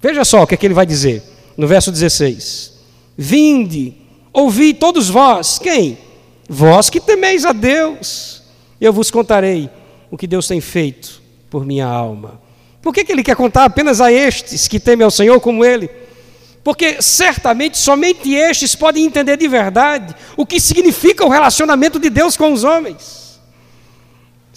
Veja 0.01 0.23
só 0.23 0.43
o 0.43 0.47
que, 0.47 0.53
é 0.53 0.57
que 0.57 0.65
ele 0.65 0.73
vai 0.73 0.85
dizer 0.85 1.23
no 1.57 1.67
verso 1.67 1.91
16: 1.91 2.73
Vinde, 3.17 3.93
ouvi 4.31 4.73
todos 4.73 5.09
vós. 5.09 5.59
Quem? 5.59 5.97
Vós 6.47 6.89
que 6.89 6.99
temeis 6.99 7.45
a 7.45 7.51
Deus. 7.51 8.41
Eu 8.79 8.93
vos 8.93 9.11
contarei 9.11 9.69
o 10.09 10.17
que 10.17 10.25
Deus 10.25 10.47
tem 10.47 10.61
feito 10.61 11.21
por 11.49 11.65
minha 11.65 11.85
alma. 11.85 12.41
Por 12.81 12.93
que, 12.93 13.03
que 13.03 13.11
ele 13.11 13.23
quer 13.23 13.35
contar 13.35 13.65
apenas 13.65 13.99
a 13.99 14.11
estes 14.11 14.67
que 14.67 14.79
temem 14.79 15.03
ao 15.03 15.11
Senhor 15.11 15.39
como 15.41 15.65
ele? 15.65 15.89
Porque 16.63 17.01
certamente 17.01 17.77
somente 17.77 18.33
estes 18.33 18.75
podem 18.75 19.05
entender 19.05 19.37
de 19.37 19.47
verdade 19.47 20.15
o 20.37 20.45
que 20.45 20.59
significa 20.59 21.25
o 21.25 21.29
relacionamento 21.29 21.99
de 21.99 22.09
Deus 22.09 22.37
com 22.37 22.53
os 22.53 22.63
homens. 22.63 23.28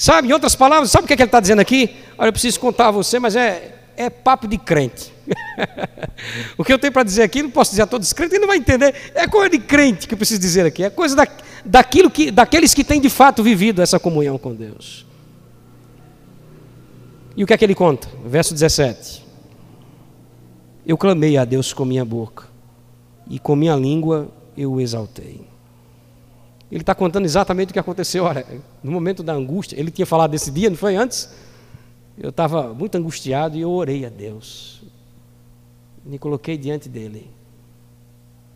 Sabe, 0.03 0.27
em 0.27 0.33
outras 0.33 0.57
palavras, 0.57 0.91
sabe 0.91 1.05
o 1.05 1.07
que, 1.07 1.13
é 1.13 1.17
que 1.17 1.23
ele 1.23 1.29
está 1.29 1.39
dizendo 1.39 1.61
aqui? 1.61 1.95
Olha, 2.19 2.27
eu 2.27 2.33
preciso 2.33 2.59
contar 2.59 2.89
a 2.89 2.91
você, 2.91 3.21
mas 3.21 3.37
é, 3.37 3.73
é 3.97 4.11
papo 4.11 4.49
de 4.49 4.59
crente. 4.59 5.13
o 6.59 6.65
que 6.65 6.73
eu 6.73 6.79
tenho 6.81 6.93
para 6.93 7.05
dizer 7.05 7.23
aqui, 7.23 7.41
não 7.41 7.53
posso 7.53 7.71
dizer 7.71 7.83
a 7.83 7.87
todos 7.87 8.09
os 8.09 8.13
crentes, 8.13 8.33
ele 8.33 8.41
não 8.41 8.49
vai 8.49 8.57
entender. 8.57 9.13
É 9.15 9.29
coisa 9.29 9.51
de 9.51 9.61
crente 9.61 10.09
que 10.09 10.15
eu 10.15 10.19
preciso 10.19 10.41
dizer 10.41 10.67
aqui. 10.67 10.83
É 10.83 10.91
coisa 10.91 11.15
da, 11.15 11.25
daquilo 11.65 12.11
que, 12.11 12.33
daqueles 12.33 12.75
que 12.75 12.83
têm 12.83 13.01
de 13.01 13.09
fato 13.09 13.45
vivido 13.45 13.81
essa 13.81 14.01
comunhão 14.01 14.37
com 14.39 14.53
Deus. 14.53 15.07
E 17.37 17.45
o 17.45 17.47
que 17.47 17.55
é 17.55 17.57
que 17.57 17.65
ele 17.65 17.77
conta? 17.77 18.09
Verso 18.27 18.53
17. 18.53 19.25
Eu 20.85 20.99
clamei 20.99 21.37
a 21.37 21.45
Deus 21.45 21.73
com 21.73 21.85
minha 21.85 22.05
boca, 22.05 22.49
e 23.31 23.39
com 23.39 23.55
minha 23.55 23.77
língua 23.77 24.33
eu 24.57 24.73
o 24.73 24.81
exaltei. 24.81 25.52
Ele 26.73 26.81
está 26.81 26.95
contando 26.95 27.27
exatamente 27.27 27.69
o 27.69 27.73
que 27.75 27.79
aconteceu. 27.79 28.25
Olha, 28.25 28.47
no 28.83 28.91
momento 28.91 29.23
da 29.23 29.35
angústia, 29.35 29.79
ele 29.79 29.91
tinha 29.91 30.07
falado 30.07 30.31
desse 30.31 30.51
dia, 30.51 30.71
não 30.71 30.77
foi 30.77 30.97
antes? 30.97 31.29
Eu 32.17 32.31
estava 32.31 32.73
muito 32.73 32.97
angustiado 32.97 33.59
e 33.59 33.61
eu 33.61 33.71
orei 33.71 34.07
a 34.07 34.09
Deus. 34.09 34.81
Me 36.03 36.19
coloquei 36.19 36.57
diante 36.57 36.89
dele. 36.89 37.31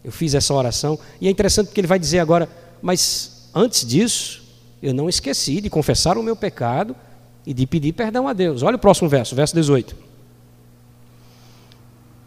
Eu 0.02 0.10
fiz 0.10 0.32
essa 0.32 0.54
oração. 0.54 0.98
E 1.20 1.28
é 1.28 1.30
interessante 1.30 1.66
porque 1.66 1.78
ele 1.78 1.86
vai 1.86 1.98
dizer 1.98 2.20
agora, 2.20 2.48
mas 2.80 3.50
antes 3.54 3.86
disso, 3.86 4.44
eu 4.82 4.94
não 4.94 5.10
esqueci 5.10 5.60
de 5.60 5.68
confessar 5.68 6.16
o 6.16 6.22
meu 6.22 6.34
pecado 6.34 6.96
e 7.44 7.52
de 7.52 7.66
pedir 7.66 7.92
perdão 7.92 8.26
a 8.26 8.32
Deus. 8.32 8.62
Olha 8.62 8.76
o 8.76 8.78
próximo 8.78 9.10
verso, 9.10 9.36
verso 9.36 9.54
18. 9.54 9.94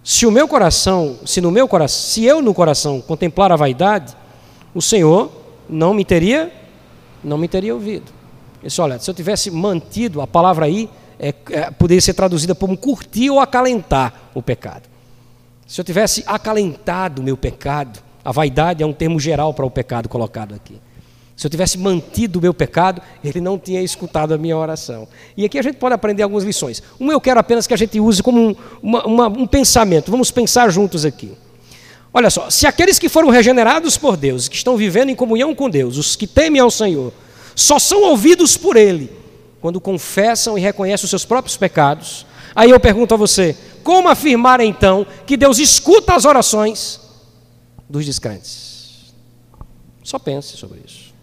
Se 0.04 0.28
o 0.28 0.32
meu 0.32 0.48
coração, 0.48 1.18
se 1.26 1.42
no 1.42 1.50
meu 1.50 1.68
coração, 1.68 2.00
se 2.00 2.26
eu 2.26 2.44
no 2.44 2.54
coração 2.54 3.02
contemplar 3.02 3.52
a 3.52 3.56
vaidade, 3.56 4.16
o 4.74 4.84
Senhor 4.84 5.39
não 5.70 5.94
me 5.94 6.04
teria, 6.04 6.52
não 7.24 7.38
me 7.38 7.48
teria 7.48 7.74
ouvido. 7.74 8.12
Ele 8.60 8.68
disse, 8.68 8.82
olha, 8.82 9.00
se 9.00 9.10
eu 9.10 9.14
tivesse 9.14 9.52
mantido 9.52 10.22
a 10.22 10.28
palavra 10.28 10.66
aí, 10.66 10.90
é, 11.20 11.34
é, 11.52 11.72
poderia 11.72 12.02
ser 12.02 12.14
traduzida 12.14 12.56
como 12.56 12.78
curtir 12.78 13.30
ou 13.30 13.40
acalentar 13.40 14.14
o 14.34 14.42
pecado. 14.42 14.84
Se 15.68 15.80
eu 15.80 15.86
tivesse 15.86 16.24
acalentado 16.26 17.22
o 17.22 17.24
meu 17.24 17.38
pecado, 17.38 18.00
a 18.24 18.32
vaidade 18.32 18.82
é 18.82 18.86
um 18.86 18.94
termo 18.94 19.20
geral 19.20 19.54
para 19.54 19.66
o 19.66 19.72
pecado 19.72 20.10
colocado 20.10 20.56
aqui. 20.56 20.80
Se 21.36 21.48
eu 21.48 21.50
tivesse 21.50 21.78
mantido 21.78 22.40
o 22.40 22.42
meu 22.42 22.54
pecado, 22.54 23.02
ele 23.24 23.40
não 23.40 23.58
tinha 23.58 23.82
escutado 23.82 24.34
a 24.34 24.38
minha 24.38 24.58
oração. 24.58 25.08
E 25.38 25.46
aqui 25.46 25.58
a 25.58 25.62
gente 25.62 25.78
pode 25.78 25.96
aprender 25.96 26.22
algumas 26.22 26.44
lições. 26.44 26.84
Uma 27.00 27.14
eu 27.14 27.22
quero 27.22 27.40
apenas 27.40 27.66
que 27.66 27.74
a 27.74 27.78
gente 27.78 27.98
use 27.98 28.22
como 28.22 28.50
um, 28.50 28.56
uma, 28.84 29.06
uma, 29.06 29.28
um 29.28 29.48
pensamento. 29.48 30.12
Vamos 30.12 30.32
pensar 30.32 30.70
juntos 30.70 31.06
aqui. 31.06 31.32
Olha 32.14 32.30
só, 32.30 32.50
se 32.50 32.66
aqueles 32.66 32.98
que 32.98 33.08
foram 33.08 33.30
regenerados 33.30 33.98
por 33.98 34.18
Deus, 34.18 34.48
que 34.48 34.56
estão 34.56 34.76
vivendo 34.76 35.10
em 35.10 35.16
comunhão 35.16 35.54
com 35.54 35.70
Deus, 35.70 35.98
os 35.98 36.16
que 36.16 36.26
temem 36.26 36.60
ao 36.60 36.72
Senhor, 36.72 37.14
só 37.56 37.78
são 37.78 38.04
ouvidos 38.04 38.58
por 38.58 38.76
Ele 38.76 39.12
quando 39.62 39.80
confessam 39.80 40.58
e 40.58 40.62
reconhecem 40.62 41.04
os 41.04 41.10
seus 41.10 41.26
próprios 41.26 41.58
pecados. 41.58 42.26
Aí 42.56 42.72
eu 42.72 42.80
pergunto 42.80 43.14
a 43.14 43.18
você: 43.18 43.56
como 43.84 44.10
afirmar 44.10 44.60
então 44.60 45.06
que 45.26 45.38
Deus 45.38 45.60
escuta 45.60 46.16
as 46.16 46.26
orações 46.26 47.00
dos 47.88 48.06
descrentes? 48.06 49.14
Só 50.04 50.18
pense 50.18 50.58
sobre 50.58 50.80
isso. 50.86 51.14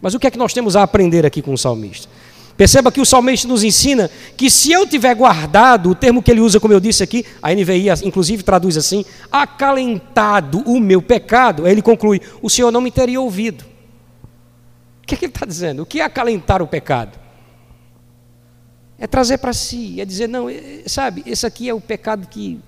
Mas 0.00 0.14
o 0.14 0.18
que 0.18 0.26
é 0.26 0.30
que 0.30 0.38
nós 0.38 0.52
temos 0.52 0.76
a 0.76 0.82
aprender 0.82 1.26
aqui 1.26 1.42
com 1.42 1.52
o 1.52 1.58
salmista? 1.58 2.08
Perceba 2.56 2.92
que 2.92 3.00
o 3.00 3.04
salmista 3.04 3.48
nos 3.48 3.64
ensina 3.64 4.08
que 4.36 4.48
se 4.48 4.70
eu 4.70 4.86
tiver 4.86 5.14
guardado, 5.14 5.90
o 5.90 5.94
termo 5.94 6.22
que 6.22 6.30
ele 6.30 6.40
usa, 6.40 6.60
como 6.60 6.72
eu 6.72 6.78
disse 6.78 7.02
aqui, 7.02 7.26
a 7.42 7.52
NVI 7.52 7.86
inclusive 8.04 8.44
traduz 8.44 8.76
assim, 8.76 9.04
acalentado 9.30 10.60
o 10.60 10.78
meu 10.78 11.02
pecado, 11.02 11.66
aí 11.66 11.72
ele 11.72 11.82
conclui: 11.82 12.20
o 12.40 12.48
Senhor 12.48 12.70
não 12.70 12.80
me 12.80 12.92
teria 12.92 13.20
ouvido. 13.20 13.64
O 15.02 15.06
que, 15.06 15.14
é 15.14 15.18
que 15.18 15.24
ele 15.24 15.32
está 15.32 15.44
dizendo? 15.44 15.82
O 15.82 15.86
que 15.86 16.00
é 16.00 16.04
acalentar 16.04 16.62
o 16.62 16.66
pecado? 16.66 17.18
É 18.98 19.06
trazer 19.06 19.38
para 19.38 19.52
si, 19.52 20.00
é 20.00 20.04
dizer, 20.04 20.28
não, 20.28 20.46
sabe, 20.86 21.24
esse 21.26 21.44
aqui 21.44 21.68
é 21.68 21.74
o 21.74 21.80
pecado 21.80 22.28
que, 22.28 22.60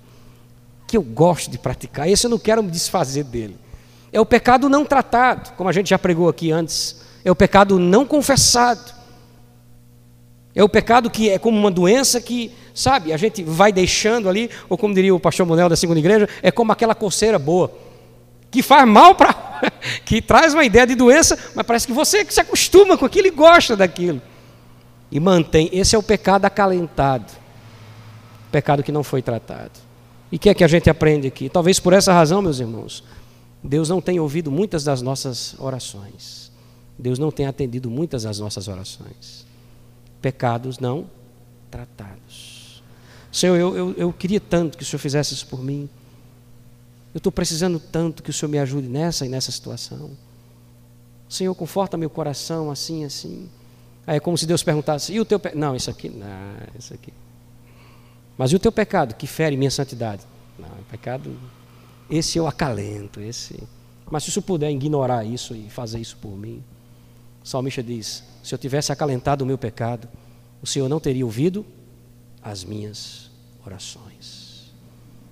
que 0.85 0.97
eu 0.97 1.01
gosto 1.01 1.49
de 1.49 1.57
praticar, 1.57 2.09
esse 2.09 2.27
eu 2.27 2.29
não 2.29 2.37
quero 2.37 2.61
me 2.61 2.69
desfazer 2.69 3.23
dele. 3.23 3.57
É 4.11 4.19
o 4.19 4.25
pecado 4.25 4.69
não 4.69 4.85
tratado, 4.85 5.53
como 5.53 5.69
a 5.69 5.71
gente 5.71 5.89
já 5.89 5.97
pregou 5.97 6.27
aqui 6.27 6.51
antes, 6.51 6.97
é 7.23 7.31
o 7.31 7.35
pecado 7.35 7.79
não 7.79 8.05
confessado. 8.05 8.96
É 10.57 10.63
o 10.63 10.67
pecado 10.67 11.07
que 11.07 11.29
é 11.29 11.37
como 11.37 11.55
uma 11.55 11.69
doença 11.69 12.19
que, 12.19 12.51
sabe, 12.73 13.13
a 13.13 13.17
gente 13.17 13.43
vai 13.43 13.71
deixando 13.71 14.27
ali, 14.27 14.49
ou 14.67 14.75
como 14.75 14.91
diria 14.91 15.13
o 15.13 15.19
pastor 15.19 15.45
Monel 15.45 15.69
da 15.69 15.75
segunda 15.75 15.99
igreja, 15.99 16.27
é 16.41 16.49
como 16.49 16.71
aquela 16.71 16.95
coceira 16.95 17.37
boa, 17.37 17.71
que 18.49 18.63
faz 18.63 18.89
mal 18.89 19.13
para. 19.13 19.61
que 20.03 20.19
traz 20.19 20.55
uma 20.55 20.65
ideia 20.65 20.87
de 20.87 20.95
doença, 20.95 21.37
mas 21.53 21.63
parece 21.63 21.85
que 21.85 21.93
você 21.93 22.25
que 22.25 22.33
se 22.33 22.41
acostuma 22.41 22.97
com 22.97 23.05
aquilo 23.05 23.27
e 23.27 23.29
gosta 23.29 23.75
daquilo 23.75 24.19
e 25.11 25.19
mantém. 25.19 25.69
Esse 25.71 25.95
é 25.95 25.99
o 25.99 26.01
pecado 26.01 26.45
acalentado, 26.45 27.31
pecado 28.51 28.81
que 28.81 28.91
não 28.91 29.03
foi 29.03 29.21
tratado. 29.21 29.73
E 30.31 30.37
o 30.37 30.39
que 30.39 30.49
é 30.49 30.55
que 30.55 30.63
a 30.63 30.67
gente 30.67 30.89
aprende 30.89 31.27
aqui? 31.27 31.49
Talvez 31.49 31.79
por 31.79 31.93
essa 31.93 32.11
razão, 32.11 32.41
meus 32.41 32.59
irmãos, 32.59 33.03
Deus 33.63 33.89
não 33.89 34.01
tenha 34.01 34.23
ouvido 34.23 34.49
muitas 34.49 34.83
das 34.83 35.03
nossas 35.03 35.55
orações. 35.59 36.51
Deus 36.97 37.19
não 37.19 37.29
tem 37.29 37.45
atendido 37.45 37.91
muitas 37.91 38.23
das 38.23 38.39
nossas 38.39 38.67
orações. 38.67 39.46
Pecados 40.21 40.79
não 40.79 41.09
tratados. 41.69 42.83
Senhor, 43.31 43.55
eu, 43.55 43.75
eu, 43.75 43.93
eu 43.93 44.13
queria 44.13 44.39
tanto 44.39 44.77
que 44.77 44.83
o 44.83 44.85
Senhor 44.85 44.99
fizesse 44.99 45.33
isso 45.33 45.47
por 45.47 45.63
mim. 45.63 45.89
Eu 47.13 47.19
estou 47.19 47.31
precisando 47.31 47.79
tanto 47.79 48.23
que 48.23 48.29
o 48.29 48.33
Senhor 48.33 48.49
me 48.49 48.59
ajude 48.59 48.87
nessa 48.87 49.25
e 49.25 49.29
nessa 49.29 49.51
situação. 49.51 50.11
Senhor, 51.29 51.53
conforta 51.55 51.97
meu 51.97 52.09
coração 52.09 52.71
assim, 52.71 53.03
assim. 53.03 53.49
Aí 54.05 54.17
é 54.17 54.19
como 54.19 54.37
se 54.37 54.45
Deus 54.45 54.63
perguntasse: 54.63 55.13
e 55.13 55.19
o 55.19 55.25
teu 55.25 55.39
pecado? 55.39 55.59
Não, 55.59 55.75
isso 55.75 55.89
aqui, 55.89 56.09
não, 56.09 56.27
isso 56.77 56.93
aqui. 56.93 57.13
Mas 58.37 58.51
e 58.51 58.55
o 58.55 58.59
teu 58.59 58.71
pecado 58.71 59.15
que 59.15 59.27
fere 59.27 59.57
minha 59.57 59.71
santidade? 59.71 60.23
Não, 60.57 60.69
pecado, 60.89 61.35
esse 62.09 62.37
eu 62.37 62.47
acalento, 62.47 63.19
esse. 63.19 63.61
Mas 64.09 64.23
se 64.23 64.29
o 64.29 64.31
senhor 64.31 64.43
puder 64.43 64.71
ignorar 64.71 65.25
isso 65.25 65.53
e 65.53 65.69
fazer 65.69 65.99
isso 65.99 66.15
por 66.17 66.37
mim, 66.37 66.63
o 67.47 67.49
salmista 67.49 67.81
diz: 67.81 68.25
se 68.43 68.53
eu 68.53 68.59
tivesse 68.59 68.91
acalentado 68.91 69.45
o 69.45 69.47
meu 69.47 69.57
pecado, 69.57 70.09
o 70.61 70.67
Senhor 70.67 70.89
não 70.89 70.99
teria 70.99 71.25
ouvido 71.25 71.65
as 72.43 72.65
minhas 72.65 73.31
orações. 73.65 74.73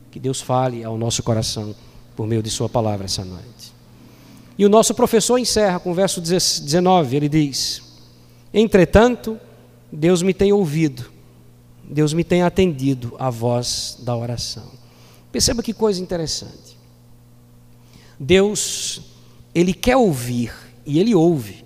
Que 0.09 0.17
Deus 0.17 0.39
fale 0.39 0.81
ao 0.81 0.97
nosso 0.97 1.21
coração 1.21 1.75
por 2.15 2.25
meio 2.25 2.41
de 2.41 2.49
Sua 2.49 2.69
palavra 2.69 3.03
essa 3.03 3.25
noite. 3.25 3.73
E 4.57 4.65
o 4.65 4.69
nosso 4.69 4.95
professor 4.95 5.37
encerra 5.37 5.77
com 5.77 5.91
o 5.91 5.93
verso 5.93 6.21
19: 6.21 7.17
ele 7.17 7.27
diz 7.27 7.83
Entretanto, 8.53 9.37
Deus 9.91 10.21
me 10.21 10.33
tem 10.33 10.53
ouvido, 10.53 11.11
Deus 11.83 12.13
me 12.13 12.23
tem 12.23 12.43
atendido 12.43 13.13
à 13.19 13.29
voz 13.29 13.97
da 13.99 14.15
oração. 14.15 14.71
Perceba 15.33 15.61
que 15.61 15.73
coisa 15.73 16.01
interessante. 16.01 16.77
Deus, 18.17 19.01
Ele 19.53 19.73
quer 19.73 19.97
ouvir, 19.97 20.53
e 20.85 20.97
Ele 20.97 21.13
ouve, 21.13 21.64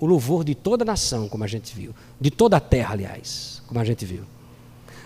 o 0.00 0.06
louvor 0.06 0.42
de 0.42 0.54
toda 0.54 0.82
a 0.82 0.86
nação, 0.86 1.28
como 1.28 1.44
a 1.44 1.46
gente 1.46 1.76
viu, 1.76 1.94
de 2.18 2.30
toda 2.30 2.56
a 2.56 2.60
terra, 2.60 2.94
aliás, 2.94 3.62
como 3.66 3.78
a 3.78 3.84
gente 3.84 4.04
viu. 4.04 4.22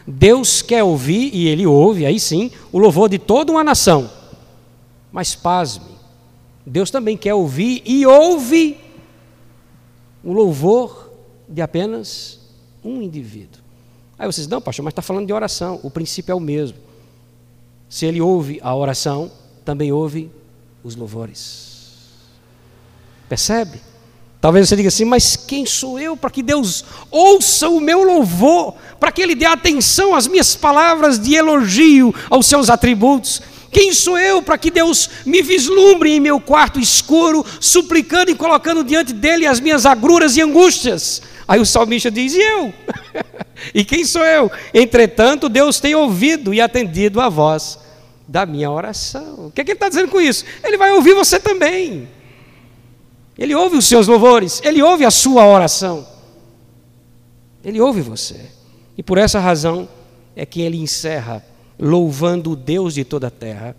Deus 0.06 0.62
quer 0.62 0.84
ouvir, 0.84 1.34
e 1.34 1.48
Ele 1.48 1.66
ouve, 1.66 2.06
aí 2.06 2.20
sim, 2.20 2.50
o 2.70 2.78
louvor 2.78 3.08
de 3.08 3.18
toda 3.18 3.50
uma 3.50 3.64
nação. 3.64 4.10
Mas 5.10 5.34
pasme, 5.34 5.94
Deus 6.64 6.90
também 6.90 7.16
quer 7.16 7.34
ouvir 7.34 7.82
e 7.84 8.06
ouve 8.06 8.78
o 10.22 10.32
louvor 10.32 11.10
de 11.48 11.60
apenas 11.60 12.40
um 12.82 13.02
indivíduo. 13.02 13.62
Aí 14.18 14.26
vocês, 14.26 14.46
não, 14.46 14.60
pastor, 14.60 14.84
mas 14.84 14.92
está 14.92 15.02
falando 15.02 15.26
de 15.26 15.32
oração. 15.32 15.80
O 15.82 15.90
princípio 15.90 16.32
é 16.32 16.34
o 16.34 16.40
mesmo. 16.40 16.78
Se 17.88 18.06
ele 18.06 18.20
ouve 18.20 18.60
a 18.62 18.74
oração, 18.74 19.30
também 19.64 19.92
ouve 19.92 20.30
os 20.82 20.94
louvores. 20.94 21.98
Percebe? 23.28 23.80
Talvez 24.44 24.68
você 24.68 24.76
diga 24.76 24.88
assim, 24.88 25.06
mas 25.06 25.36
quem 25.36 25.64
sou 25.64 25.98
eu 25.98 26.18
para 26.18 26.28
que 26.28 26.42
Deus 26.42 26.84
ouça 27.10 27.66
o 27.70 27.80
meu 27.80 28.02
louvor, 28.04 28.74
para 29.00 29.10
que 29.10 29.22
Ele 29.22 29.34
dê 29.34 29.46
atenção 29.46 30.14
às 30.14 30.26
minhas 30.26 30.54
palavras 30.54 31.18
de 31.18 31.34
elogio 31.34 32.14
aos 32.28 32.44
seus 32.44 32.68
atributos? 32.68 33.40
Quem 33.70 33.94
sou 33.94 34.18
eu 34.18 34.42
para 34.42 34.58
que 34.58 34.70
Deus 34.70 35.08
me 35.24 35.40
vislumbre 35.40 36.10
em 36.10 36.20
meu 36.20 36.38
quarto 36.38 36.78
escuro, 36.78 37.42
suplicando 37.58 38.32
e 38.32 38.34
colocando 38.34 38.84
diante 38.84 39.14
dele 39.14 39.46
as 39.46 39.60
minhas 39.60 39.86
agruras 39.86 40.36
e 40.36 40.42
angústias? 40.42 41.22
Aí 41.48 41.58
o 41.58 41.64
salmista 41.64 42.10
diz: 42.10 42.34
E 42.34 42.40
eu? 42.42 42.70
e 43.72 43.82
quem 43.82 44.04
sou 44.04 44.26
eu? 44.26 44.52
Entretanto, 44.74 45.48
Deus 45.48 45.80
tem 45.80 45.94
ouvido 45.94 46.52
e 46.52 46.60
atendido 46.60 47.18
a 47.18 47.30
voz 47.30 47.78
da 48.28 48.44
minha 48.44 48.70
oração. 48.70 49.46
O 49.46 49.50
que, 49.50 49.62
é 49.62 49.64
que 49.64 49.70
ele 49.70 49.76
está 49.76 49.88
dizendo 49.88 50.08
com 50.08 50.20
isso? 50.20 50.44
Ele 50.62 50.76
vai 50.76 50.92
ouvir 50.92 51.14
você 51.14 51.40
também. 51.40 52.06
Ele 53.36 53.54
ouve 53.54 53.76
os 53.76 53.86
seus 53.86 54.06
louvores, 54.06 54.60
ele 54.64 54.82
ouve 54.82 55.04
a 55.04 55.10
sua 55.10 55.46
oração. 55.46 56.06
Ele 57.64 57.80
ouve 57.80 58.00
você. 58.00 58.50
E 58.96 59.02
por 59.02 59.18
essa 59.18 59.40
razão 59.40 59.88
é 60.36 60.46
que 60.46 60.60
ele 60.60 60.76
encerra 60.76 61.44
louvando 61.78 62.52
o 62.52 62.56
Deus 62.56 62.94
de 62.94 63.04
toda 63.04 63.26
a 63.26 63.30
terra, 63.30 63.76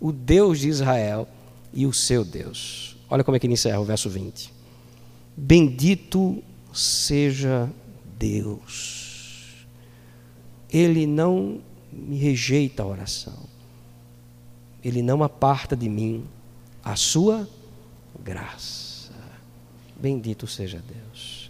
o 0.00 0.12
Deus 0.12 0.60
de 0.60 0.68
Israel 0.68 1.28
e 1.72 1.86
o 1.86 1.92
seu 1.92 2.24
Deus. 2.24 2.96
Olha 3.10 3.22
como 3.22 3.36
é 3.36 3.40
que 3.40 3.46
ele 3.46 3.54
encerra 3.54 3.80
o 3.80 3.84
verso 3.84 4.08
20. 4.08 4.52
Bendito 5.36 6.42
seja 6.72 7.70
Deus. 8.18 9.66
Ele 10.70 11.06
não 11.06 11.60
me 11.92 12.16
rejeita 12.16 12.82
a 12.82 12.86
oração. 12.86 13.38
Ele 14.82 15.02
não 15.02 15.22
aparta 15.22 15.76
de 15.76 15.88
mim 15.88 16.24
a 16.82 16.96
sua 16.96 17.48
graça. 18.26 19.12
Bendito 19.96 20.48
seja 20.48 20.82
Deus. 20.84 21.48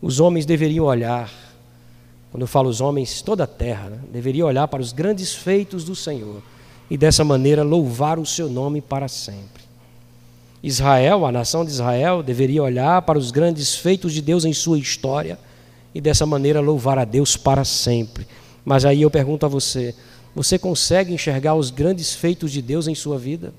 Os 0.00 0.18
homens 0.18 0.44
deveriam 0.44 0.86
olhar, 0.86 1.32
quando 2.32 2.42
eu 2.42 2.48
falo 2.48 2.68
os 2.68 2.80
homens, 2.80 3.22
toda 3.22 3.44
a 3.44 3.46
terra, 3.46 3.88
né, 3.88 4.00
deveria 4.12 4.44
olhar 4.44 4.66
para 4.66 4.82
os 4.82 4.92
grandes 4.92 5.32
feitos 5.32 5.84
do 5.84 5.94
Senhor 5.94 6.42
e 6.90 6.98
dessa 6.98 7.22
maneira 7.22 7.62
louvar 7.62 8.18
o 8.18 8.26
seu 8.26 8.50
nome 8.50 8.80
para 8.80 9.06
sempre. 9.06 9.62
Israel, 10.60 11.24
a 11.24 11.30
nação 11.30 11.64
de 11.64 11.70
Israel, 11.70 12.20
deveria 12.22 12.62
olhar 12.62 13.02
para 13.02 13.18
os 13.18 13.30
grandes 13.30 13.76
feitos 13.76 14.12
de 14.12 14.20
Deus 14.20 14.44
em 14.44 14.52
sua 14.52 14.78
história 14.78 15.38
e 15.94 16.00
dessa 16.00 16.26
maneira 16.26 16.60
louvar 16.60 16.98
a 16.98 17.04
Deus 17.04 17.36
para 17.36 17.64
sempre. 17.64 18.26
Mas 18.64 18.84
aí 18.84 19.02
eu 19.02 19.10
pergunto 19.10 19.46
a 19.46 19.48
você: 19.48 19.94
você 20.34 20.58
consegue 20.58 21.12
enxergar 21.12 21.54
os 21.54 21.70
grandes 21.70 22.12
feitos 22.12 22.50
de 22.50 22.60
Deus 22.60 22.86
em 22.88 22.94
sua 22.94 23.18
vida? 23.18 23.52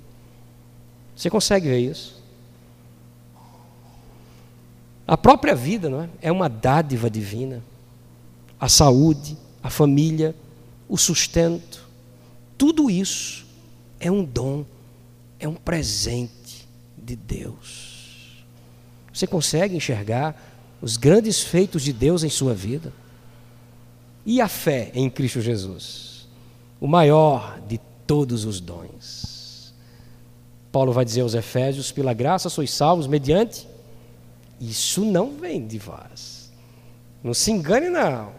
Você 1.16 1.30
consegue 1.30 1.68
ver 1.68 1.80
isso? 1.80 2.23
A 5.08 5.18
própria 5.18 5.56
vida 5.56 5.90
não 5.90 6.02
é? 6.02 6.10
é 6.22 6.32
uma 6.32 6.48
dádiva 6.48 7.10
divina. 7.10 7.62
A 8.60 8.70
saúde, 8.70 9.38
a 9.62 9.70
família, 9.70 10.36
o 10.88 10.98
sustento, 10.98 11.84
tudo 12.58 12.90
isso 12.90 13.46
é 14.00 14.10
um 14.10 14.24
dom, 14.24 14.66
é 15.40 15.48
um 15.48 15.56
presente 15.56 16.68
de 16.98 17.16
Deus. 17.16 18.46
Você 19.14 19.28
consegue 19.28 19.76
enxergar 19.76 20.42
os 20.82 20.98
grandes 20.98 21.42
feitos 21.42 21.84
de 21.84 21.94
Deus 21.94 22.24
em 22.24 22.30
sua 22.30 22.54
vida? 22.54 22.92
E 24.26 24.40
a 24.40 24.48
fé 24.48 24.92
em 24.94 25.10
Cristo 25.10 25.42
Jesus? 25.42 26.28
O 26.80 26.88
maior 26.88 27.60
de 27.68 27.80
todos 28.08 28.46
os 28.46 28.60
dons. 28.60 29.74
Paulo 30.72 30.92
vai 30.92 31.06
dizer 31.06 31.22
aos 31.22 31.34
Efésios: 31.34 31.92
pela 31.92 32.14
graça 32.14 32.50
sois 32.50 32.72
salvos 32.72 33.08
mediante. 33.08 33.68
Isso 34.70 35.04
não 35.04 35.32
vem 35.36 35.68
de 35.68 35.78
vós. 35.78 36.50
Não 37.22 37.34
se 37.34 37.52
engane, 37.52 37.90
não. 37.90 38.32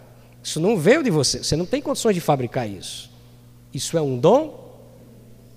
Isso 0.42 0.58
não 0.58 0.76
veio 0.76 1.02
de 1.02 1.10
você. 1.10 1.44
Você 1.44 1.54
não 1.54 1.66
tem 1.66 1.82
condições 1.82 2.14
de 2.14 2.20
fabricar 2.20 2.68
isso. 2.68 3.10
Isso 3.72 3.98
é 3.98 4.00
um 4.00 4.18
dom, 4.18 4.72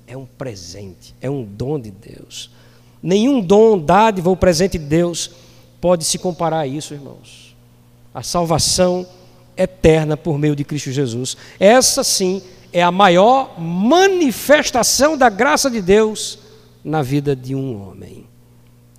é 0.06 0.18
um 0.18 0.26
presente, 0.26 1.16
é 1.22 1.30
um 1.30 1.44
dom 1.44 1.80
de 1.80 1.92
Deus. 1.92 2.52
Nenhum 3.02 3.40
dom, 3.40 3.80
dádiva 3.80 4.30
ou 4.30 4.36
presente 4.36 4.78
de 4.78 4.86
Deus 4.86 5.32
pode 5.80 6.04
se 6.04 6.18
comparar 6.18 6.60
a 6.60 6.68
isso, 6.68 6.94
irmãos. 6.94 7.56
A 8.14 8.24
salvação 8.24 9.08
eterna 9.56 10.18
por 10.18 10.38
meio 10.38 10.56
de 10.56 10.66
Cristo 10.66 10.92
Jesus. 10.92 11.38
Essa 11.60 12.04
sim 12.04 12.42
é 12.74 12.82
a 12.82 12.92
maior 12.92 13.60
manifestação 13.60 15.18
da 15.18 15.30
graça 15.30 15.70
de 15.70 15.82
Deus 15.82 16.40
na 16.84 17.02
vida 17.02 17.36
de 17.36 17.56
um 17.56 17.88
homem. 17.88 18.27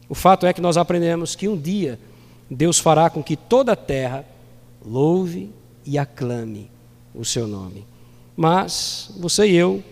O 0.08 0.14
fato 0.14 0.46
é 0.46 0.52
que 0.52 0.60
nós 0.60 0.76
aprendemos 0.76 1.34
que 1.34 1.48
um 1.48 1.56
dia 1.56 1.98
Deus 2.50 2.78
fará 2.78 3.10
com 3.10 3.22
que 3.22 3.36
toda 3.36 3.72
a 3.72 3.76
terra 3.76 4.24
louve 4.84 5.50
e 5.84 5.98
aclame 5.98 6.70
o 7.14 7.24
seu 7.24 7.46
nome. 7.46 7.84
Mas 8.36 9.10
você 9.18 9.46
e 9.46 9.54
eu 9.54 9.82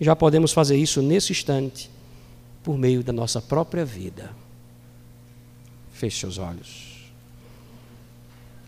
já 0.00 0.14
podemos 0.14 0.52
fazer 0.52 0.76
isso 0.76 1.00
nesse 1.00 1.32
instante, 1.32 1.90
por 2.62 2.76
meio 2.76 3.02
da 3.02 3.12
nossa 3.12 3.40
própria 3.40 3.84
vida. 3.84 4.30
Feche 5.92 6.20
seus 6.20 6.38
olhos. 6.38 7.10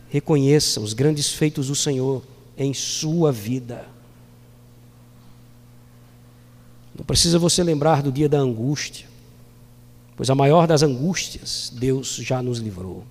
Reconheça 0.09 0.81
os 0.81 0.93
grandes 0.93 1.33
feitos 1.33 1.67
do 1.67 1.75
Senhor 1.75 2.23
em 2.57 2.73
sua 2.73 3.33
vida. 3.33 3.87
Não 6.97 7.05
precisa 7.05 7.39
você 7.39 7.63
lembrar 7.65 8.03
do 8.03 8.13
dia 8.13 8.29
da 8.29 8.39
angústia, 8.39 9.07
pois 10.17 10.31
a 10.31 10.35
maior 10.35 10.67
das 10.67 10.83
angústias 10.83 11.73
Deus 11.75 12.17
já 12.17 12.43
nos 12.43 12.59
livrou. 12.59 13.05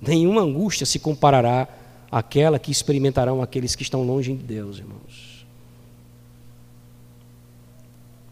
Nenhuma 0.00 0.42
angústia 0.42 0.86
se 0.86 0.98
comparará 0.98 1.68
àquela 2.10 2.58
que 2.58 2.70
experimentarão 2.70 3.42
aqueles 3.42 3.74
que 3.74 3.82
estão 3.82 4.02
longe 4.02 4.34
de 4.34 4.42
Deus, 4.42 4.78
irmãos. 4.78 5.46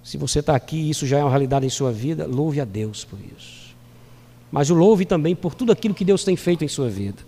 Se 0.05 0.19
você 0.19 0.41
está 0.41 0.55
aqui 0.55 0.77
e 0.77 0.91
isso 0.91 1.07
já 1.07 1.19
é 1.19 1.23
uma 1.23 1.31
realidade 1.31 1.65
em 1.65 1.71
sua 1.71 1.93
vida, 1.93 2.27
louve 2.27 2.61
a 2.61 2.65
Deus 2.65 3.05
por 3.05 3.19
isso. 3.37 3.75
Mas 4.51 4.69
o 4.69 4.75
louve 4.75 5.07
também 5.07 5.35
por 5.35 5.55
tudo 5.55 5.73
aquilo 5.73 5.95
que 5.95 6.05
Deus 6.05 6.25
tem 6.25 6.37
feito 6.37 6.65
em 6.65 6.69
sua 6.69 6.91
vida. 6.91 7.23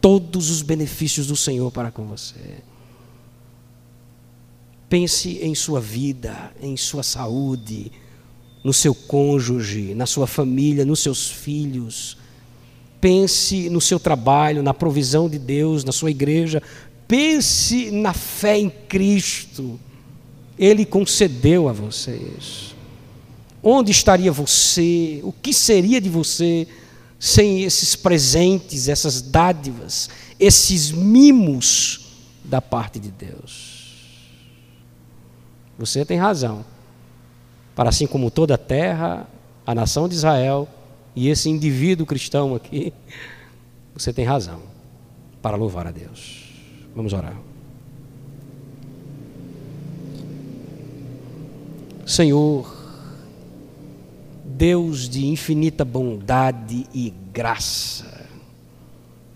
Todos 0.00 0.50
os 0.50 0.62
benefícios 0.62 1.28
do 1.28 1.36
Senhor 1.36 1.70
para 1.70 1.90
com 1.90 2.04
você. 2.06 2.58
Pense 4.88 5.38
em 5.42 5.54
sua 5.54 5.80
vida, 5.80 6.52
em 6.60 6.76
sua 6.76 7.02
saúde, 7.02 7.92
no 8.62 8.72
seu 8.72 8.94
cônjuge, 8.94 9.94
na 9.94 10.06
sua 10.06 10.26
família, 10.26 10.84
nos 10.84 11.00
seus 11.00 11.30
filhos. 11.30 12.16
Pense 13.00 13.70
no 13.70 13.80
seu 13.80 14.00
trabalho, 14.00 14.62
na 14.62 14.74
provisão 14.74 15.28
de 15.28 15.38
Deus, 15.38 15.84
na 15.84 15.92
sua 15.92 16.10
igreja. 16.10 16.62
Pense 17.06 17.90
na 17.90 18.12
fé 18.12 18.58
em 18.58 18.68
Cristo. 18.68 19.78
Ele 20.58 20.84
concedeu 20.84 21.68
a 21.68 21.72
vocês. 21.72 22.74
Onde 23.62 23.92
estaria 23.92 24.32
você? 24.32 25.20
O 25.22 25.32
que 25.32 25.52
seria 25.52 26.00
de 26.00 26.08
você 26.08 26.66
sem 27.18 27.62
esses 27.62 27.96
presentes, 27.96 28.88
essas 28.88 29.20
dádivas, 29.20 30.08
esses 30.38 30.90
mimos 30.90 32.00
da 32.44 32.60
parte 32.60 32.98
de 32.98 33.10
Deus? 33.10 33.78
Você 35.78 36.04
tem 36.04 36.18
razão. 36.18 36.64
Para 37.78 37.90
assim 37.90 38.08
como 38.08 38.28
toda 38.28 38.56
a 38.56 38.58
terra, 38.58 39.28
a 39.64 39.72
nação 39.72 40.08
de 40.08 40.14
Israel 40.16 40.66
e 41.14 41.28
esse 41.28 41.48
indivíduo 41.48 42.04
cristão 42.04 42.56
aqui, 42.56 42.92
você 43.94 44.12
tem 44.12 44.24
razão 44.24 44.62
para 45.40 45.56
louvar 45.56 45.86
a 45.86 45.92
Deus. 45.92 46.42
Vamos 46.92 47.12
orar. 47.12 47.36
Senhor, 52.04 52.68
Deus 54.44 55.08
de 55.08 55.28
infinita 55.28 55.84
bondade 55.84 56.84
e 56.92 57.14
graça, 57.32 58.26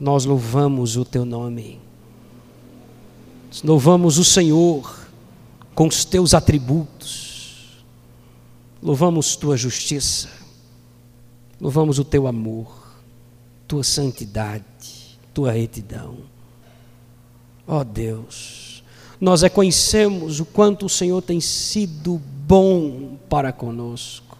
nós 0.01 0.25
louvamos 0.25 0.97
o 0.97 1.05
Teu 1.05 1.25
nome, 1.25 1.79
louvamos 3.63 4.19
o 4.19 4.25
Senhor 4.25 5.07
com 5.77 5.87
os 5.87 6.05
teus 6.05 6.35
atributos. 6.35 7.32
Louvamos 8.83 9.37
tua 9.37 9.57
justiça, 9.57 10.29
louvamos 11.61 11.99
o 11.99 12.05
teu 12.05 12.27
amor, 12.27 12.99
tua 13.69 13.85
santidade, 13.85 15.19
tua 15.33 15.53
retidão. 15.53 16.19
Ó 17.67 17.81
oh 17.81 17.85
Deus, 17.85 18.83
nós 19.21 19.43
reconhecemos 19.43 20.41
o 20.41 20.45
quanto 20.45 20.87
o 20.87 20.89
Senhor 20.89 21.23
tem 21.23 21.41
sido 21.41 22.21
bom 22.47 23.17
para 23.29 23.53
conosco, 23.53 24.37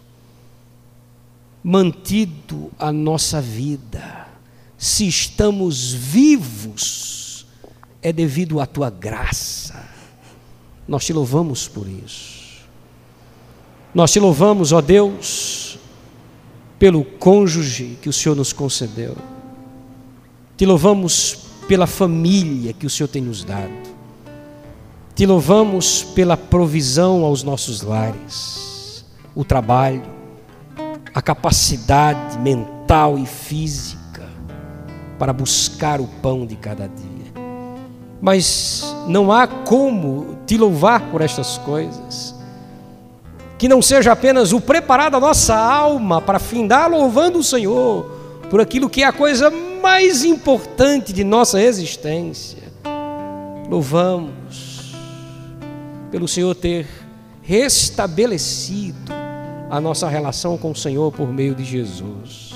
mantido 1.63 2.69
a 2.77 2.91
nossa 2.91 3.41
vida. 3.41 4.27
Se 4.77 5.07
estamos 5.07 5.93
vivos, 5.93 7.45
é 8.01 8.11
devido 8.11 8.59
à 8.59 8.65
tua 8.65 8.89
graça 8.89 9.93
nós 10.87 11.05
te 11.05 11.13
louvamos 11.13 11.67
por 11.67 11.87
isso. 11.87 12.42
Nós 13.93 14.11
te 14.11 14.19
louvamos, 14.19 14.71
ó 14.71 14.81
Deus, 14.81 15.77
pelo 16.79 17.03
cônjuge 17.03 17.97
que 18.01 18.09
o 18.09 18.13
Senhor 18.13 18.35
nos 18.35 18.51
concedeu. 18.51 19.15
Te 20.57 20.65
louvamos 20.65 21.37
pela 21.67 21.85
família 21.85 22.73
que 22.73 22.85
o 22.85 22.89
Senhor 22.89 23.07
tem 23.07 23.21
nos 23.21 23.43
dado. 23.43 23.71
Te 25.15 25.25
louvamos 25.25 26.03
pela 26.03 26.35
provisão 26.35 27.23
aos 27.23 27.43
nossos 27.43 27.81
lares, 27.81 29.05
o 29.35 29.45
trabalho, 29.45 30.01
a 31.13 31.21
capacidade 31.21 32.39
mental 32.39 33.19
e 33.19 33.25
física 33.27 34.27
para 35.19 35.31
buscar 35.31 36.01
o 36.01 36.07
pão 36.07 36.45
de 36.47 36.55
cada 36.55 36.87
dia. 36.87 37.31
Mas 38.19 38.83
não 39.07 39.31
há 39.31 39.45
como 39.45 40.39
te 40.47 40.57
louvar 40.57 41.11
por 41.11 41.21
estas 41.21 41.59
coisas. 41.59 42.32
Que 43.63 43.69
não 43.69 43.81
seja 43.81 44.11
apenas 44.11 44.51
o 44.51 44.59
preparar 44.59 45.09
da 45.09 45.21
nossa 45.21 45.55
alma 45.55 46.21
para 46.21 46.37
findar 46.37 46.91
louvando 46.91 47.39
o 47.39 47.43
Senhor 47.43 48.03
por 48.49 48.59
aquilo 48.59 48.89
que 48.89 49.03
é 49.03 49.05
a 49.05 49.13
coisa 49.13 49.49
mais 49.81 50.25
importante 50.25 51.13
de 51.13 51.23
nossa 51.23 51.63
existência. 51.63 52.61
Louvamos 53.69 54.93
pelo 56.11 56.27
Senhor 56.27 56.53
ter 56.55 56.85
restabelecido 57.41 59.13
a 59.69 59.79
nossa 59.79 60.09
relação 60.09 60.57
com 60.57 60.71
o 60.71 60.75
Senhor 60.75 61.09
por 61.13 61.29
meio 61.29 61.55
de 61.55 61.63
Jesus. 61.63 62.51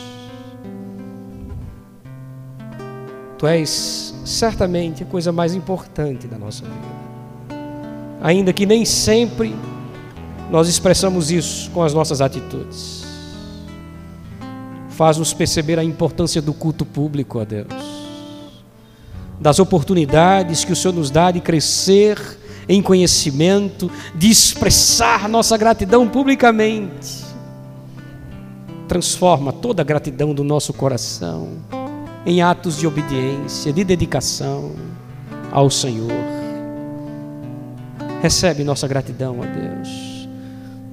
Tu 3.38 3.47
és 3.47 4.14
certamente 4.26 5.03
a 5.03 5.05
coisa 5.05 5.32
mais 5.32 5.55
importante 5.55 6.28
da 6.28 6.38
nossa 6.38 6.66
vida 6.66 6.97
ainda 8.22 8.51
que 8.51 8.66
nem 8.66 8.84
sempre 8.86 9.55
nós 10.50 10.68
expressamos 10.68 11.32
isso 11.32 11.70
com 11.72 11.84
as 11.84 11.93
nossas 11.93 12.22
atitudes. 12.22 13.06
Faz-nos 14.89 15.34
perceber 15.34 15.78
a 15.78 15.84
importância 15.84 16.41
do 16.41 16.54
culto 16.54 16.86
público 16.86 17.39
a 17.39 17.43
Deus, 17.43 17.68
das 19.39 19.60
oportunidades 19.60 20.64
que 20.64 20.74
o 20.74 20.76
Senhor 20.76 20.93
nos 20.93 21.12
dá 21.12 21.30
de 21.30 21.39
crescer 21.39 22.20
em 22.68 22.82
conhecimento, 22.82 23.91
de 24.16 24.30
expressar 24.30 25.30
nossa 25.30 25.56
gratidão 25.58 26.08
publicamente. 26.08 27.26
Transforma 28.88 29.54
toda 29.54 29.82
a 29.82 29.86
gratidão 29.86 30.34
do 30.34 30.43
nosso 30.43 30.74
coração 30.74 31.50
em 32.26 32.41
atos 32.41 32.78
de 32.78 32.88
obediência, 32.88 33.72
de 33.72 33.84
dedicação 33.84 34.72
ao 35.52 35.70
Senhor. 35.70 36.12
Recebe 38.22 38.64
nossa 38.64 38.88
gratidão, 38.88 39.38
ó 39.39 39.45
Deus. 39.45 40.16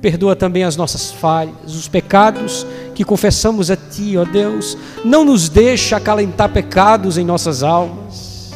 Perdoa 0.05 0.37
também 0.37 0.65
as 0.65 0.77
nossas 0.77 1.11
falhas, 1.11 1.75
os 1.75 1.89
pecados 1.89 2.67
que 2.95 3.03
confessamos 3.03 3.71
a 3.71 3.77
Ti, 3.77 4.19
ó 4.19 4.25
Deus. 4.27 4.77
Não 5.03 5.25
nos 5.25 5.49
deixa 5.49 5.97
acalentar 5.97 6.53
pecados 6.53 7.17
em 7.17 7.25
nossas 7.25 7.63
almas. 7.63 8.53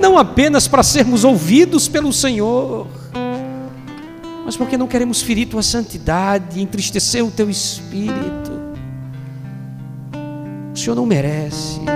Não 0.00 0.16
apenas 0.16 0.68
para 0.68 0.84
sermos 0.84 1.24
ouvidos 1.24 1.88
pelo 1.88 2.12
Senhor, 2.12 2.86
mas 4.44 4.56
porque 4.56 4.78
não 4.78 4.86
queremos 4.86 5.20
ferir 5.20 5.48
Tua 5.48 5.64
santidade, 5.64 6.62
entristecer 6.62 7.24
o 7.24 7.30
Teu 7.32 7.50
Espírito. 7.50 8.52
O 10.72 10.78
Senhor 10.78 10.94
não 10.94 11.06
merece 11.06 11.80
isso. 11.80 11.90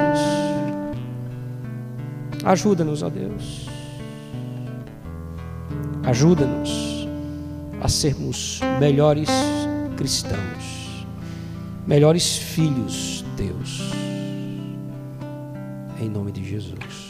Ajuda-nos, 2.44 3.05
ó 3.05 3.09
Deus. 3.09 3.68
Ajuda-nos 6.03 6.99
a 7.81 7.89
sermos 7.89 8.61
melhores 8.78 9.28
cristãos, 9.97 11.07
melhores 11.87 12.37
filhos, 12.37 13.24
Deus. 13.37 13.81
Em 16.01 16.09
nome 16.09 16.33
de 16.33 16.45
Jesus. 16.45 17.09